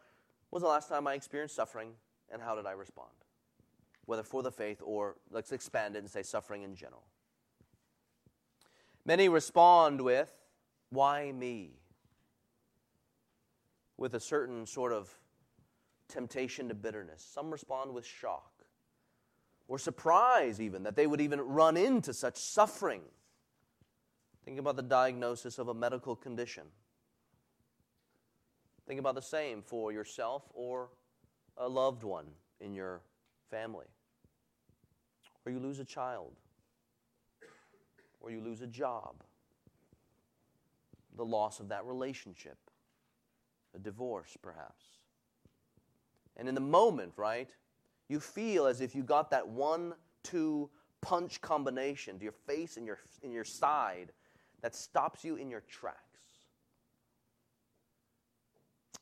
was 0.51 0.65
the 0.65 0.69
last 0.69 0.89
time 0.89 1.07
I 1.07 1.15
experienced 1.15 1.55
suffering 1.55 1.91
and 2.29 2.43
how 2.43 2.57
did 2.57 2.67
I 2.67 2.73
respond? 2.73 3.13
Whether 4.07 4.25
for 4.25 4.43
the 4.43 4.51
faith 4.51 4.83
or 4.85 5.15
let's 5.31 5.53
expand 5.53 5.95
it 5.95 6.01
and 6.01 6.11
say 6.11 6.25
suffering 6.25 6.65
in 6.65 6.75
general. 6.75 7.05
Many 9.07 9.29
respond 9.29 10.01
with, 10.01 10.33
Why 10.91 11.33
me? 11.33 11.71
With 13.97 14.15
a 14.15 14.21
certain 14.21 14.67
sort 14.67 14.93
of 14.93 15.15
temptation 16.09 16.69
to 16.69 16.75
bitterness. 16.75 17.27
Some 17.33 17.51
respond 17.51 17.93
with 17.93 18.07
shock 18.07 18.55
or 19.67 19.79
surprise, 19.79 20.61
even, 20.61 20.83
that 20.83 20.97
they 20.97 21.07
would 21.07 21.21
even 21.21 21.41
run 21.41 21.77
into 21.77 22.13
such 22.13 22.37
suffering. 22.37 23.03
Think 24.45 24.59
about 24.59 24.77
the 24.77 24.83
diagnosis 24.83 25.59
of 25.59 25.69
a 25.69 25.75
medical 25.75 26.15
condition. 26.15 26.65
Think 28.87 29.01
about 29.01 29.15
the 29.15 29.23
same 29.23 29.63
for 29.63 29.91
yourself 29.91 30.43
or 30.53 30.91
a 31.57 31.69
loved 31.69 32.03
one 32.03 32.27
in 32.61 32.75
your 32.75 33.01
family. 33.51 33.87
Or 35.47 35.53
you 35.53 35.59
lose 35.59 35.79
a 35.79 35.85
child. 35.85 36.33
Or 38.25 38.31
you 38.31 38.41
lose 38.41 38.63
a 38.63 38.67
job. 38.67 39.23
The 41.17 41.25
loss 41.25 41.61
of 41.61 41.69
that 41.69 41.85
relationship. 41.85 42.57
A 43.75 43.79
divorce, 43.79 44.35
perhaps. 44.41 44.87
And 46.39 46.49
in 46.49 46.55
the 46.55 46.61
moment, 46.61 47.13
right, 47.17 47.51
you 48.09 48.21
feel 48.21 48.67
as 48.67 48.81
if 48.81 48.95
you 48.95 49.03
got 49.03 49.31
that 49.31 49.47
one 49.47 49.93
two 50.23 50.71
punch 51.03 51.43
combination 51.43 52.17
to 52.19 52.23
your 52.23 52.33
face 52.33 52.79
and 52.79 52.87
your, 52.87 52.99
in 53.23 53.31
your 53.31 53.45
side 53.45 54.11
that 54.63 54.75
stops 54.75 55.23
you 55.23 55.37
in 55.37 55.51
your 55.51 55.61
tracks. 55.69 55.99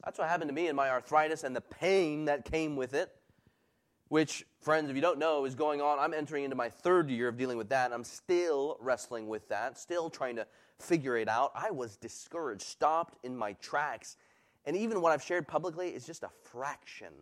That's 0.05 0.19
what 0.19 0.29
happened 0.29 0.49
to 0.49 0.55
me 0.55 0.67
in 0.67 0.75
my 0.75 0.91
arthritis 0.91 1.45
and 1.45 1.55
the 1.55 1.61
pain 1.61 2.25
that 2.25 2.45
came 2.45 2.75
with 2.75 2.93
it, 2.93 3.15
which, 4.13 4.45
friends, 4.61 4.91
if 4.91 4.95
you 4.95 5.01
don't 5.01 5.19
know, 5.19 5.47
is 5.47 5.55
going 5.55 5.81
on. 5.81 5.99
I'm 5.99 6.13
entering 6.13 6.45
into 6.45 6.55
my 6.55 6.69
third 6.69 7.09
year 7.09 7.29
of 7.29 7.39
dealing 7.39 7.57
with 7.57 7.71
that, 7.71 7.95
I'm 7.95 8.05
still 8.05 8.77
wrestling 8.79 9.27
with 9.27 9.49
that, 9.49 9.79
still 9.79 10.11
trying 10.11 10.37
to 10.37 10.47
figure 10.79 11.17
it 11.17 11.31
out. 11.31 11.51
I 11.55 11.71
was 11.71 11.97
discouraged, 11.97 12.61
stopped 12.61 13.17
in 13.23 13.35
my 13.35 13.55
tracks. 13.55 14.19
And 14.67 14.77
even 14.77 15.01
what 15.01 15.13
I've 15.13 15.23
shared 15.23 15.49
publicly 15.49 15.89
is 15.89 16.05
just 16.05 16.25
a 16.25 16.29
fraction, 16.43 17.15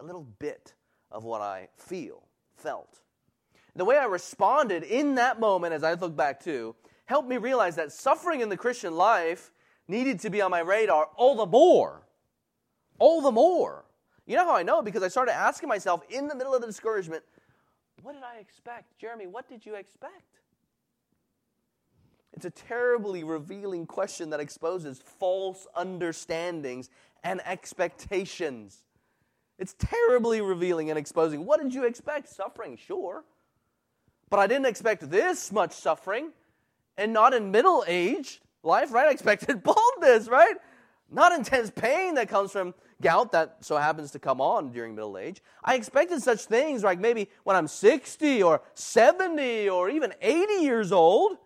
a 0.00 0.04
little 0.04 0.26
bit 0.40 0.74
of 1.12 1.22
what 1.22 1.42
I 1.42 1.68
feel, 1.76 2.24
felt. 2.56 2.98
The 3.76 3.84
way 3.84 3.96
I 3.96 4.06
responded 4.06 4.82
in 4.82 5.14
that 5.14 5.38
moment, 5.38 5.74
as 5.74 5.84
I 5.84 5.94
look 5.94 6.16
back 6.16 6.42
to, 6.42 6.74
helped 7.04 7.28
me 7.28 7.36
realize 7.36 7.76
that 7.76 7.92
suffering 7.92 8.40
in 8.40 8.48
the 8.48 8.56
Christian 8.56 8.96
life 8.96 9.52
needed 9.86 10.18
to 10.18 10.28
be 10.28 10.42
on 10.42 10.50
my 10.50 10.58
radar 10.58 11.06
all 11.14 11.36
the 11.36 11.46
more. 11.46 12.02
All 12.98 13.20
the 13.20 13.30
more. 13.30 13.84
You 14.26 14.36
know 14.36 14.44
how 14.44 14.56
I 14.56 14.62
know? 14.62 14.82
Because 14.82 15.02
I 15.02 15.08
started 15.08 15.34
asking 15.34 15.68
myself 15.68 16.02
in 16.08 16.28
the 16.28 16.34
middle 16.34 16.54
of 16.54 16.60
the 16.60 16.66
discouragement, 16.66 17.22
what 18.02 18.14
did 18.14 18.22
I 18.22 18.38
expect? 18.38 18.98
Jeremy, 18.98 19.26
what 19.26 19.48
did 19.48 19.64
you 19.66 19.74
expect? 19.74 20.38
It's 22.32 22.44
a 22.44 22.50
terribly 22.50 23.24
revealing 23.24 23.86
question 23.86 24.30
that 24.30 24.40
exposes 24.40 24.98
false 24.98 25.66
understandings 25.76 26.88
and 27.22 27.40
expectations. 27.44 28.84
It's 29.58 29.74
terribly 29.78 30.40
revealing 30.40 30.90
and 30.90 30.98
exposing. 30.98 31.44
What 31.44 31.62
did 31.62 31.74
you 31.74 31.84
expect? 31.84 32.28
Suffering, 32.28 32.76
sure. 32.76 33.24
But 34.30 34.40
I 34.40 34.46
didn't 34.46 34.66
expect 34.66 35.10
this 35.10 35.52
much 35.52 35.72
suffering, 35.72 36.30
and 36.96 37.12
not 37.12 37.34
in 37.34 37.50
middle 37.50 37.84
age 37.86 38.40
life, 38.62 38.92
right? 38.92 39.06
I 39.06 39.10
expected 39.10 39.62
baldness, 39.64 40.28
right? 40.28 40.56
Not 41.12 41.32
intense 41.32 41.70
pain 41.70 42.14
that 42.14 42.28
comes 42.28 42.50
from 42.50 42.74
gout 43.00 43.32
that 43.32 43.58
so 43.60 43.76
happens 43.76 44.10
to 44.12 44.18
come 44.18 44.40
on 44.40 44.70
during 44.70 44.94
middle 44.94 45.18
age. 45.18 45.42
I 45.62 45.74
expected 45.74 46.22
such 46.22 46.44
things 46.46 46.82
like 46.82 46.98
maybe 46.98 47.28
when 47.44 47.54
I'm 47.54 47.68
60 47.68 48.42
or 48.42 48.62
70 48.74 49.68
or 49.68 49.90
even 49.90 50.14
80 50.20 50.64
years 50.64 50.92
old. 50.92 51.36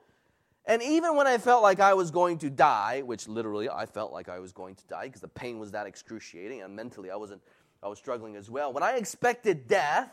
And 0.68 0.82
even 0.82 1.16
when 1.16 1.26
I 1.26 1.38
felt 1.38 1.62
like 1.62 1.78
I 1.78 1.94
was 1.94 2.10
going 2.10 2.38
to 2.38 2.50
die, 2.50 3.02
which 3.02 3.28
literally 3.28 3.68
I 3.68 3.86
felt 3.86 4.12
like 4.12 4.28
I 4.28 4.40
was 4.40 4.52
going 4.52 4.74
to 4.74 4.86
die 4.86 5.06
because 5.06 5.20
the 5.20 5.28
pain 5.28 5.58
was 5.58 5.70
that 5.72 5.86
excruciating 5.86 6.62
and 6.62 6.74
mentally 6.74 7.10
I 7.10 7.16
wasn't 7.16 7.42
I 7.82 7.88
was 7.88 7.98
struggling 7.98 8.36
as 8.36 8.50
well. 8.50 8.72
When 8.72 8.82
I 8.82 8.96
expected 8.96 9.68
death, 9.68 10.10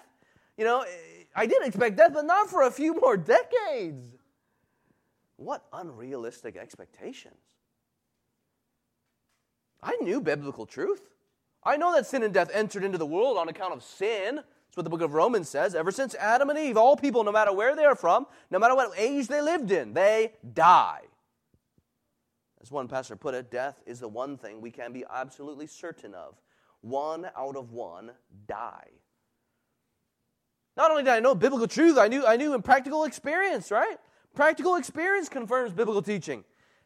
you 0.58 0.66
know, 0.66 0.86
I 1.36 1.46
did 1.46 1.66
expect 1.66 1.98
death, 1.98 2.12
but 2.14 2.26
not 2.26 2.50
for 2.50 2.64
a 2.64 2.72
few 2.72 2.94
more 2.94 3.18
decades. 3.18 4.16
What 5.38 5.66
unrealistic 5.74 6.56
expectations. 6.56 7.53
I 9.84 9.98
knew 10.02 10.22
biblical 10.22 10.66
truth. 10.66 11.02
I 11.64 11.78
know 11.78 11.94
that 11.94 12.08
sin 12.08 12.24
and 12.24 12.34
death 12.34 12.50
entered 12.54 12.84
into 12.84 12.98
the 12.98 13.06
world 13.06 13.38
on 13.38 13.50
account 13.50 13.74
of 13.74 13.84
sin. 13.84 14.36
That's 14.36 14.78
what 14.78 14.84
the 14.84 14.90
book 14.90 15.02
of 15.02 15.14
Romans 15.14 15.50
says. 15.50 15.76
Ever 15.76 15.92
since 15.92 16.16
Adam 16.16 16.50
and 16.50 16.58
Eve, 16.58 16.78
all 16.78 16.96
people, 16.96 17.24
no 17.24 17.32
matter 17.32 17.54
where 17.54 17.76
they 17.76 17.86
are 17.86 17.96
from, 17.96 18.26
no 18.50 18.60
matter 18.60 18.76
what 18.76 18.98
age 18.98 19.28
they 19.28 19.42
lived 19.42 19.72
in, 19.72 19.94
they 19.94 20.34
die. 20.54 21.02
As 22.62 22.72
one 22.72 22.88
pastor 22.88 23.16
put 23.16 23.34
it, 23.34 23.52
death 23.52 23.82
is 23.86 24.00
the 24.00 24.08
one 24.08 24.38
thing 24.38 24.62
we 24.62 24.72
can 24.72 24.94
be 24.94 25.04
absolutely 25.12 25.68
certain 25.68 26.14
of. 26.14 26.36
One 26.82 27.30
out 27.38 27.56
of 27.56 27.72
one 27.72 28.12
die. 28.48 28.90
Not 30.76 30.90
only 30.90 31.04
did 31.04 31.12
I 31.12 31.20
know 31.20 31.36
biblical 31.36 31.68
truth, 31.68 31.98
I 31.98 32.08
knew, 32.08 32.26
I 32.26 32.36
knew 32.36 32.54
in 32.54 32.62
practical 32.62 33.04
experience, 33.04 33.70
right? 33.70 33.98
Practical 34.34 34.76
experience 34.76 35.30
confirms 35.30 35.72
biblical 35.72 36.02
teaching. 36.02 36.44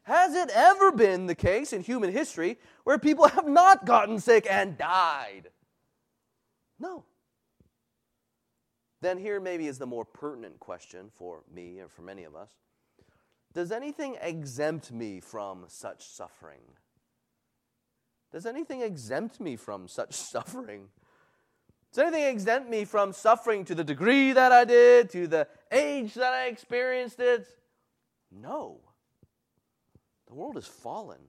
Has 0.07 0.35
it 0.35 0.49
ever 0.53 0.93
been 0.93 1.25
the 1.25 1.35
case 1.35 1.73
in 1.73 1.81
human 1.81 2.13
history 2.13 2.59
where 2.85 2.97
people 2.97 3.27
have 3.35 3.45
not 3.45 3.85
gotten 3.85 4.21
sick 4.21 4.47
and 4.49 4.77
died? 4.77 5.49
No. 6.79 7.03
Then 9.01 9.17
here 9.17 9.41
maybe 9.41 9.67
is 9.67 9.79
the 9.79 9.85
more 9.85 10.05
pertinent 10.05 10.61
question 10.61 11.11
for 11.13 11.43
me 11.53 11.79
and 11.79 11.91
for 11.91 12.03
many 12.03 12.23
of 12.23 12.37
us. 12.37 12.51
Does 13.53 13.69
anything 13.69 14.15
exempt 14.21 14.93
me 14.93 15.19
from 15.19 15.65
such 15.67 16.05
suffering? 16.07 16.61
Does 18.31 18.45
anything 18.45 18.83
exempt 18.83 19.41
me 19.41 19.57
from 19.57 19.89
such 19.89 20.13
suffering? 20.13 20.87
Does 21.91 22.03
anything 22.03 22.29
exempt 22.29 22.69
me 22.69 22.85
from 22.85 23.11
suffering 23.11 23.65
to 23.65 23.75
the 23.75 23.83
degree 23.83 24.31
that 24.31 24.53
I 24.53 24.63
did, 24.63 25.09
to 25.09 25.27
the 25.27 25.49
age 25.69 26.13
that 26.13 26.33
I 26.33 26.45
experienced 26.45 27.19
it? 27.19 27.45
No. 28.31 28.86
The 30.27 30.35
world 30.35 30.57
is 30.57 30.67
fallen. 30.67 31.19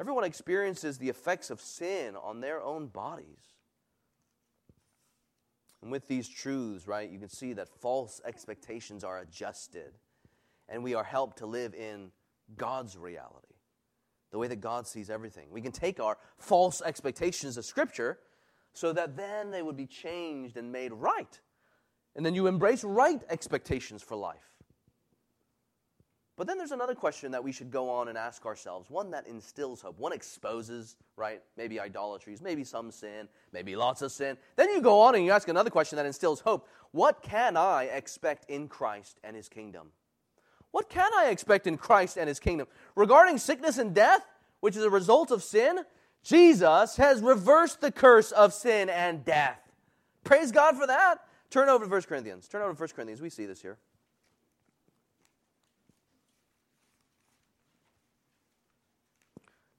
Everyone 0.00 0.24
experiences 0.24 0.98
the 0.98 1.08
effects 1.08 1.50
of 1.50 1.60
sin 1.60 2.16
on 2.16 2.40
their 2.40 2.62
own 2.62 2.88
bodies. 2.88 3.54
And 5.82 5.92
with 5.92 6.08
these 6.08 6.28
truths, 6.28 6.88
right, 6.88 7.10
you 7.10 7.18
can 7.18 7.28
see 7.28 7.52
that 7.52 7.68
false 7.68 8.20
expectations 8.24 9.04
are 9.04 9.18
adjusted 9.18 9.92
and 10.68 10.82
we 10.82 10.94
are 10.94 11.04
helped 11.04 11.38
to 11.38 11.46
live 11.46 11.74
in 11.74 12.10
God's 12.56 12.96
reality, 12.96 13.54
the 14.30 14.38
way 14.38 14.48
that 14.48 14.62
God 14.62 14.86
sees 14.86 15.10
everything. 15.10 15.48
We 15.50 15.60
can 15.60 15.72
take 15.72 16.00
our 16.00 16.16
false 16.38 16.80
expectations 16.80 17.58
of 17.58 17.66
Scripture 17.66 18.18
so 18.72 18.92
that 18.94 19.16
then 19.16 19.50
they 19.50 19.62
would 19.62 19.76
be 19.76 19.86
changed 19.86 20.56
and 20.56 20.72
made 20.72 20.92
right. 20.92 21.40
And 22.16 22.24
then 22.24 22.34
you 22.34 22.46
embrace 22.46 22.82
right 22.82 23.22
expectations 23.28 24.02
for 24.02 24.16
life. 24.16 24.53
But 26.36 26.48
then 26.48 26.58
there's 26.58 26.72
another 26.72 26.96
question 26.96 27.30
that 27.32 27.44
we 27.44 27.52
should 27.52 27.70
go 27.70 27.88
on 27.88 28.08
and 28.08 28.18
ask 28.18 28.44
ourselves, 28.44 28.90
one 28.90 29.12
that 29.12 29.26
instills 29.28 29.80
hope, 29.80 29.98
one 30.00 30.12
exposes, 30.12 30.96
right, 31.16 31.40
maybe 31.56 31.78
idolatries, 31.78 32.42
maybe 32.42 32.64
some 32.64 32.90
sin, 32.90 33.28
maybe 33.52 33.76
lots 33.76 34.02
of 34.02 34.10
sin. 34.10 34.36
Then 34.56 34.70
you 34.70 34.80
go 34.80 35.00
on 35.02 35.14
and 35.14 35.24
you 35.24 35.30
ask 35.30 35.46
another 35.46 35.70
question 35.70 35.96
that 35.96 36.06
instills 36.06 36.40
hope. 36.40 36.68
What 36.90 37.22
can 37.22 37.56
I 37.56 37.84
expect 37.84 38.50
in 38.50 38.66
Christ 38.66 39.20
and 39.22 39.36
his 39.36 39.48
kingdom? 39.48 39.92
What 40.72 40.88
can 40.88 41.10
I 41.16 41.28
expect 41.28 41.68
in 41.68 41.76
Christ 41.76 42.16
and 42.16 42.26
his 42.26 42.40
kingdom? 42.40 42.66
Regarding 42.96 43.38
sickness 43.38 43.78
and 43.78 43.94
death, 43.94 44.26
which 44.58 44.76
is 44.76 44.82
a 44.82 44.90
result 44.90 45.30
of 45.30 45.44
sin, 45.44 45.80
Jesus 46.24 46.96
has 46.96 47.20
reversed 47.20 47.80
the 47.80 47.92
curse 47.92 48.32
of 48.32 48.52
sin 48.52 48.90
and 48.90 49.24
death. 49.24 49.60
Praise 50.24 50.50
God 50.50 50.76
for 50.76 50.88
that. 50.88 51.18
Turn 51.50 51.68
over 51.68 51.84
to 51.84 51.90
1 51.90 52.02
Corinthians. 52.02 52.48
Turn 52.48 52.62
over 52.62 52.72
to 52.72 52.80
1 52.80 52.88
Corinthians. 52.96 53.20
We 53.20 53.30
see 53.30 53.46
this 53.46 53.62
here. 53.62 53.78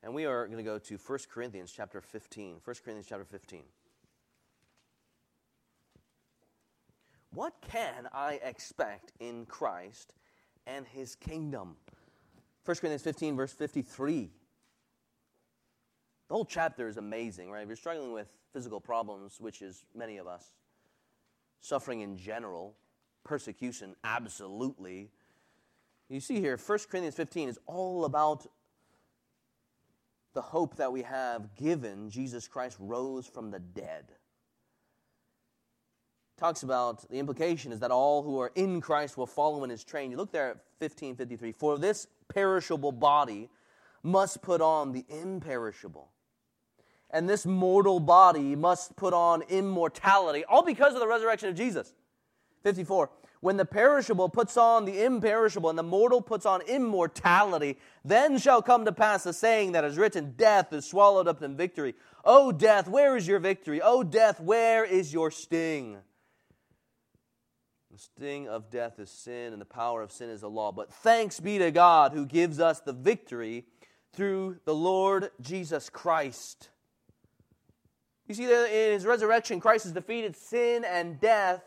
And 0.05 0.13
we 0.13 0.25
are 0.25 0.45
going 0.45 0.59
to 0.59 0.63
go 0.63 0.77
to 0.77 0.97
1 0.97 1.19
Corinthians 1.33 1.73
chapter 1.75 1.99
15. 1.99 2.57
1 2.63 2.75
Corinthians 2.85 3.07
chapter 3.09 3.25
15. 3.25 3.63
What 7.33 7.55
can 7.67 8.07
I 8.13 8.39
expect 8.43 9.13
in 9.19 9.47
Christ 9.47 10.13
and 10.67 10.85
his 10.85 11.15
kingdom? 11.15 11.75
1 12.65 12.77
Corinthians 12.77 13.01
15, 13.01 13.35
verse 13.35 13.51
53. 13.51 14.29
The 16.27 16.33
whole 16.33 16.45
chapter 16.45 16.87
is 16.87 16.97
amazing, 16.97 17.49
right? 17.49 17.63
If 17.63 17.67
you're 17.67 17.75
struggling 17.75 18.13
with 18.13 18.27
physical 18.53 18.79
problems, 18.79 19.41
which 19.41 19.63
is 19.63 19.85
many 19.95 20.17
of 20.17 20.27
us, 20.27 20.53
suffering 21.61 22.01
in 22.01 22.15
general, 22.15 22.75
persecution, 23.23 23.95
absolutely. 24.03 25.09
You 26.09 26.19
see 26.19 26.39
here, 26.39 26.57
1 26.57 26.79
Corinthians 26.91 27.15
15 27.15 27.49
is 27.49 27.59
all 27.65 28.05
about 28.05 28.45
the 30.35 30.41
hope 30.41 30.75
that 30.75 30.91
we 30.91 31.01
have 31.01 31.55
given 31.55 32.11
Jesus 32.11 32.47
Christ 32.47 32.77
rose 32.79 33.25
from 33.25 33.49
the 33.49 33.59
dead. 33.59 34.05
Talks 36.37 36.61
about 36.61 37.09
the 37.09 37.17
implication 37.17 37.71
is 37.71 37.79
that 37.79 37.91
all 37.91 38.21
who 38.21 38.39
are 38.39 38.51
in 38.53 38.81
Christ 38.81 39.17
will 39.17 39.25
follow 39.25 39.63
in 39.63 39.69
his 39.71 39.83
train. 39.83 40.11
You 40.11 40.17
look 40.17 40.31
there 40.31 40.51
at 40.51 40.57
1553. 40.79 41.53
For 41.53 41.79
this 41.79 42.07
perishable 42.27 42.91
body 42.91 43.49
must 44.03 44.43
put 44.43 44.61
on 44.61 44.91
the 44.91 45.05
imperishable 45.09 46.11
and 47.15 47.29
this 47.29 47.45
mortal 47.45 47.99
body 48.01 48.55
must 48.55 48.95
put 48.97 49.13
on 49.13 49.41
immortality, 49.43 50.43
all 50.45 50.63
because 50.63 50.93
of 50.93 50.99
the 50.99 51.07
resurrection 51.07 51.47
of 51.47 51.55
Jesus. 51.55 51.93
54. 52.63 53.09
When 53.45 53.57
the 53.57 53.63
perishable 53.65 54.27
puts 54.27 54.57
on 54.57 54.85
the 54.85 55.03
imperishable 55.03 55.69
and 55.69 55.77
the 55.77 55.83
mortal 55.83 56.19
puts 56.19 56.47
on 56.47 56.61
immortality, 56.61 57.77
then 58.03 58.39
shall 58.39 58.63
come 58.63 58.85
to 58.85 58.91
pass 58.91 59.23
the 59.23 59.33
saying 59.33 59.73
that 59.73 59.83
is 59.83 59.99
written 59.99 60.33
Death 60.35 60.73
is 60.73 60.83
swallowed 60.83 61.27
up 61.27 61.43
in 61.43 61.55
victory. 61.55 61.93
O 62.23 62.51
death, 62.51 62.87
where 62.87 63.15
is 63.15 63.27
your 63.27 63.37
victory? 63.37 63.83
O 63.83 64.01
death, 64.01 64.39
where 64.39 64.83
is 64.83 65.13
your 65.13 65.29
sting? 65.29 65.99
The 67.91 67.99
sting 67.99 68.47
of 68.47 68.71
death 68.71 68.97
is 68.97 69.11
sin, 69.11 69.53
and 69.53 69.61
the 69.61 69.65
power 69.65 70.01
of 70.01 70.11
sin 70.11 70.31
is 70.31 70.41
the 70.41 70.49
law. 70.49 70.71
But 70.71 70.91
thanks 70.91 71.39
be 71.39 71.59
to 71.59 71.69
God 71.69 72.13
who 72.13 72.25
gives 72.25 72.59
us 72.59 72.79
the 72.79 72.93
victory 72.93 73.67
through 74.11 74.57
the 74.65 74.73
Lord 74.73 75.29
Jesus 75.39 75.91
Christ. 75.91 76.71
You 78.27 78.33
see 78.33 78.45
in 78.45 78.93
his 78.93 79.05
resurrection, 79.05 79.59
Christ 79.59 79.83
has 79.83 79.93
defeated 79.93 80.35
sin 80.35 80.83
and 80.83 81.19
death 81.19 81.61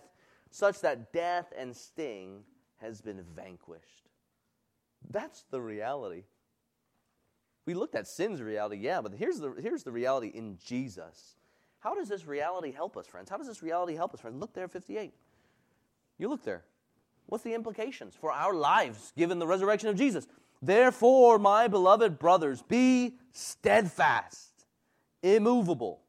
such 0.51 0.81
that 0.81 1.13
death 1.13 1.53
and 1.57 1.77
sting 1.77 2.45
has 2.79 3.01
been 3.01 3.23
vanquished. 3.35 4.09
That's 5.11 5.45
the 5.51 5.61
reality. 5.61 6.25
We 7.67 7.75
looked 7.75 7.95
at 7.95 8.07
sin's 8.07 8.41
reality, 8.41 8.79
yeah, 8.79 9.01
but 9.01 9.13
here's 9.13 9.39
the, 9.39 9.55
here's 9.61 9.83
the 9.83 9.93
reality 9.93 10.29
in 10.29 10.59
Jesus. 10.65 11.37
How 11.81 11.95
does 11.95 12.09
this 12.09 12.27
reality 12.27 12.73
help 12.73 12.97
us, 12.97 13.07
friends? 13.07 13.31
How 13.31 13.37
does 13.37 13.47
this 13.47 13.63
reality 13.63 13.95
help 13.95 14.15
us, 14.15 14.21
friends? 14.21 14.41
Look 14.41 14.55
there, 14.55 14.69
58. 14.69 15.13
You 16.19 16.29
look 16.29 16.45
there. 16.45 16.65
What's 17.27 17.45
the 17.45 17.55
implications 17.55 18.15
for 18.19 18.33
our 18.33 18.55
lives 18.55 19.13
given 19.17 19.39
the 19.39 19.47
resurrection 19.47 19.89
of 19.89 19.97
Jesus? 19.97 20.27
Therefore, 20.63 21.39
my 21.39 21.69
beloved 21.69 22.19
brothers, 22.19 22.63
be 22.63 23.17
steadfast, 23.33 24.65
immovable 25.23 26.01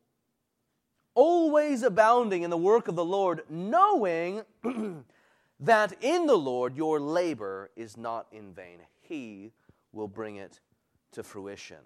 always 1.19 1.83
abounding 1.83 2.43
in 2.43 2.49
the 2.49 2.57
work 2.57 2.87
of 2.87 2.95
the 2.95 3.03
Lord, 3.03 3.41
knowing 3.49 4.43
that 5.59 5.93
in 6.01 6.27
the 6.27 6.37
Lord 6.37 6.77
your 6.77 6.97
labor 7.01 7.71
is 7.75 7.97
not 7.97 8.27
in 8.31 8.53
vain. 8.53 8.79
He 9.01 9.51
will 9.91 10.07
bring 10.07 10.37
it 10.37 10.61
to 11.11 11.21
fruition, 11.21 11.83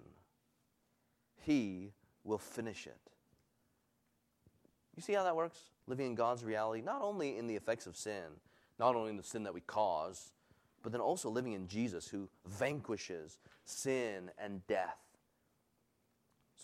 He 1.40 1.90
will 2.22 2.38
finish 2.38 2.86
it. 2.86 2.96
You 4.94 5.02
see 5.02 5.14
how 5.14 5.24
that 5.24 5.34
works? 5.34 5.58
Living 5.88 6.06
in 6.06 6.14
God's 6.14 6.44
reality, 6.44 6.80
not 6.80 7.02
only 7.02 7.36
in 7.36 7.48
the 7.48 7.56
effects 7.56 7.88
of 7.88 7.96
sin, 7.96 8.38
not 8.78 8.94
only 8.94 9.10
in 9.10 9.16
the 9.16 9.24
sin 9.24 9.42
that 9.42 9.54
we 9.54 9.62
cause, 9.62 10.32
but 10.84 10.92
then 10.92 11.00
also 11.00 11.28
living 11.28 11.54
in 11.54 11.66
Jesus 11.66 12.06
who 12.06 12.28
vanquishes 12.46 13.38
sin 13.64 14.30
and 14.38 14.64
death. 14.68 15.03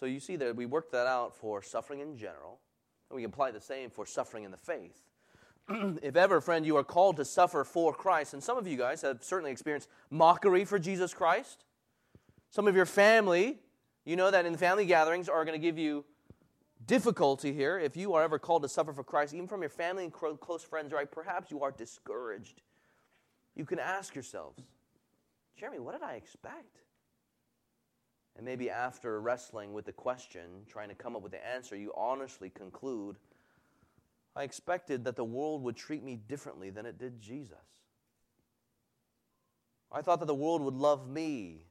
So 0.00 0.06
you 0.06 0.18
see 0.18 0.36
that 0.36 0.56
we 0.56 0.64
worked 0.64 0.92
that 0.92 1.06
out 1.06 1.36
for 1.36 1.60
suffering 1.60 2.00
in 2.00 2.16
general, 2.16 2.58
and 3.10 3.16
we 3.16 3.22
can 3.22 3.30
apply 3.30 3.50
the 3.50 3.60
same 3.60 3.90
for 3.90 4.06
suffering 4.06 4.44
in 4.44 4.50
the 4.50 4.56
faith. 4.56 5.02
if 6.02 6.16
ever, 6.16 6.40
friend, 6.40 6.64
you 6.64 6.78
are 6.78 6.84
called 6.84 7.18
to 7.18 7.24
suffer 7.26 7.64
for 7.64 7.92
Christ, 7.92 8.32
and 8.32 8.42
some 8.42 8.56
of 8.56 8.66
you 8.66 8.78
guys 8.78 9.02
have 9.02 9.22
certainly 9.22 9.52
experienced 9.52 9.90
mockery 10.08 10.64
for 10.64 10.78
Jesus 10.78 11.12
Christ. 11.12 11.64
Some 12.50 12.66
of 12.66 12.74
your 12.74 12.86
family 12.86 13.58
You 14.06 14.16
know 14.16 14.30
that 14.30 14.46
in 14.46 14.56
family 14.56 14.86
gatherings 14.86 15.28
are 15.28 15.44
going 15.44 15.60
to 15.60 15.64
give 15.64 15.78
you 15.78 16.06
difficulty 16.86 17.52
here. 17.52 17.78
If 17.78 17.94
you 17.96 18.14
are 18.14 18.22
ever 18.22 18.38
called 18.38 18.62
to 18.62 18.68
suffer 18.68 18.94
for 18.94 19.04
Christ, 19.04 19.34
even 19.34 19.46
from 19.46 19.60
your 19.60 19.68
family 19.68 20.04
and 20.04 20.12
close 20.12 20.62
friends, 20.62 20.92
right? 20.92 21.08
Perhaps 21.08 21.50
you 21.50 21.62
are 21.62 21.70
discouraged. 21.70 22.62
You 23.54 23.66
can 23.66 23.78
ask 23.78 24.14
yourselves, 24.14 24.58
Jeremy, 25.58 25.78
what 25.78 25.92
did 25.92 26.02
I 26.02 26.14
expect? 26.14 26.78
And 28.36 28.44
maybe 28.44 28.70
after 28.70 29.20
wrestling 29.20 29.72
with 29.72 29.84
the 29.84 29.92
question, 29.92 30.42
trying 30.68 30.88
to 30.88 30.94
come 30.94 31.16
up 31.16 31.22
with 31.22 31.32
the 31.32 31.46
answer, 31.46 31.76
you 31.76 31.92
honestly 31.96 32.50
conclude, 32.50 33.16
I 34.36 34.44
expected 34.44 35.04
that 35.04 35.16
the 35.16 35.24
world 35.24 35.62
would 35.64 35.76
treat 35.76 36.02
me 36.02 36.16
differently 36.16 36.70
than 36.70 36.86
it 36.86 36.98
did 36.98 37.20
Jesus. 37.20 37.56
I 39.92 40.02
thought 40.02 40.20
that 40.20 40.26
the 40.26 40.34
world 40.34 40.62
would 40.62 40.76
love 40.76 41.08
me, 41.08 41.66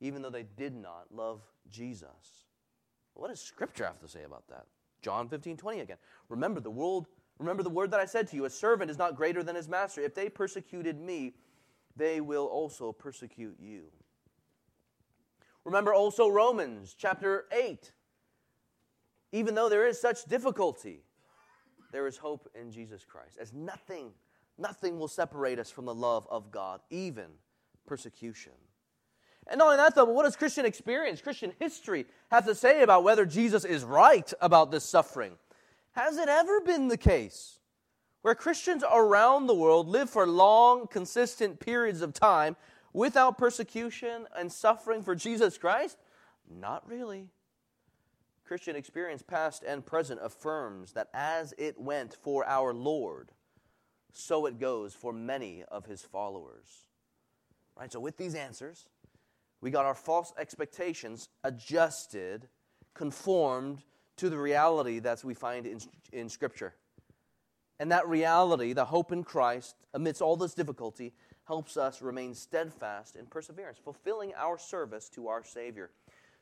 even 0.00 0.22
though 0.22 0.30
they 0.30 0.46
did 0.56 0.74
not 0.74 1.06
love 1.10 1.42
Jesus. 1.70 2.46
What 3.14 3.28
does 3.28 3.40
Scripture 3.40 3.84
have 3.84 4.00
to 4.00 4.08
say 4.08 4.22
about 4.22 4.46
that? 4.48 4.66
John 5.02 5.28
15, 5.28 5.56
20 5.56 5.80
again. 5.80 5.96
Remember 6.28 6.60
the 6.60 6.70
world, 6.70 7.08
remember 7.38 7.64
the 7.64 7.70
word 7.70 7.90
that 7.90 8.00
I 8.00 8.04
said 8.04 8.28
to 8.28 8.36
you, 8.36 8.44
a 8.44 8.50
servant 8.50 8.90
is 8.90 8.98
not 8.98 9.16
greater 9.16 9.42
than 9.42 9.56
his 9.56 9.68
master. 9.68 10.00
If 10.00 10.14
they 10.14 10.28
persecuted 10.28 11.00
me, 11.00 11.34
they 11.96 12.20
will 12.20 12.46
also 12.46 12.92
persecute 12.92 13.56
you. 13.60 13.86
Remember 15.64 15.94
also 15.94 16.28
Romans 16.28 16.94
chapter 16.98 17.46
8. 17.52 17.92
Even 19.32 19.54
though 19.54 19.68
there 19.68 19.86
is 19.86 20.00
such 20.00 20.24
difficulty, 20.24 21.02
there 21.92 22.06
is 22.06 22.16
hope 22.16 22.48
in 22.60 22.70
Jesus 22.70 23.04
Christ. 23.04 23.38
As 23.40 23.52
nothing, 23.52 24.10
nothing 24.58 24.98
will 24.98 25.08
separate 25.08 25.58
us 25.58 25.70
from 25.70 25.84
the 25.84 25.94
love 25.94 26.26
of 26.30 26.50
God, 26.50 26.80
even 26.90 27.26
persecution. 27.86 28.52
And 29.48 29.58
not 29.58 29.66
only 29.66 29.76
that, 29.78 29.94
though, 29.94 30.06
but 30.06 30.14
what 30.14 30.24
does 30.24 30.36
Christian 30.36 30.66
experience, 30.66 31.20
Christian 31.20 31.52
history 31.58 32.06
have 32.30 32.46
to 32.46 32.54
say 32.54 32.82
about 32.82 33.04
whether 33.04 33.26
Jesus 33.26 33.64
is 33.64 33.84
right 33.84 34.32
about 34.40 34.70
this 34.70 34.84
suffering? 34.84 35.32
Has 35.92 36.16
it 36.16 36.28
ever 36.28 36.60
been 36.60 36.88
the 36.88 36.96
case 36.96 37.58
where 38.22 38.34
Christians 38.34 38.84
around 38.90 39.46
the 39.46 39.54
world 39.54 39.88
live 39.88 40.08
for 40.08 40.26
long, 40.26 40.86
consistent 40.86 41.58
periods 41.58 42.02
of 42.02 42.14
time 42.14 42.56
without 42.92 43.38
persecution 43.38 44.26
and 44.36 44.52
suffering 44.52 45.02
for 45.02 45.14
Jesus 45.14 45.58
Christ? 45.58 45.98
Not 46.48 46.86
really. 46.88 47.28
Christian 48.44 48.76
experience, 48.76 49.22
past 49.22 49.62
and 49.66 49.84
present, 49.84 50.20
affirms 50.22 50.92
that 50.92 51.08
as 51.14 51.54
it 51.56 51.80
went 51.80 52.14
for 52.14 52.46
our 52.46 52.74
Lord, 52.74 53.30
so 54.12 54.46
it 54.46 54.58
goes 54.58 54.92
for 54.92 55.12
many 55.12 55.64
of 55.70 55.86
his 55.86 56.02
followers. 56.02 56.86
Right? 57.78 57.90
So, 57.90 58.00
with 58.00 58.18
these 58.18 58.34
answers, 58.34 58.88
we 59.62 59.70
got 59.70 59.86
our 59.86 59.94
false 59.94 60.32
expectations 60.38 61.28
adjusted, 61.44 62.48
conformed 62.94 63.82
to 64.16 64.28
the 64.28 64.36
reality 64.36 64.98
that 64.98 65.24
we 65.24 65.34
find 65.34 65.66
in, 65.66 65.80
in 66.12 66.28
Scripture. 66.28 66.74
And 67.80 67.90
that 67.90 68.06
reality, 68.06 68.74
the 68.74 68.84
hope 68.84 69.12
in 69.12 69.24
Christ, 69.24 69.76
amidst 69.94 70.20
all 70.20 70.36
this 70.36 70.52
difficulty, 70.54 71.14
helps 71.44 71.76
us 71.76 72.02
remain 72.02 72.34
steadfast 72.34 73.16
in 73.16 73.26
perseverance, 73.26 73.78
fulfilling 73.78 74.32
our 74.36 74.58
service 74.58 75.08
to 75.10 75.28
our 75.28 75.42
Savior. 75.42 75.90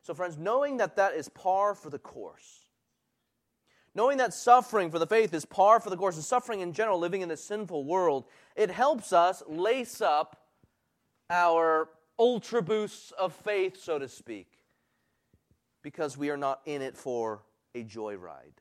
So, 0.03 0.14
friends, 0.14 0.38
knowing 0.38 0.78
that 0.78 0.96
that 0.96 1.14
is 1.14 1.28
par 1.28 1.74
for 1.74 1.90
the 1.90 1.98
course, 1.98 2.66
knowing 3.94 4.18
that 4.18 4.32
suffering 4.32 4.90
for 4.90 4.98
the 4.98 5.07
faith 5.07 5.34
is 5.34 5.44
par 5.44 5.80
for 5.80 5.90
the 5.90 5.96
course, 5.96 6.16
and 6.16 6.24
suffering 6.24 6.61
in 6.61 6.72
general, 6.72 6.98
living 6.98 7.22
in 7.22 7.28
this 7.28 7.42
sinful 7.42 7.84
world, 7.84 8.24
it 8.57 8.70
helps 8.70 9.12
us 9.12 9.42
lace 9.48 10.01
up 10.01 10.36
our 11.28 11.88
ultra 12.18 12.62
boosts 12.62 13.12
of 13.12 13.32
faith, 13.32 13.80
so 13.80 13.98
to 13.98 14.09
speak, 14.09 14.59
because 15.82 16.16
we 16.16 16.30
are 16.30 16.36
not 16.36 16.61
in 16.66 16.82
it 16.82 16.96
for 16.96 17.42
a 17.74 17.84
joyride, 17.84 18.59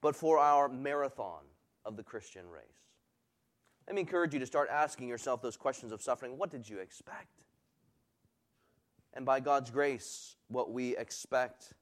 but 0.00 0.14
for 0.14 0.38
our 0.38 0.68
marathon 0.68 1.42
of 1.84 1.96
the 1.96 2.02
Christian 2.02 2.48
race. 2.48 2.81
Let 3.86 3.94
me 3.94 4.00
encourage 4.00 4.32
you 4.32 4.40
to 4.40 4.46
start 4.46 4.68
asking 4.70 5.08
yourself 5.08 5.42
those 5.42 5.56
questions 5.56 5.92
of 5.92 6.02
suffering. 6.02 6.38
What 6.38 6.50
did 6.50 6.68
you 6.68 6.78
expect? 6.78 7.42
And 9.14 9.26
by 9.26 9.40
God's 9.40 9.70
grace, 9.70 10.36
what 10.48 10.72
we 10.72 10.96
expect, 10.96 11.74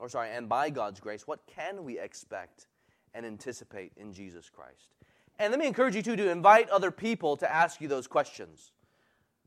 or 0.00 0.08
sorry, 0.08 0.30
and 0.30 0.48
by 0.48 0.70
God's 0.70 1.00
grace, 1.00 1.26
what 1.26 1.40
can 1.46 1.84
we 1.84 1.98
expect 1.98 2.66
and 3.14 3.24
anticipate 3.24 3.92
in 3.96 4.12
Jesus 4.12 4.50
Christ? 4.50 4.94
And 5.38 5.50
let 5.50 5.60
me 5.60 5.66
encourage 5.66 5.94
you 5.94 6.02
too 6.02 6.16
to 6.16 6.30
invite 6.30 6.68
other 6.70 6.90
people 6.90 7.36
to 7.36 7.52
ask 7.52 7.80
you 7.80 7.88
those 7.88 8.06
questions. 8.06 8.72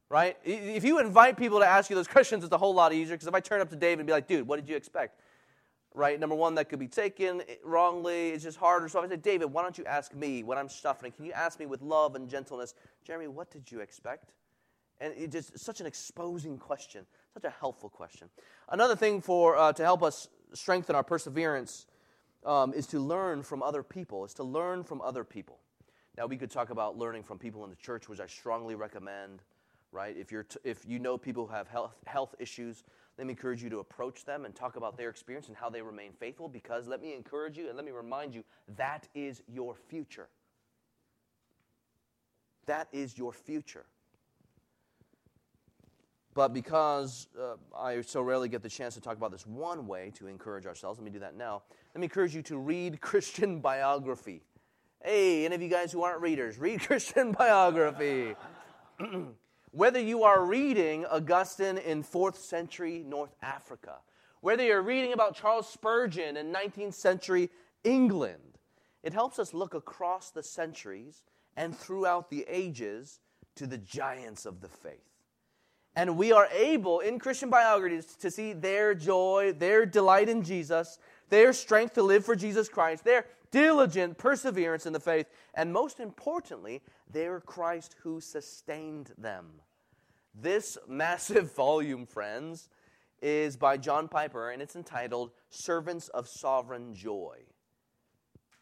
Right? 0.10 0.38
If 0.45 0.86
you 0.86 0.99
invite 0.99 1.38
people 1.38 1.60
to 1.60 1.66
ask 1.68 1.89
you 1.89 1.95
those 1.95 2.08
questions, 2.18 2.43
it's 2.43 2.53
a 2.53 2.58
whole 2.58 2.74
lot 2.74 2.93
easier. 2.93 3.16
Because 3.16 3.28
if 3.28 3.34
I 3.34 3.39
turn 3.41 3.60
up 3.60 3.70
to 3.72 3.76
Dave 3.76 3.99
and 3.99 4.08
be 4.08 4.14
like, 4.14 4.28
dude, 4.28 4.47
what 4.47 4.58
did 4.58 4.70
you 4.70 4.76
expect? 4.76 5.20
Right? 5.98 6.20
Number 6.20 6.36
one, 6.36 6.54
that 6.56 6.70
could 6.70 6.78
be 6.78 6.88
taken 6.88 7.41
wrongly. 7.64 8.30
It's 8.30 8.43
just 8.43 8.60
harder. 8.60 8.88
So 8.88 9.02
I 9.02 9.08
say, 9.08 9.16
David, 9.16 9.48
why 9.48 9.64
don't 9.64 9.80
you 9.80 9.86
ask 9.86 10.14
me 10.14 10.43
when 10.43 10.56
I'm 10.56 10.70
suffering? 10.70 11.12
Can 11.12 11.26
you 11.26 11.32
ask 11.32 11.60
me 11.60 11.66
with 11.66 11.82
love 11.82 12.14
and 12.14 12.30
gentleness, 12.30 12.76
Jeremy, 13.04 13.28
what 13.28 13.50
did 13.50 13.72
you 13.72 13.80
expect? 13.80 14.32
And 15.02 15.12
it's 15.18 15.34
just 15.34 15.58
such 15.58 15.82
an 15.82 15.88
exposing 15.88 16.60
question, 16.60 17.08
such 17.34 17.45
a 17.45 17.50
helpful 17.50 17.89
question. 17.89 18.30
Another 18.70 18.95
thing 18.95 19.22
for 19.22 19.58
uh, 19.58 19.74
to 19.74 19.84
help 19.84 20.04
us 20.04 20.28
strengthen 20.54 20.95
our 20.95 21.04
perseverance 21.04 21.88
um, 22.45 22.74
is 22.74 22.86
to 22.88 23.00
learn 23.00 23.41
from 23.41 23.64
other 23.64 23.82
people. 23.82 24.24
Is 24.24 24.36
to 24.36 24.43
learn 24.43 24.84
from 24.84 25.02
other 25.02 25.24
people. 25.24 25.58
Now 26.16 26.28
we 26.28 26.38
could 26.38 26.52
talk 26.52 26.70
about 26.70 26.95
learning 26.95 27.24
from 27.24 27.39
people 27.39 27.64
in 27.64 27.72
the 27.72 27.76
church, 27.76 28.08
which 28.08 28.20
I 28.20 28.28
strongly 28.28 28.76
recommend. 28.76 29.41
Right? 29.91 30.16
If 30.16 30.32
you're 30.32 30.43
t- 30.43 30.60
if 30.64 30.86
you 30.86 31.00
know 31.00 31.18
people 31.18 31.48
who 31.48 31.54
have 31.54 31.68
health 31.68 31.95
health 32.06 32.36
issues, 32.38 32.84
let 33.18 33.26
me 33.26 33.32
encourage 33.32 33.63
you 33.63 33.70
to 33.72 33.80
approach 33.80 34.26
them 34.26 34.45
and 34.45 34.53
talk 34.53 34.76
about 34.76 34.97
their 34.97 35.09
experience 35.09 35.47
and 35.47 35.57
how 35.57 35.70
they 35.70 35.82
remain 35.82 36.11
faithful. 36.20 36.47
Because 36.47 36.88
let 36.88 37.01
me 37.01 37.13
encourage 37.13 37.57
you 37.57 37.68
and 37.68 37.76
let 37.76 37.86
me 37.86 37.91
remind 37.91 38.34
you 38.34 38.43
that 38.76 39.07
is 39.15 39.41
your 39.47 39.76
future. 39.76 40.28
That 42.68 42.88
is 42.91 43.18
your 43.18 43.34
future. 43.34 43.86
But 46.36 46.53
because 46.53 47.28
uh, 47.39 47.55
I 47.76 48.01
so 48.01 48.22
rarely 48.22 48.47
get 48.49 48.61
the 48.61 48.70
chance 48.70 48.93
to 48.93 49.01
talk 49.01 49.18
about 49.18 49.32
this 49.32 49.47
one 49.47 49.88
way 49.88 50.11
to 50.18 50.28
encourage 50.28 50.68
ourselves, 50.68 50.99
let 50.99 51.05
me 51.05 51.09
do 51.09 51.20
that 51.20 51.36
now. 51.36 51.63
Let 51.95 52.01
me 52.01 52.05
encourage 52.05 52.36
you 52.36 52.43
to 52.43 52.57
read 52.59 53.01
Christian 53.01 53.59
biography. 53.59 54.43
Hey, 55.03 55.45
any 55.45 55.55
of 55.55 55.61
you 55.63 55.70
guys 55.70 55.91
who 55.91 56.03
aren't 56.03 56.22
readers, 56.22 56.59
read 56.59 56.82
Christian 56.86 57.32
biography. 57.32 58.36
whether 59.78 59.99
you 59.99 60.23
are 60.23 60.43
reading 60.43 61.05
Augustine 61.05 61.78
in 61.78 62.03
4th 62.03 62.38
century 62.38 63.03
North 63.07 63.36
Africa, 63.43 63.97
whether 64.41 64.63
you're 64.63 64.82
reading 64.82 65.13
about 65.13 65.36
Charles 65.36 65.69
Spurgeon 65.69 66.36
in 66.36 66.51
19th 66.51 66.95
century 66.95 67.51
England, 67.84 68.57
it 69.03 69.13
helps 69.13 69.38
us 69.38 69.53
look 69.53 69.75
across 69.75 70.32
the 70.32 70.41
centuries 70.41 71.21
and 71.55 71.78
throughout 71.78 72.32
the 72.32 72.43
ages 72.49 73.19
to 73.55 73.67
the 73.67 73.78
giants 73.78 74.47
of 74.47 74.61
the 74.61 74.67
faith. 74.67 74.97
And 75.95 76.17
we 76.17 76.32
are 76.32 76.47
able 76.51 77.01
in 77.01 77.19
Christian 77.19 77.51
biographies 77.51 78.15
to 78.15 78.32
see 78.32 78.53
their 78.53 78.95
joy, 78.95 79.53
their 79.55 79.86
delight 79.86 80.28
in 80.28 80.41
Jesus, 80.41 80.97
their 81.30 81.53
strength 81.53 81.93
to 81.93 82.01
live 82.01 82.25
for 82.25 82.36
Jesus 82.36 82.67
Christ, 82.67 83.03
their 83.03 83.28
diligent 83.51 84.17
perseverance 84.17 84.88
in 84.88 84.93
the 84.93 84.99
faith, 84.99 85.28
and 85.53 85.71
most 85.71 85.99
importantly, 85.99 86.82
their 87.11 87.39
Christ 87.41 87.95
who 88.01 88.19
sustained 88.19 89.11
them. 89.19 89.45
This 90.39 90.77
massive 90.88 91.55
volume, 91.55 92.05
friends, 92.05 92.69
is 93.23 93.57
by 93.57 93.77
John 93.77 94.07
Piper, 94.07 94.51
and 94.51 94.61
it's 94.61 94.75
entitled 94.75 95.31
Servants 95.49 96.09
of 96.09 96.27
Sovereign 96.27 96.93
Joy. 96.93 97.38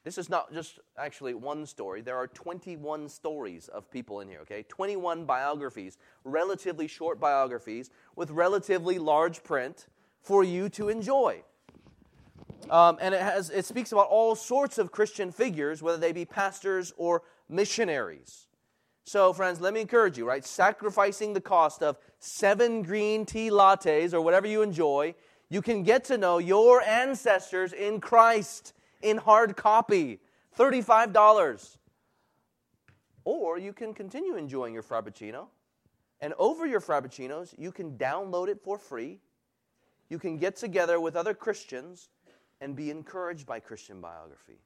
This 0.05 0.17
is 0.17 0.30
not 0.30 0.53
just 0.53 0.80
actually 0.97 1.34
one 1.34 1.65
story. 1.65 2.01
There 2.01 2.15
are 2.15 2.28
21 2.28 3.09
stories 3.09 3.67
of 3.67 3.91
people 3.91 4.21
in 4.21 4.30
here, 4.30 4.39
okay? 4.41 4.63
21 4.69 5.26
biographies, 5.26 5.97
relatively 6.23 6.88
short 6.88 7.19
biographies 7.19 7.89
with 8.15 8.30
relatively 8.32 8.97
large 8.97 9.43
print 9.43 9.88
for 10.21 10.45
you 10.45 10.69
to 10.69 10.88
enjoy. 10.88 11.43
Um, 12.69 12.97
and 13.01 13.13
it, 13.13 13.21
has, 13.21 13.49
it 13.49 13.65
speaks 13.65 13.91
about 13.91 14.07
all 14.07 14.36
sorts 14.36 14.78
of 14.78 14.91
Christian 14.91 15.32
figures, 15.32 15.82
whether 15.82 15.97
they 15.97 16.13
be 16.13 16.23
pastors 16.23 16.93
or 16.95 17.23
missionaries. 17.49 18.47
So, 19.08 19.34
friends, 19.34 19.62
let 19.62 19.76
me 19.76 19.82
encourage 19.82 20.18
you, 20.18 20.28
right? 20.28 20.43
Sacrificing 20.43 21.34
the 21.34 21.41
cost 21.41 21.84
of 21.84 21.97
seven 22.18 22.82
green 22.82 23.24
tea 23.24 23.51
lattes 23.51 24.14
or 24.14 24.22
whatever 24.22 24.47
you 24.47 24.64
enjoy, 24.64 25.14
you 25.47 25.62
can 25.62 25.84
get 25.84 26.03
to 26.06 26.18
know 26.18 26.39
your 26.39 26.82
ancestors 26.82 27.72
in 27.72 28.01
Christ 28.01 28.74
in 29.03 29.18
hard 29.18 29.56
copy, 29.56 30.20
$35. 30.58 31.78
Or 33.26 33.60
you 33.60 33.74
can 33.74 33.93
continue 33.93 34.38
enjoying 34.38 34.74
your 34.74 34.84
Frappuccino. 34.84 35.47
And 36.20 36.34
over 36.39 36.66
your 36.66 36.82
Frappuccinos, 36.82 37.53
you 37.60 37.72
can 37.72 37.97
download 37.99 38.47
it 38.47 38.60
for 38.64 38.80
free. 38.80 39.20
You 40.10 40.18
can 40.18 40.38
get 40.38 40.56
together 40.56 40.99
with 40.99 41.16
other 41.16 41.36
Christians 41.36 42.10
and 42.60 42.76
be 42.76 42.89
encouraged 42.89 43.45
by 43.45 43.60
Christian 43.60 44.01
biography. 44.01 44.58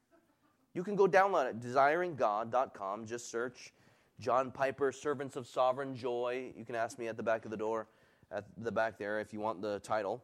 You 0.73 0.83
can 0.83 0.95
go 0.95 1.07
download 1.07 1.49
it, 1.49 1.59
desiringgod.com. 1.59 3.05
Just 3.05 3.29
search 3.29 3.73
John 4.19 4.51
Piper, 4.51 4.91
Servants 4.91 5.35
of 5.35 5.47
Sovereign 5.47 5.95
Joy. 5.95 6.51
You 6.57 6.65
can 6.65 6.75
ask 6.75 6.99
me 6.99 7.07
at 7.07 7.17
the 7.17 7.23
back 7.23 7.45
of 7.45 7.51
the 7.51 7.57
door, 7.57 7.87
at 8.31 8.45
the 8.57 8.71
back 8.71 8.97
there 8.97 9.19
if 9.19 9.31
you 9.31 9.39
want 9.39 9.61
the 9.61 9.79
title. 9.79 10.23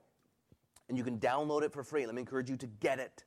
And 0.90 0.98
you 0.98 1.04
can 1.04 1.20
download 1.20 1.64
it 1.64 1.72
for 1.72 1.84
free. 1.84 2.06
Let 2.06 2.14
me 2.14 2.22
encourage 2.22 2.50
you 2.50 2.58
to 2.58 2.68
get 2.68 3.00
it. 3.00 3.24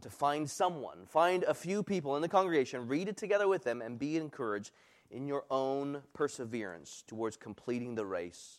To 0.00 0.10
find 0.10 0.50
someone, 0.50 1.06
find 1.06 1.44
a 1.44 1.54
few 1.54 1.84
people 1.84 2.16
in 2.16 2.22
the 2.22 2.28
congregation, 2.28 2.88
read 2.88 3.08
it 3.08 3.16
together 3.16 3.46
with 3.46 3.62
them, 3.62 3.80
and 3.80 4.00
be 4.00 4.16
encouraged 4.16 4.72
in 5.12 5.28
your 5.28 5.44
own 5.48 6.02
perseverance 6.12 7.04
towards 7.06 7.36
completing 7.36 7.94
the 7.94 8.04
race 8.04 8.58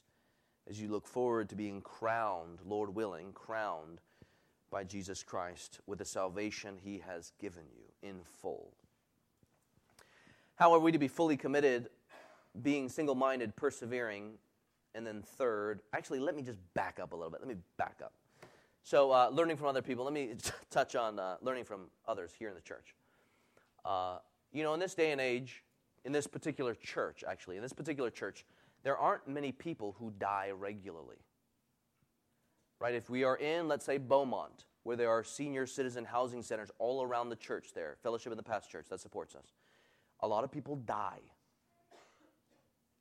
as 0.70 0.80
you 0.80 0.88
look 0.88 1.06
forward 1.06 1.50
to 1.50 1.56
being 1.56 1.82
crowned, 1.82 2.60
Lord 2.66 2.96
willing, 2.96 3.34
crowned 3.34 4.00
by 4.72 4.84
Jesus 4.84 5.24
Christ 5.24 5.80
with 5.86 6.00
the 6.00 6.06
salvation 6.06 6.78
he 6.82 7.00
has 7.00 7.34
given 7.40 7.64
you 7.76 7.84
in 8.08 8.22
full. 8.24 8.74
How 10.64 10.74
are 10.74 10.80
we 10.80 10.94
to 10.94 10.98
be 10.98 11.10
fully 11.10 11.36
committed, 11.36 11.90
being 12.62 12.88
single 12.88 13.16
minded, 13.16 13.54
persevering, 13.58 14.36
and 14.96 15.06
then 15.06 15.22
third, 15.22 15.82
actually, 15.92 16.22
let 16.22 16.38
me 16.38 16.42
just 16.42 16.58
back 16.74 17.02
up 17.02 17.12
a 17.12 17.16
little 17.18 17.30
bit. 17.30 17.42
Let 17.42 17.50
me 17.50 17.58
back 17.76 18.00
up. 18.02 18.14
So, 18.82 19.12
uh, 19.12 19.30
learning 19.30 19.58
from 19.58 19.68
other 19.68 19.82
people, 19.82 20.06
let 20.06 20.14
me 20.14 20.36
touch 20.70 20.96
on 20.96 21.20
uh, 21.20 21.36
learning 21.42 21.66
from 21.66 21.88
others 22.08 22.32
here 22.40 22.48
in 22.48 22.56
the 22.56 22.62
church. 22.62 22.96
Uh, 23.84 24.20
you 24.54 24.64
know, 24.64 24.74
in 24.74 24.80
this 24.80 24.96
day 24.96 25.12
and 25.12 25.20
age, 25.20 25.66
in 26.06 26.14
this 26.14 26.28
particular 26.28 26.76
church, 26.76 27.26
actually, 27.28 27.58
in 27.58 27.62
this 27.62 27.74
particular 27.74 28.10
church, 28.10 28.46
there 28.84 28.98
aren't 28.98 29.28
many 29.28 29.52
people 29.52 29.98
who 30.00 30.14
die 30.18 30.52
regularly. 30.58 31.18
Right? 32.80 32.96
If 32.96 33.10
we 33.10 33.26
are 33.26 33.36
in, 33.36 33.68
let's 33.68 33.86
say, 33.86 33.98
Beaumont, 33.98 34.64
where 34.84 34.96
there 34.96 35.10
are 35.10 35.26
senior 35.26 35.68
citizen 35.68 36.06
housing 36.06 36.42
centers 36.42 36.72
all 36.80 37.04
around 37.04 37.28
the 37.28 37.36
church 37.36 37.74
there, 37.76 37.98
Fellowship 38.02 38.32
in 38.32 38.38
the 38.38 38.44
Pass 38.44 38.66
Church 38.66 38.86
that 38.90 39.02
supports 39.02 39.36
us, 39.36 39.52
a 40.24 40.28
lot 40.28 40.44
of 40.44 40.52
people 40.52 40.78
die. 40.78 41.20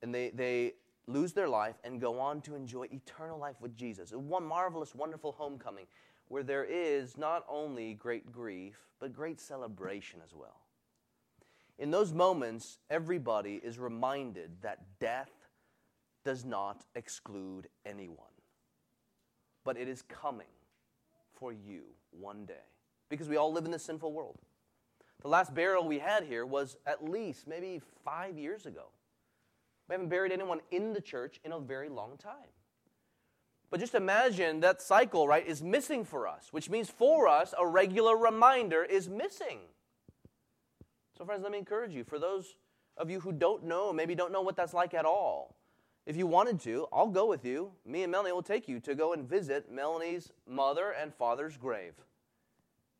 And 0.03 0.15
they, 0.15 0.31
they 0.31 0.75
lose 1.07 1.33
their 1.33 1.49
life 1.49 1.77
and 1.85 2.01
go 2.01 2.19
on 2.19 2.41
to 2.43 2.55
enjoy 2.55 2.89
eternal 2.91 3.39
life 3.39 3.57
with 3.61 3.77
Jesus. 3.77 4.11
One 4.11 4.45
marvelous, 4.45 4.95
wonderful 4.95 5.33
homecoming 5.33 5.87
where 6.29 6.43
there 6.43 6.65
is 6.65 7.17
not 7.17 7.45
only 7.49 7.95
great 7.95 8.33
grief, 8.33 8.77
but 8.99 9.13
great 9.13 9.41
celebration 9.41 10.21
as 10.25 10.35
well. 10.35 10.61
In 11.79 11.91
those 11.91 12.13
moments, 12.13 12.79
everybody 12.91 13.61
is 13.63 13.79
reminded 13.79 14.51
that 14.63 14.81
death 15.01 15.31
does 16.25 16.45
not 16.45 16.85
exclude 16.95 17.69
anyone, 17.87 18.27
but 19.65 19.77
it 19.77 19.89
is 19.89 20.03
coming 20.03 20.47
for 21.33 21.53
you 21.53 21.83
one 22.11 22.45
day 22.45 22.55
because 23.09 23.29
we 23.29 23.37
all 23.37 23.53
live 23.53 23.65
in 23.65 23.71
this 23.71 23.83
sinful 23.83 24.13
world. 24.13 24.39
The 25.23 25.29
last 25.29 25.55
burial 25.55 25.87
we 25.87 26.01
had 26.01 26.25
here 26.25 26.45
was 26.45 26.77
at 26.85 27.09
least 27.09 27.47
maybe 27.47 27.81
five 28.05 28.37
years 28.37 28.67
ago. 28.67 28.87
We 29.89 29.95
haven't 29.95 30.09
buried 30.09 30.33
anyone 30.33 30.61
in 30.71 30.93
the 30.93 31.01
church 31.01 31.39
in 31.45 31.53
a 31.53 31.61
very 31.61 31.89
long 31.89 32.17
time. 32.17 32.51
But 33.71 33.81
just 33.81 33.95
imagine 33.95 34.61
that 34.61 34.83
cycle, 34.83 35.27
right, 35.27 35.47
is 35.47 35.63
missing 35.63 36.05
for 36.05 36.27
us, 36.27 36.49
which 36.51 36.69
means 36.69 36.91
for 36.91 37.29
us, 37.29 37.55
a 37.59 37.67
regular 37.67 38.17
reminder 38.17 38.83
is 38.83 39.09
missing. 39.09 39.61
So, 41.17 41.25
friends, 41.25 41.43
let 41.43 41.53
me 41.53 41.59
encourage 41.59 41.93
you. 41.93 42.05
For 42.05 42.19
those 42.19 42.57
of 42.97 43.09
you 43.09 43.21
who 43.21 43.33
don't 43.33 43.65
know, 43.65 43.93
maybe 43.93 44.15
don't 44.15 44.33
know 44.33 44.43
what 44.43 44.57
that's 44.57 44.75
like 44.75 44.93
at 44.93 45.05
all, 45.05 45.57
if 46.05 46.17
you 46.17 46.27
wanted 46.27 46.61
to, 46.61 46.87
I'll 46.93 47.07
go 47.07 47.27
with 47.27 47.45
you. 47.45 47.71
Me 47.87 48.03
and 48.03 48.11
Melanie 48.11 48.33
will 48.33 48.43
take 48.43 48.69
you 48.69 48.81
to 48.81 48.95
go 48.95 49.13
and 49.13 49.29
visit 49.29 49.71
Melanie's 49.71 50.33
mother 50.49 50.91
and 50.91 51.15
father's 51.15 51.57
grave. 51.57 51.95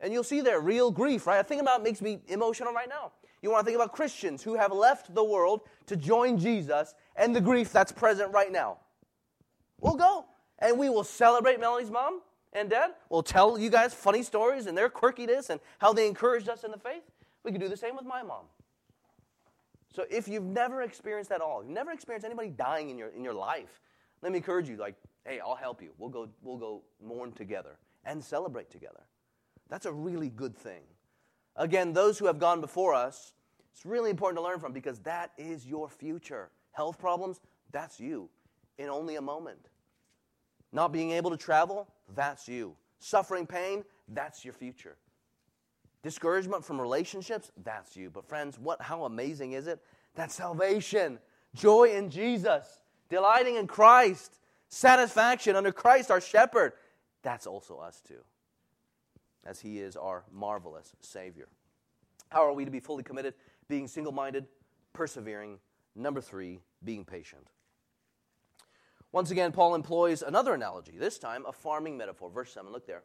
And 0.03 0.11
you'll 0.11 0.23
see 0.25 0.41
there 0.41 0.59
real 0.59 0.91
grief, 0.91 1.25
right? 1.25 1.39
I 1.39 1.43
think 1.43 1.61
about 1.61 1.81
makes 1.81 2.01
me 2.01 2.19
emotional 2.27 2.73
right 2.73 2.89
now. 2.89 3.13
You 3.41 3.49
want 3.49 3.61
to 3.61 3.65
think 3.65 3.81
about 3.81 3.93
Christians 3.93 4.43
who 4.43 4.55
have 4.55 4.73
left 4.73 5.15
the 5.15 5.23
world 5.23 5.61
to 5.87 5.95
join 5.95 6.37
Jesus 6.37 6.93
and 7.15 7.33
the 7.33 7.39
grief 7.39 7.71
that's 7.71 7.91
present 7.91 8.33
right 8.33 8.51
now. 8.51 8.79
We'll 9.79 9.95
go 9.95 10.25
and 10.59 10.77
we 10.77 10.89
will 10.89 11.05
celebrate 11.05 11.59
Melanie's 11.59 11.89
mom 11.89 12.21
and 12.51 12.69
dad. 12.69 12.91
We'll 13.09 13.23
tell 13.23 13.57
you 13.57 13.69
guys 13.69 13.93
funny 13.93 14.23
stories 14.23 14.65
and 14.65 14.77
their 14.77 14.89
quirkiness 14.89 15.49
and 15.49 15.61
how 15.79 15.93
they 15.93 16.05
encouraged 16.05 16.49
us 16.49 16.65
in 16.65 16.71
the 16.71 16.77
faith. 16.77 17.03
We 17.43 17.53
could 17.53 17.61
do 17.61 17.69
the 17.69 17.77
same 17.77 17.95
with 17.95 18.05
my 18.05 18.23
mom. 18.23 18.45
So 19.95 20.05
if 20.09 20.27
you've 20.27 20.43
never 20.43 20.81
experienced 20.81 21.29
that 21.29 21.35
at 21.35 21.41
all, 21.41 21.63
you've 21.63 21.71
never 21.71 21.91
experienced 21.91 22.25
anybody 22.25 22.49
dying 22.49 22.89
in 22.89 22.97
your, 22.97 23.09
in 23.09 23.23
your 23.23 23.33
life, 23.33 23.79
let 24.21 24.31
me 24.31 24.37
encourage 24.37 24.67
you, 24.67 24.75
like, 24.75 24.95
hey, 25.25 25.39
I'll 25.39 25.55
help 25.55 25.81
you. 25.81 25.91
We'll 25.97 26.09
go, 26.09 26.29
we'll 26.41 26.57
go 26.57 26.81
mourn 27.01 27.31
together 27.31 27.77
and 28.03 28.23
celebrate 28.23 28.69
together. 28.69 29.01
That's 29.73 29.87
a 29.87 29.91
really 29.91 30.29
good 30.29 30.55
thing. 30.55 30.83
Again, 31.55 31.93
those 31.93 32.19
who 32.19 32.27
have 32.27 32.37
gone 32.37 32.61
before 32.61 32.93
us, 32.93 33.33
it's 33.73 33.87
really 33.87 34.11
important 34.11 34.37
to 34.37 34.43
learn 34.43 34.59
from 34.59 34.71
because 34.71 34.99
that 34.99 35.31
is 35.35 35.65
your 35.65 35.89
future. 35.89 36.51
Health 36.73 36.99
problems, 36.99 37.41
that's 37.71 37.99
you 37.99 38.29
in 38.77 38.87
only 38.87 39.15
a 39.15 39.21
moment. 39.21 39.71
Not 40.71 40.91
being 40.91 41.09
able 41.09 41.31
to 41.31 41.37
travel, 41.37 41.87
that's 42.13 42.47
you. 42.47 42.75
Suffering 42.99 43.47
pain, 43.47 43.83
that's 44.09 44.45
your 44.45 44.53
future. 44.53 44.95
Discouragement 46.03 46.63
from 46.63 46.79
relationships, 46.79 47.51
that's 47.63 47.95
you. 47.95 48.11
But 48.11 48.29
friends, 48.29 48.59
what 48.59 48.79
how 48.79 49.05
amazing 49.05 49.53
is 49.53 49.65
it? 49.65 49.79
That 50.13 50.31
salvation, 50.31 51.17
joy 51.55 51.95
in 51.95 52.11
Jesus, 52.11 52.79
delighting 53.09 53.55
in 53.55 53.65
Christ, 53.65 54.37
satisfaction 54.67 55.55
under 55.55 55.71
Christ 55.71 56.11
our 56.11 56.21
shepherd, 56.21 56.73
that's 57.23 57.47
also 57.47 57.79
us 57.79 58.03
too 58.07 58.23
as 59.45 59.59
He 59.59 59.79
is 59.79 59.95
our 59.95 60.23
marvelous 60.31 60.93
Savior. 61.01 61.47
How 62.29 62.45
are 62.45 62.53
we 62.53 62.65
to 62.65 62.71
be 62.71 62.79
fully 62.79 63.03
committed? 63.03 63.33
Being 63.67 63.87
single 63.87 64.13
minded, 64.13 64.47
persevering. 64.93 65.59
Number 65.95 66.21
three, 66.21 66.59
being 66.83 67.05
patient. 67.05 67.47
Once 69.11 69.29
again, 69.29 69.51
Paul 69.51 69.75
employs 69.75 70.23
another 70.23 70.55
analogy, 70.55 70.97
this 70.97 71.19
time 71.19 71.45
a 71.47 71.51
farming 71.51 71.97
metaphor. 71.97 72.31
Verse 72.31 72.51
7, 72.51 72.71
look 72.71 72.87
there. 72.87 73.03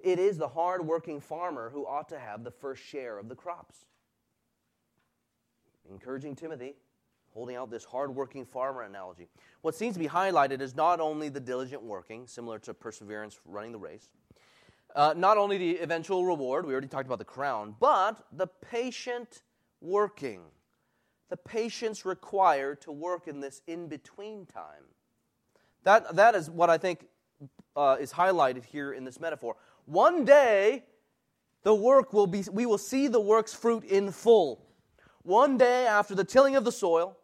It 0.00 0.18
is 0.18 0.36
the 0.36 0.48
hard-working 0.48 1.20
farmer 1.20 1.70
who 1.70 1.86
ought 1.86 2.08
to 2.08 2.18
have 2.18 2.42
the 2.42 2.50
first 2.50 2.82
share 2.82 3.18
of 3.18 3.28
the 3.28 3.36
crops. 3.36 3.86
Encouraging 5.88 6.34
Timothy, 6.34 6.74
holding 7.32 7.54
out 7.54 7.70
this 7.70 7.84
hard-working 7.84 8.44
farmer 8.44 8.82
analogy. 8.82 9.28
What 9.62 9.76
seems 9.76 9.94
to 9.94 10.00
be 10.00 10.08
highlighted 10.08 10.60
is 10.60 10.74
not 10.74 11.00
only 11.00 11.28
the 11.28 11.38
diligent 11.38 11.82
working, 11.82 12.26
similar 12.26 12.58
to 12.60 12.74
perseverance 12.74 13.38
running 13.44 13.72
the 13.72 13.78
race, 13.78 14.10
uh, 14.96 15.12
not 15.14 15.36
only 15.36 15.58
the 15.58 15.78
eventual 15.78 16.24
reward, 16.24 16.66
we 16.66 16.72
already 16.72 16.88
talked 16.88 17.06
about 17.06 17.18
the 17.18 17.24
crown, 17.24 17.76
but 17.78 18.26
the 18.32 18.46
patient 18.46 19.42
working. 19.82 20.40
The 21.28 21.36
patience 21.36 22.06
required 22.06 22.80
to 22.82 22.92
work 22.92 23.28
in 23.28 23.40
this 23.40 23.60
in 23.66 23.88
between 23.88 24.46
time. 24.46 24.84
That, 25.84 26.16
that 26.16 26.34
is 26.34 26.48
what 26.48 26.70
I 26.70 26.78
think 26.78 27.06
uh, 27.76 27.98
is 28.00 28.12
highlighted 28.12 28.64
here 28.64 28.92
in 28.92 29.04
this 29.04 29.20
metaphor. 29.20 29.56
One 29.84 30.24
day, 30.24 30.84
the 31.62 31.74
work 31.74 32.12
will 32.12 32.26
be, 32.26 32.44
we 32.50 32.64
will 32.64 32.78
see 32.78 33.06
the 33.06 33.20
work's 33.20 33.52
fruit 33.52 33.84
in 33.84 34.10
full. 34.12 34.64
One 35.22 35.58
day 35.58 35.86
after 35.86 36.14
the 36.14 36.24
tilling 36.24 36.56
of 36.56 36.64
the 36.64 36.72
soil, 36.72 37.16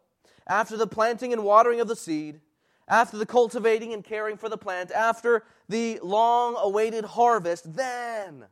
after 0.45 0.77
the 0.77 0.87
planting 0.87 1.33
and 1.33 1.43
watering 1.43 1.79
of 1.79 1.87
the 1.87 1.95
seed, 1.95 2.39
after 2.87 3.17
the 3.17 3.25
cultivating 3.25 3.93
and 3.93 4.03
caring 4.03 4.37
for 4.37 4.49
the 4.49 4.57
plant, 4.57 4.91
after 4.91 5.43
the 5.69 5.99
long 6.03 6.55
awaited 6.57 7.05
harvest, 7.05 7.75
then, 7.75 8.45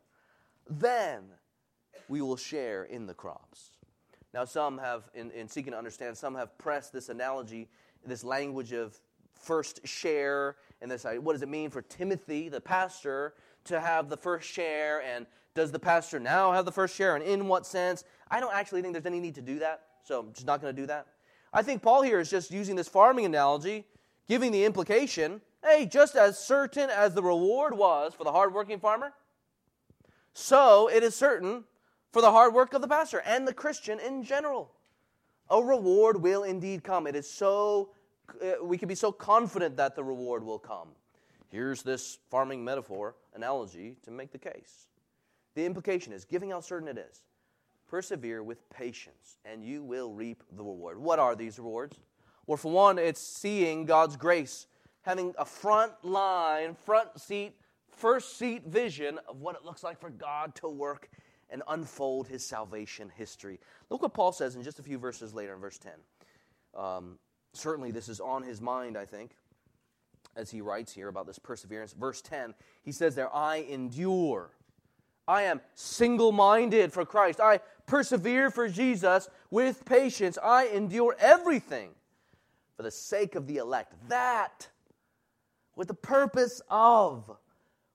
then 0.69 1.23
we 2.07 2.21
will 2.21 2.37
share 2.37 2.83
in 2.83 3.05
the 3.05 3.13
crops. 3.13 3.71
Now, 4.33 4.45
some 4.45 4.77
have, 4.77 5.09
in, 5.13 5.31
in 5.31 5.47
seeking 5.47 5.73
to 5.73 5.77
understand, 5.77 6.17
some 6.17 6.35
have 6.35 6.57
pressed 6.57 6.93
this 6.93 7.09
analogy, 7.09 7.67
this 8.05 8.23
language 8.23 8.71
of 8.71 8.97
first 9.33 9.85
share, 9.85 10.55
and 10.81 10.89
this 10.89 11.05
what 11.19 11.33
does 11.33 11.41
it 11.41 11.49
mean 11.49 11.69
for 11.69 11.81
Timothy, 11.81 12.47
the 12.47 12.61
pastor, 12.61 13.33
to 13.65 13.79
have 13.79 14.09
the 14.09 14.17
first 14.17 14.47
share, 14.47 15.01
and 15.01 15.25
does 15.53 15.71
the 15.71 15.79
pastor 15.79 16.19
now 16.19 16.53
have 16.53 16.63
the 16.63 16.71
first 16.71 16.95
share, 16.95 17.15
and 17.15 17.23
in 17.23 17.47
what 17.47 17.65
sense? 17.65 18.05
I 18.29 18.39
don't 18.39 18.53
actually 18.53 18.81
think 18.81 18.93
there's 18.93 19.05
any 19.05 19.19
need 19.19 19.35
to 19.35 19.41
do 19.41 19.59
that, 19.59 19.81
so 20.03 20.21
I'm 20.21 20.33
just 20.33 20.47
not 20.47 20.61
going 20.61 20.73
to 20.73 20.81
do 20.81 20.87
that. 20.87 21.07
I 21.51 21.61
think 21.61 21.81
Paul 21.81 22.01
here 22.01 22.19
is 22.19 22.29
just 22.29 22.51
using 22.51 22.77
this 22.77 22.87
farming 22.87 23.25
analogy 23.25 23.85
giving 24.27 24.51
the 24.51 24.65
implication 24.65 25.41
hey, 25.63 25.85
just 25.85 26.15
as 26.15 26.39
certain 26.39 26.89
as 26.89 27.13
the 27.13 27.23
reward 27.23 27.77
was 27.77 28.13
for 28.13 28.23
the 28.23 28.31
hardworking 28.31 28.79
farmer, 28.79 29.13
so 30.33 30.89
it 30.89 31.03
is 31.03 31.15
certain 31.15 31.63
for 32.11 32.21
the 32.21 32.31
hard 32.31 32.53
work 32.53 32.73
of 32.73 32.81
the 32.81 32.87
pastor 32.87 33.21
and 33.25 33.47
the 33.47 33.53
Christian 33.53 33.99
in 33.99 34.23
general. 34.23 34.71
A 35.49 35.61
reward 35.61 36.21
will 36.21 36.43
indeed 36.43 36.83
come. 36.83 37.07
It 37.07 37.15
is 37.15 37.29
so, 37.29 37.91
uh, 38.41 38.63
we 38.63 38.77
can 38.77 38.87
be 38.87 38.95
so 38.95 39.11
confident 39.11 39.75
that 39.77 39.95
the 39.95 40.03
reward 40.03 40.43
will 40.43 40.59
come. 40.59 40.89
Here's 41.49 41.83
this 41.83 42.19
farming 42.29 42.63
metaphor, 42.63 43.15
analogy 43.35 43.97
to 44.03 44.11
make 44.11 44.31
the 44.31 44.37
case. 44.37 44.87
The 45.55 45.65
implication 45.65 46.13
is 46.13 46.23
giving 46.23 46.51
how 46.51 46.61
certain 46.61 46.87
it 46.87 46.97
is. 46.97 47.23
Persevere 47.89 48.41
with 48.41 48.69
patience, 48.69 49.39
and 49.43 49.65
you 49.65 49.83
will 49.83 50.13
reap 50.13 50.43
the 50.53 50.63
reward. 50.63 50.97
What 50.97 51.19
are 51.19 51.35
these 51.35 51.59
rewards? 51.59 51.99
Well, 52.47 52.57
for 52.57 52.71
one, 52.71 52.99
it's 52.99 53.21
seeing 53.21 53.85
God's 53.85 54.17
grace, 54.17 54.67
having 55.03 55.33
a 55.37 55.45
front 55.45 55.93
line, 56.03 56.75
front 56.75 57.19
seat, 57.19 57.53
first 57.89 58.37
seat 58.37 58.65
vision 58.65 59.19
of 59.27 59.41
what 59.41 59.55
it 59.55 59.65
looks 59.65 59.83
like 59.83 59.99
for 59.99 60.09
God 60.09 60.55
to 60.55 60.69
work 60.69 61.09
and 61.49 61.61
unfold 61.67 62.27
his 62.27 62.45
salvation 62.45 63.11
history. 63.15 63.59
Look 63.89 64.01
what 64.01 64.13
Paul 64.13 64.31
says 64.31 64.55
in 64.55 64.63
just 64.63 64.79
a 64.79 64.83
few 64.83 64.97
verses 64.97 65.33
later 65.33 65.53
in 65.53 65.59
verse 65.59 65.77
10. 65.77 65.91
Um, 66.75 67.19
certainly, 67.53 67.91
this 67.91 68.09
is 68.09 68.19
on 68.19 68.43
his 68.43 68.61
mind, 68.61 68.97
I 68.97 69.05
think. 69.05 69.31
as 70.35 70.49
he 70.49 70.61
writes 70.61 70.93
here 70.93 71.07
about 71.07 71.27
this 71.27 71.39
perseverance. 71.39 71.93
Verse 71.93 72.21
10, 72.21 72.53
he 72.83 72.91
says 72.91 73.15
there, 73.15 73.33
I 73.35 73.57
endure. 73.57 74.51
I 75.27 75.43
am 75.43 75.61
single 75.75 76.31
minded 76.31 76.91
for 76.91 77.05
Christ. 77.05 77.39
I 77.39 77.59
persevere 77.85 78.49
for 78.49 78.67
Jesus 78.69 79.29
with 79.49 79.85
patience. 79.85 80.37
I 80.41 80.67
endure 80.67 81.15
everything 81.19 81.91
for 82.81 82.85
the 82.85 82.89
sake 82.89 83.35
of 83.35 83.45
the 83.45 83.57
elect. 83.57 83.93
That, 84.09 84.67
with 85.75 85.87
the 85.87 85.93
purpose 85.93 86.63
of, 86.67 87.29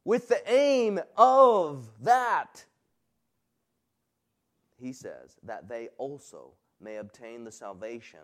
with 0.05 0.29
the 0.29 0.41
aim 0.49 1.01
of 1.17 1.89
that, 2.03 2.65
he 4.81 4.93
says, 4.93 5.39
that 5.43 5.69
they 5.69 5.89
also 5.99 6.53
may 6.81 6.99
obtain 6.99 7.43
the 7.43 7.51
salvation 7.51 8.21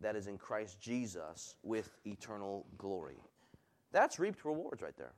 that 0.00 0.16
is 0.16 0.26
in 0.26 0.38
Christ 0.38 0.80
Jesus 0.80 1.54
with 1.62 1.88
eternal 2.04 2.66
glory. 2.78 3.20
That's 3.92 4.18
reaped 4.18 4.44
rewards 4.44 4.82
right 4.82 4.96
there. 4.98 5.12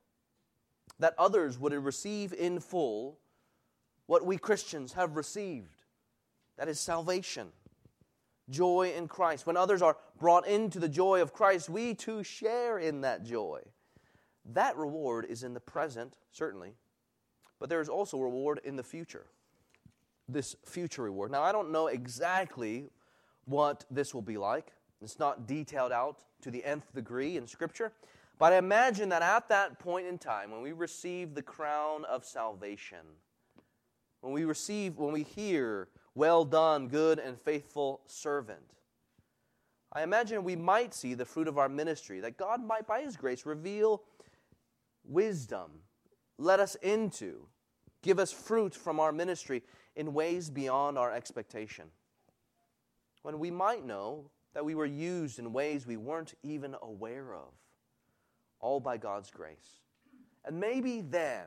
That 0.98 1.14
others 1.16 1.58
would 1.58 1.72
receive 1.72 2.34
in 2.34 2.60
full 2.60 3.16
what 4.04 4.26
we 4.26 4.36
Christians 4.36 4.92
have 4.92 5.16
received. 5.16 5.80
That 6.58 6.68
is 6.68 6.78
salvation, 6.78 7.52
joy 8.50 8.92
in 8.96 9.08
Christ. 9.08 9.46
When 9.46 9.56
others 9.56 9.82
are 9.82 9.96
brought 10.18 10.46
into 10.46 10.78
the 10.78 10.88
joy 10.88 11.20
of 11.22 11.32
Christ, 11.32 11.68
we 11.68 11.94
too 11.94 12.22
share 12.22 12.78
in 12.78 13.00
that 13.02 13.24
joy. 13.24 13.60
That 14.44 14.76
reward 14.76 15.26
is 15.28 15.42
in 15.42 15.54
the 15.54 15.60
present, 15.60 16.18
certainly, 16.30 16.74
but 17.58 17.68
there 17.68 17.80
is 17.80 17.88
also 17.88 18.18
reward 18.18 18.60
in 18.64 18.76
the 18.76 18.82
future. 18.82 19.26
This 20.28 20.56
future 20.64 21.02
reward. 21.02 21.30
Now, 21.30 21.42
I 21.42 21.52
don't 21.52 21.72
know 21.72 21.86
exactly 21.86 22.90
what 23.46 23.84
this 23.90 24.14
will 24.14 24.22
be 24.22 24.36
like. 24.36 24.72
It's 25.02 25.18
not 25.18 25.46
detailed 25.46 25.92
out 25.92 26.22
to 26.42 26.50
the 26.50 26.64
nth 26.64 26.94
degree 26.94 27.36
in 27.36 27.46
Scripture. 27.46 27.92
But 28.38 28.52
I 28.52 28.58
imagine 28.58 29.10
that 29.10 29.22
at 29.22 29.48
that 29.48 29.78
point 29.78 30.06
in 30.06 30.18
time, 30.18 30.50
when 30.50 30.60
we 30.60 30.72
receive 30.72 31.34
the 31.34 31.42
crown 31.42 32.04
of 32.04 32.24
salvation, 32.24 32.98
when 34.20 34.32
we 34.32 34.44
receive, 34.44 34.96
when 34.96 35.12
we 35.12 35.22
hear, 35.22 35.88
well 36.14 36.44
done, 36.44 36.88
good 36.88 37.18
and 37.18 37.40
faithful 37.40 38.00
servant, 38.06 38.74
I 39.92 40.02
imagine 40.02 40.42
we 40.42 40.56
might 40.56 40.92
see 40.92 41.14
the 41.14 41.24
fruit 41.24 41.46
of 41.46 41.56
our 41.58 41.68
ministry, 41.68 42.20
that 42.20 42.36
God 42.36 42.64
might, 42.64 42.86
by 42.86 43.02
His 43.02 43.16
grace, 43.16 43.46
reveal 43.46 44.02
wisdom, 45.04 45.70
let 46.36 46.58
us 46.58 46.74
into, 46.76 47.46
give 48.02 48.18
us 48.18 48.32
fruit 48.32 48.74
from 48.74 48.98
our 48.98 49.12
ministry 49.12 49.62
in 49.94 50.12
ways 50.12 50.50
beyond 50.50 50.98
our 50.98 51.12
expectation. 51.12 51.86
When 53.22 53.38
we 53.38 53.50
might 53.50 53.86
know 53.86 54.30
that 54.52 54.64
we 54.64 54.74
were 54.74 54.86
used 54.86 55.38
in 55.38 55.52
ways 55.52 55.86
we 55.86 55.96
weren't 55.96 56.34
even 56.42 56.74
aware 56.82 57.34
of 57.34 57.52
all 58.60 58.80
by 58.80 58.96
God's 58.96 59.30
grace. 59.30 59.80
And 60.44 60.58
maybe 60.58 61.00
then 61.02 61.46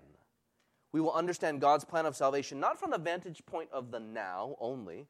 we 0.92 1.02
will 1.02 1.14
understand 1.14 1.62
God's 1.62 1.86
plan 1.86 2.06
of 2.06 2.16
salvation 2.16 2.60
not 2.60 2.80
from 2.80 2.92
the 2.92 2.98
vantage 2.98 3.46
point 3.46 3.70
of 3.72 3.92
the 3.92 4.00
now 4.00 4.56
only, 4.60 5.08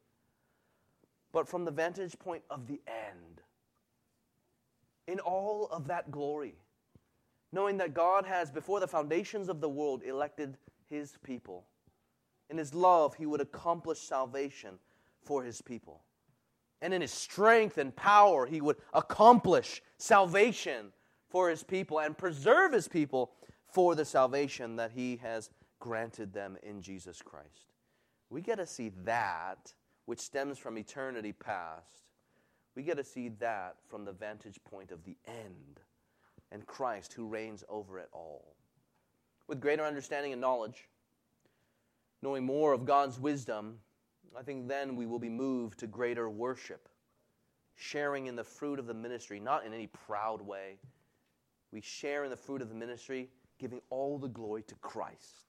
but 1.32 1.48
from 1.48 1.66
the 1.66 1.72
vantage 1.72 2.18
point 2.20 2.44
of 2.50 2.68
the 2.68 2.82
end. 2.88 3.42
In 5.08 5.20
all 5.20 5.68
of 5.72 5.88
that 5.88 6.12
glory, 6.12 6.56
knowing 7.52 7.78
that 7.78 7.94
God 7.94 8.26
has, 8.26 8.52
before 8.52 8.80
the 8.80 8.88
foundations 8.88 9.48
of 9.48 9.62
the 9.62 9.70
world, 9.70 10.04
elected 10.04 10.58
his 10.90 11.18
people. 11.24 11.66
In 12.50 12.58
his 12.58 12.74
love, 12.74 13.16
he 13.16 13.26
would 13.26 13.42
accomplish 13.42 14.00
salvation 14.00 14.80
for 15.22 15.44
his 15.44 15.62
people. 15.62 16.02
And 16.82 16.94
in 16.94 17.02
his 17.02 17.12
strength 17.12 17.78
and 17.78 17.96
power, 17.96 18.46
he 18.46 18.62
would 18.62 18.78
accomplish 18.94 19.82
salvation 19.98 20.92
for 21.30 21.50
his 21.50 21.64
people 21.64 22.00
and 22.00 22.18
preserve 22.18 22.74
his 22.74 22.88
people 22.88 23.32
for 23.68 23.96
the 23.96 24.06
salvation 24.06 24.76
that 24.78 24.92
he 24.92 25.18
has 25.18 25.50
granted 25.80 26.34
them 26.34 26.58
in 26.64 26.82
Jesus 26.82 27.22
Christ. 27.22 27.74
We 28.30 28.42
get 28.42 28.58
to 28.58 28.66
see 28.66 28.92
that, 29.04 29.74
which 30.06 30.20
stems 30.20 30.58
from 30.58 30.78
eternity 30.78 31.32
past. 31.32 32.04
We 32.76 32.84
get 32.84 32.98
to 32.98 33.04
see 33.04 33.30
that 33.40 33.76
from 33.88 34.06
the 34.06 34.12
vantage 34.12 34.60
point 34.64 34.92
of 34.92 35.04
the 35.04 35.18
end 35.26 35.80
and 36.52 36.66
Christ 36.66 37.14
who 37.14 37.28
reigns 37.28 37.64
over 37.70 38.00
it 38.00 38.10
all. 38.14 38.56
With 39.48 39.62
greater 39.62 39.86
understanding 39.86 40.32
and 40.34 40.42
knowledge, 40.42 40.90
knowing 42.22 42.46
more 42.46 42.74
of 42.74 42.86
God's 42.86 43.20
wisdom, 43.20 43.80
I 44.38 44.44
think 44.44 44.68
then 44.68 44.96
we 44.96 45.06
will 45.06 45.20
be 45.20 45.30
moved 45.30 45.80
to 45.80 45.88
greater 45.88 46.30
worship, 46.30 46.90
sharing 47.76 48.28
in 48.28 48.36
the 48.36 48.44
fruit 48.44 48.78
of 48.78 48.88
the 48.88 48.94
ministry, 48.94 49.40
not 49.40 49.66
in 49.66 49.74
any 49.74 49.88
proud 49.88 50.42
way 50.42 50.78
we 51.72 51.82
share 51.82 52.24
in 52.24 52.30
the 52.30 52.38
fruit 52.38 52.62
of 52.62 52.70
the 52.70 52.76
ministry, 52.76 53.30
giving 53.60 53.82
all 53.90 54.18
the 54.18 54.28
glory 54.28 54.64
to 54.64 54.76
Christ 54.76 55.47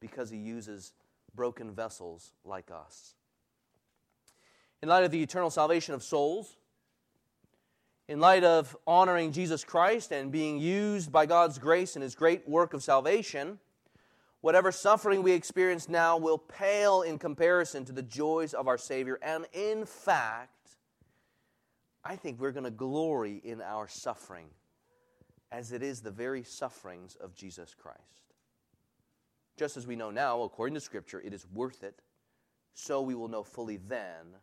because 0.00 0.30
he 0.30 0.36
uses 0.36 0.92
broken 1.34 1.72
vessels 1.72 2.32
like 2.44 2.70
us. 2.70 3.14
In 4.82 4.88
light 4.88 5.04
of 5.04 5.10
the 5.10 5.22
eternal 5.22 5.50
salvation 5.50 5.94
of 5.94 6.02
souls, 6.02 6.56
in 8.08 8.20
light 8.20 8.44
of 8.44 8.76
honoring 8.86 9.32
Jesus 9.32 9.64
Christ 9.64 10.12
and 10.12 10.32
being 10.32 10.58
used 10.58 11.12
by 11.12 11.26
God's 11.26 11.58
grace 11.58 11.94
in 11.94 12.02
his 12.02 12.14
great 12.14 12.48
work 12.48 12.72
of 12.72 12.82
salvation, 12.82 13.58
whatever 14.40 14.72
suffering 14.72 15.22
we 15.22 15.32
experience 15.32 15.88
now 15.88 16.16
will 16.16 16.38
pale 16.38 17.02
in 17.02 17.18
comparison 17.18 17.84
to 17.84 17.92
the 17.92 18.02
joys 18.02 18.54
of 18.54 18.66
our 18.66 18.78
Savior. 18.78 19.18
And 19.22 19.46
in 19.52 19.84
fact, 19.84 20.76
I 22.04 22.16
think 22.16 22.40
we're 22.40 22.52
going 22.52 22.64
to 22.64 22.70
glory 22.70 23.40
in 23.44 23.60
our 23.60 23.88
suffering 23.88 24.46
as 25.50 25.72
it 25.72 25.82
is 25.82 26.00
the 26.00 26.10
very 26.10 26.42
sufferings 26.42 27.16
of 27.16 27.34
Jesus 27.34 27.74
Christ. 27.74 28.27
Just 29.58 29.76
as 29.76 29.88
we 29.88 29.96
know 29.96 30.12
now, 30.12 30.42
according 30.42 30.74
to 30.74 30.80
Scripture, 30.80 31.20
it 31.20 31.34
is 31.34 31.44
worth 31.52 31.82
it, 31.82 32.00
so 32.74 33.02
we 33.02 33.16
will 33.16 33.26
know 33.26 33.42
fully 33.42 33.76
then 33.76 34.36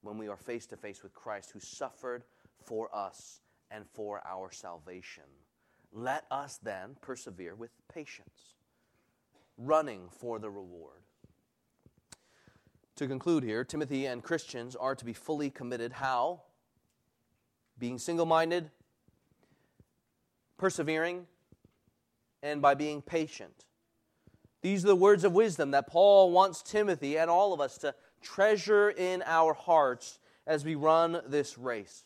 when 0.00 0.16
we 0.16 0.28
are 0.28 0.36
face 0.38 0.64
to 0.68 0.78
face 0.78 1.02
with 1.02 1.12
Christ 1.12 1.50
who 1.50 1.60
suffered 1.60 2.24
for 2.64 2.88
us 2.94 3.42
and 3.70 3.84
for 3.86 4.22
our 4.26 4.50
salvation. 4.50 5.24
Let 5.92 6.24
us 6.30 6.58
then 6.62 6.96
persevere 7.02 7.54
with 7.54 7.70
patience, 7.92 8.54
running 9.58 10.08
for 10.08 10.38
the 10.38 10.48
reward. 10.48 11.02
To 12.96 13.06
conclude 13.06 13.44
here, 13.44 13.62
Timothy 13.62 14.06
and 14.06 14.22
Christians 14.22 14.74
are 14.74 14.94
to 14.94 15.04
be 15.04 15.12
fully 15.12 15.50
committed. 15.50 15.92
How? 15.92 16.42
Being 17.78 17.98
single 17.98 18.26
minded, 18.26 18.70
persevering, 20.56 21.26
and 22.42 22.62
by 22.62 22.74
being 22.74 23.02
patient. 23.02 23.66
These 24.62 24.84
are 24.84 24.88
the 24.88 24.96
words 24.96 25.24
of 25.24 25.32
wisdom 25.32 25.70
that 25.70 25.86
Paul 25.86 26.30
wants 26.30 26.62
Timothy 26.62 27.16
and 27.16 27.30
all 27.30 27.52
of 27.52 27.60
us 27.60 27.78
to 27.78 27.94
treasure 28.22 28.90
in 28.90 29.22
our 29.24 29.54
hearts 29.54 30.18
as 30.46 30.64
we 30.64 30.74
run 30.74 31.20
this 31.26 31.56
race. 31.56 32.04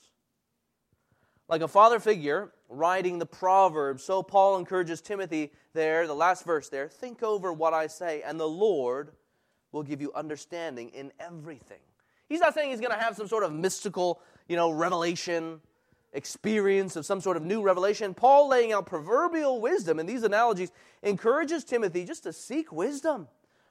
Like 1.48 1.62
a 1.62 1.68
father 1.68 2.00
figure 2.00 2.52
writing 2.68 3.18
the 3.18 3.26
Proverbs, 3.26 4.04
so 4.04 4.22
Paul 4.22 4.58
encourages 4.58 5.00
Timothy 5.00 5.52
there, 5.72 6.06
the 6.06 6.14
last 6.14 6.44
verse 6.44 6.68
there 6.68 6.88
think 6.88 7.22
over 7.22 7.52
what 7.52 7.74
I 7.74 7.86
say, 7.88 8.22
and 8.22 8.38
the 8.38 8.48
Lord 8.48 9.10
will 9.72 9.82
give 9.82 10.00
you 10.00 10.12
understanding 10.14 10.90
in 10.90 11.12
everything. 11.18 11.80
He's 12.28 12.40
not 12.40 12.54
saying 12.54 12.70
he's 12.70 12.80
going 12.80 12.92
to 12.92 12.98
have 12.98 13.16
some 13.16 13.28
sort 13.28 13.44
of 13.44 13.52
mystical, 13.52 14.20
you 14.48 14.56
know, 14.56 14.70
revelation 14.70 15.60
experience 16.14 16.96
of 16.96 17.04
some 17.04 17.20
sort 17.20 17.36
of 17.36 17.44
new 17.44 17.60
revelation. 17.60 18.14
Paul, 18.14 18.48
laying 18.48 18.72
out 18.72 18.86
proverbial 18.86 19.60
wisdom 19.60 19.98
in 19.98 20.06
these 20.06 20.22
analogies, 20.22 20.72
encourages 21.02 21.64
Timothy 21.64 22.04
just 22.04 22.22
to 22.22 22.32
seek 22.32 22.72
wisdom, 22.72 23.28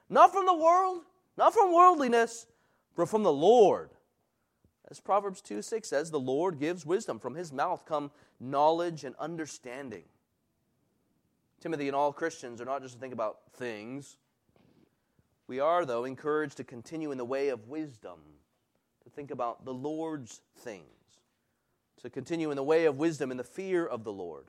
not 0.08 0.32
from 0.32 0.46
the 0.46 0.54
world, 0.54 1.02
not 1.36 1.52
from 1.52 1.72
worldliness, 1.72 2.46
but 2.94 3.08
from 3.08 3.22
the 3.22 3.32
Lord. 3.32 3.90
As 4.90 5.00
Proverbs 5.00 5.40
2 5.40 5.62
6 5.62 5.88
says, 5.88 6.10
the 6.10 6.20
Lord 6.20 6.60
gives 6.60 6.86
wisdom. 6.86 7.18
From 7.18 7.34
his 7.34 7.52
mouth 7.52 7.84
come 7.86 8.10
knowledge 8.38 9.02
and 9.04 9.16
understanding. 9.16 10.04
Timothy 11.60 11.88
and 11.88 11.96
all 11.96 12.12
Christians 12.12 12.60
are 12.60 12.66
not 12.66 12.82
just 12.82 12.94
to 12.94 13.00
think 13.00 13.14
about 13.14 13.38
things. 13.54 14.18
We 15.46 15.60
are, 15.60 15.86
though, 15.86 16.04
encouraged 16.04 16.58
to 16.58 16.64
continue 16.64 17.10
in 17.10 17.18
the 17.18 17.24
way 17.24 17.48
of 17.48 17.68
wisdom, 17.68 18.18
to 19.02 19.10
think 19.10 19.30
about 19.30 19.64
the 19.64 19.72
Lord's 19.72 20.42
things 20.58 21.03
to 22.04 22.10
continue 22.10 22.50
in 22.50 22.56
the 22.56 22.62
way 22.62 22.84
of 22.84 22.98
wisdom 22.98 23.30
and 23.30 23.40
the 23.40 23.44
fear 23.44 23.86
of 23.86 24.04
the 24.04 24.12
Lord, 24.12 24.44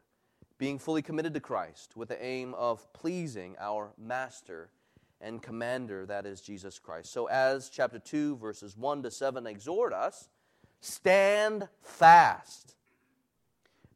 being 0.57 0.77
fully 0.77 1.01
committed 1.01 1.33
to 1.33 1.39
Christ 1.39 1.95
with 1.95 2.09
the 2.09 2.23
aim 2.23 2.53
of 2.53 2.91
pleasing 2.91 3.55
our 3.59 3.93
Master 3.97 4.69
and 5.21 5.41
Commander, 5.41 6.05
that 6.05 6.25
is 6.25 6.41
Jesus 6.41 6.79
Christ. 6.79 7.13
So, 7.13 7.27
as 7.27 7.69
chapter 7.69 7.97
2, 7.97 8.35
verses 8.35 8.75
1 8.75 9.03
to 9.03 9.11
7 9.11 9.47
exhort 9.47 9.93
us, 9.93 10.27
stand 10.81 11.69
fast, 11.81 12.75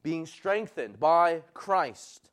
being 0.03 0.25
strengthened 0.25 0.97
by 0.97 1.41
Christ, 1.53 2.29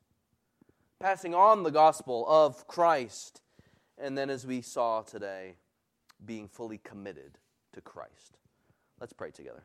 passing 0.97 1.35
on 1.35 1.63
the 1.63 1.71
gospel 1.71 2.25
of 2.25 2.65
Christ, 2.67 3.41
and 3.97 4.17
then, 4.17 4.29
as 4.29 4.47
we 4.47 4.61
saw 4.61 5.01
today, 5.01 5.55
being 6.25 6.47
fully 6.47 6.77
committed 6.77 7.37
to 7.73 7.81
Christ. 7.81 8.37
Let's 9.01 9.13
pray 9.13 9.31
together. 9.31 9.63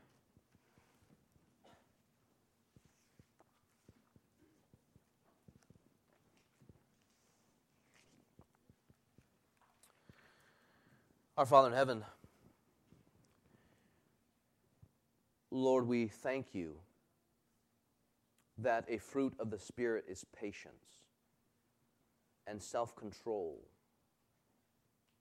Our 11.37 11.47
Father 11.47 11.69
in 11.69 11.75
heaven, 11.75 12.05
Lord, 15.51 15.87
we 15.87 16.07
thank 16.07 16.55
you 16.55 16.75
that 18.59 18.85
a 18.89 18.99
fruit 18.99 19.33
of 19.39 19.51
the 19.51 19.59
Spirit 19.59 20.05
is 20.09 20.27
patience 20.37 21.01
and 22.47 22.63
self 22.63 22.95
control 22.95 23.63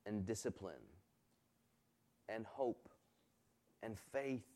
and 0.05 0.25
discipline 0.25 0.83
and 2.27 2.45
hope 2.45 2.89
and 3.81 3.97
faith 3.97 4.47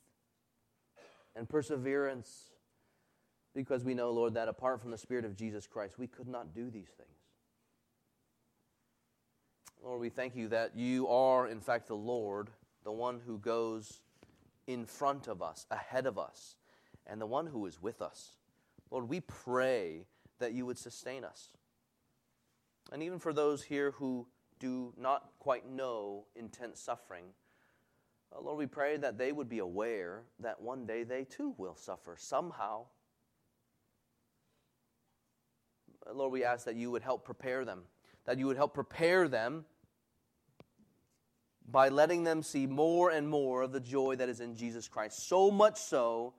and 1.38 1.47
perseverance 1.47 2.51
because 3.53 3.86
we 3.86 3.93
know, 3.93 4.12
Lord, 4.12 4.34
that 4.34 4.49
apart 4.49 4.82
from 4.82 4.91
the 4.91 4.97
Spirit 4.97 5.24
of 5.24 5.38
Jesus 5.38 5.68
Christ, 5.68 5.97
we 5.97 6.08
could 6.08 6.28
not 6.28 6.53
do 6.53 6.70
these 6.70 6.89
things. 6.97 7.24
Lord, 9.86 10.02
we 10.02 10.10
thank 10.10 10.36
you 10.36 10.48
that 10.48 10.76
you 10.76 11.08
are, 11.10 11.48
in 11.48 11.60
fact, 11.60 11.88
the 11.88 11.96
Lord, 11.96 12.50
the 12.84 12.92
one 12.92 13.22
who 13.24 13.38
goes 13.38 14.02
in 14.66 14.84
front 14.84 15.28
of 15.28 15.44
us, 15.44 15.68
ahead 15.70 16.08
of 16.08 16.18
us, 16.18 16.56
and 17.06 17.22
the 17.22 17.28
one 17.28 17.46
who 17.46 17.68
is 17.68 17.80
with 17.80 18.02
us. 18.02 18.32
Lord, 18.90 19.08
we 19.08 19.20
pray 19.20 20.08
that 20.40 20.54
you 20.54 20.66
would 20.66 20.80
sustain 20.80 21.24
us. 21.24 21.50
And 22.92 23.04
even 23.04 23.20
for 23.20 23.32
those 23.32 23.62
here 23.62 23.92
who 23.92 24.26
do 24.58 24.92
not 24.98 25.30
quite 25.38 25.70
know 25.70 26.26
intense 26.36 26.80
suffering, 26.80 27.26
uh, 28.36 28.42
Lord, 28.42 28.58
we 28.58 28.66
pray 28.66 28.98
that 28.98 29.20
they 29.20 29.32
would 29.32 29.50
be 29.50 29.60
aware 29.60 30.24
that 30.40 30.60
one 30.60 30.88
day 30.88 31.04
they 31.04 31.26
too 31.26 31.54
will 31.60 31.76
suffer 31.76 32.16
somehow. 32.18 32.86
Uh, 36.08 36.14
Lord, 36.14 36.32
we 36.32 36.44
ask 36.44 36.66
that 36.66 36.76
you 36.76 36.90
would 36.90 37.04
help 37.04 37.24
prepare 37.24 37.64
them, 37.64 37.84
that 38.26 38.40
you 38.40 38.48
would 38.48 38.58
help 38.58 38.74
prepare 38.74 39.28
them 39.28 39.64
by 41.70 41.89
letting 41.89 42.24
them 42.24 42.43
see 42.43 42.68
more 42.68 43.09
and 43.09 43.28
more 43.28 43.63
of 43.63 43.72
the 43.72 43.80
joy 43.80 44.16
that 44.18 44.30
is 44.30 44.39
in 44.39 44.55
Jesus 44.55 44.88
Christ. 44.88 45.28
So 45.28 45.49
much 45.49 45.78
so 45.78 46.34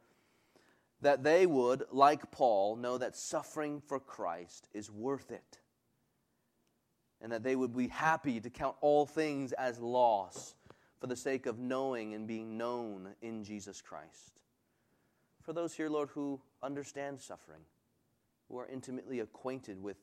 that 1.01 1.23
they 1.23 1.47
would, 1.47 1.85
like 1.91 2.31
Paul, 2.31 2.77
know 2.77 2.99
that 2.99 3.17
suffering 3.17 3.83
for 3.87 3.99
Christ 3.99 4.69
is 4.73 4.91
worth 4.91 5.31
it. 5.31 5.59
And 7.21 7.33
that 7.33 7.43
they 7.43 7.57
would 7.57 7.77
be 7.77 7.89
happy 7.89 8.41
to 8.41 8.51
count 8.51 8.77
all 8.81 9.07
things 9.07 9.53
as 9.53 9.79
loss 9.79 10.55
for 11.01 11.07
the 11.07 11.17
sake 11.17 11.47
of 11.47 11.59
knowing 11.59 12.15
and 12.15 12.27
being 12.27 12.57
known 12.57 13.09
in 13.21 13.45
Jesus 13.45 13.81
Christ. 13.83 14.41
For 15.43 15.53
those 15.53 15.75
here, 15.75 15.89
Lord, 15.89 16.09
who 16.11 16.41
understand 16.63 17.21
suffering, 17.21 17.63
who 18.49 18.59
are 18.59 18.67
intimately 18.67 19.21
acquainted 19.21 19.83
with, 19.83 19.97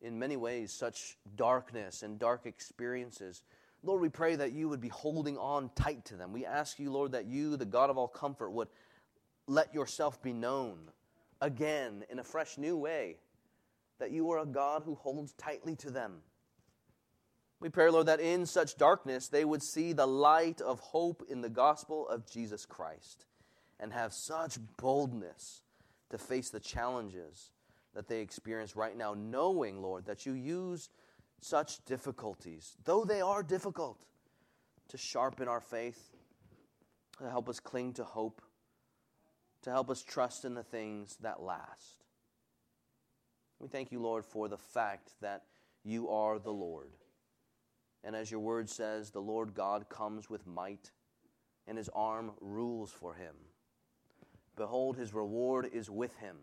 in 0.00 0.18
many 0.18 0.36
ways, 0.36 0.72
such 0.72 1.16
darkness 1.36 2.02
and 2.02 2.18
dark 2.18 2.46
experiences, 2.46 3.42
Lord, 3.82 4.00
we 4.00 4.08
pray 4.08 4.36
that 4.36 4.52
you 4.52 4.68
would 4.68 4.80
be 4.80 4.88
holding 4.88 5.38
on 5.38 5.70
tight 5.74 6.04
to 6.06 6.16
them. 6.16 6.32
We 6.32 6.44
ask 6.44 6.78
you, 6.78 6.90
Lord, 6.90 7.12
that 7.12 7.26
you, 7.26 7.56
the 7.56 7.64
God 7.64 7.90
of 7.90 7.98
all 7.98 8.08
comfort, 8.08 8.50
would 8.50 8.68
let 9.46 9.72
yourself 9.72 10.20
be 10.22 10.32
known 10.32 10.78
again 11.40 12.04
in 12.10 12.18
a 12.18 12.24
fresh 12.24 12.58
new 12.58 12.76
way, 12.76 13.16
that 13.98 14.10
you 14.10 14.30
are 14.32 14.40
a 14.40 14.46
God 14.46 14.82
who 14.84 14.96
holds 14.96 15.32
tightly 15.34 15.76
to 15.76 15.90
them. 15.90 16.16
We 17.60 17.68
pray, 17.68 17.88
Lord, 17.90 18.06
that 18.06 18.20
in 18.20 18.46
such 18.46 18.76
darkness 18.76 19.28
they 19.28 19.44
would 19.44 19.62
see 19.62 19.92
the 19.92 20.06
light 20.06 20.60
of 20.60 20.78
hope 20.80 21.24
in 21.28 21.40
the 21.40 21.48
gospel 21.48 22.08
of 22.08 22.26
Jesus 22.26 22.64
Christ 22.66 23.26
and 23.80 23.92
have 23.92 24.12
such 24.12 24.58
boldness 24.76 25.62
to 26.10 26.18
face 26.18 26.50
the 26.50 26.60
challenges 26.60 27.50
that 27.94 28.08
they 28.08 28.20
experience 28.20 28.76
right 28.76 28.96
now, 28.96 29.14
knowing, 29.14 29.82
Lord, 29.82 30.06
that 30.06 30.24
you 30.24 30.32
use 30.32 30.88
such 31.40 31.84
difficulties, 31.84 32.76
though 32.84 33.04
they 33.04 33.20
are 33.20 33.42
difficult, 33.42 34.04
to 34.88 34.96
sharpen 34.96 35.48
our 35.48 35.60
faith, 35.60 36.16
to 37.18 37.28
help 37.28 37.48
us 37.48 37.60
cling 37.60 37.92
to 37.94 38.04
hope, 38.04 38.42
to 39.62 39.70
help 39.70 39.90
us 39.90 40.02
trust 40.02 40.44
in 40.44 40.54
the 40.54 40.62
things 40.62 41.16
that 41.20 41.42
last. 41.42 42.04
We 43.58 43.68
thank 43.68 43.90
you, 43.90 44.00
Lord, 44.00 44.24
for 44.24 44.48
the 44.48 44.56
fact 44.56 45.12
that 45.20 45.42
you 45.84 46.08
are 46.08 46.38
the 46.38 46.52
Lord. 46.52 46.92
And 48.04 48.14
as 48.14 48.30
your 48.30 48.40
word 48.40 48.70
says, 48.70 49.10
the 49.10 49.20
Lord 49.20 49.54
God 49.54 49.88
comes 49.88 50.30
with 50.30 50.46
might, 50.46 50.92
and 51.66 51.76
his 51.76 51.90
arm 51.94 52.32
rules 52.40 52.92
for 52.92 53.14
him. 53.14 53.34
Behold, 54.56 54.96
his 54.96 55.12
reward 55.12 55.68
is 55.72 55.90
with 55.90 56.16
him, 56.16 56.36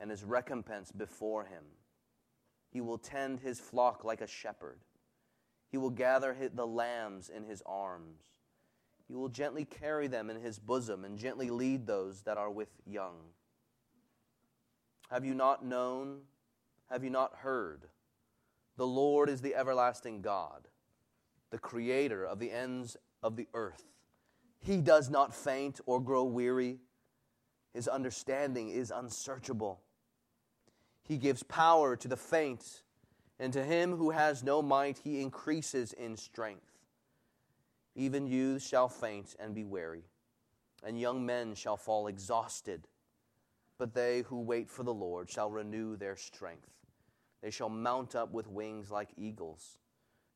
and 0.00 0.10
his 0.10 0.24
recompense 0.24 0.90
before 0.92 1.44
him. 1.44 1.64
He 2.74 2.80
will 2.80 2.98
tend 2.98 3.38
his 3.38 3.60
flock 3.60 4.02
like 4.02 4.20
a 4.20 4.26
shepherd. 4.26 4.80
He 5.70 5.78
will 5.78 5.90
gather 5.90 6.36
the 6.52 6.66
lambs 6.66 7.28
in 7.28 7.44
his 7.44 7.62
arms. 7.64 8.24
He 9.06 9.14
will 9.14 9.28
gently 9.28 9.64
carry 9.64 10.08
them 10.08 10.28
in 10.28 10.40
his 10.40 10.58
bosom 10.58 11.04
and 11.04 11.16
gently 11.16 11.50
lead 11.50 11.86
those 11.86 12.22
that 12.22 12.36
are 12.36 12.50
with 12.50 12.70
young. 12.84 13.14
Have 15.08 15.24
you 15.24 15.34
not 15.34 15.64
known? 15.64 16.22
Have 16.90 17.04
you 17.04 17.10
not 17.10 17.36
heard? 17.36 17.82
The 18.76 18.86
Lord 18.88 19.30
is 19.30 19.40
the 19.40 19.54
everlasting 19.54 20.20
God, 20.20 20.66
the 21.50 21.58
creator 21.58 22.24
of 22.26 22.40
the 22.40 22.50
ends 22.50 22.96
of 23.22 23.36
the 23.36 23.46
earth. 23.54 23.84
He 24.58 24.80
does 24.80 25.08
not 25.08 25.32
faint 25.32 25.80
or 25.86 26.00
grow 26.00 26.24
weary. 26.24 26.80
His 27.72 27.86
understanding 27.86 28.70
is 28.70 28.90
unsearchable. 28.90 29.80
He 31.06 31.18
gives 31.18 31.42
power 31.42 31.96
to 31.96 32.08
the 32.08 32.16
faint, 32.16 32.82
and 33.38 33.52
to 33.52 33.62
him 33.62 33.96
who 33.96 34.10
has 34.10 34.42
no 34.42 34.62
might, 34.62 34.98
he 34.98 35.20
increases 35.20 35.92
in 35.92 36.16
strength. 36.16 36.78
Even 37.94 38.26
youths 38.26 38.66
shall 38.66 38.88
faint 38.88 39.36
and 39.38 39.54
be 39.54 39.64
weary, 39.64 40.04
and 40.82 40.98
young 40.98 41.24
men 41.24 41.54
shall 41.54 41.76
fall 41.76 42.06
exhausted. 42.06 42.88
But 43.76 43.94
they 43.94 44.22
who 44.22 44.40
wait 44.40 44.70
for 44.70 44.82
the 44.82 44.94
Lord 44.94 45.30
shall 45.30 45.50
renew 45.50 45.96
their 45.96 46.16
strength. 46.16 46.70
They 47.42 47.50
shall 47.50 47.68
mount 47.68 48.14
up 48.14 48.32
with 48.32 48.48
wings 48.48 48.90
like 48.90 49.10
eagles. 49.18 49.78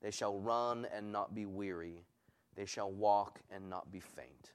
They 0.03 0.11
shall 0.11 0.39
run 0.39 0.87
and 0.95 1.11
not 1.11 1.35
be 1.35 1.47
weary. 1.47 2.05
They 2.55 2.66
shall 2.66 2.91
walk 2.91 3.41
and 3.51 3.71
not 3.71 3.91
be 3.91 4.01
faint. 4.01 4.53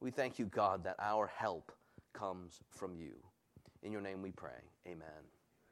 We 0.00 0.10
thank 0.10 0.38
you, 0.38 0.46
God, 0.46 0.84
that 0.84 0.96
our 0.98 1.26
help 1.26 1.72
comes 2.12 2.60
from 2.70 2.96
you. 2.96 3.14
In 3.82 3.92
your 3.92 4.00
name 4.00 4.22
we 4.22 4.32
pray. 4.32 4.62
Amen. 4.86 5.35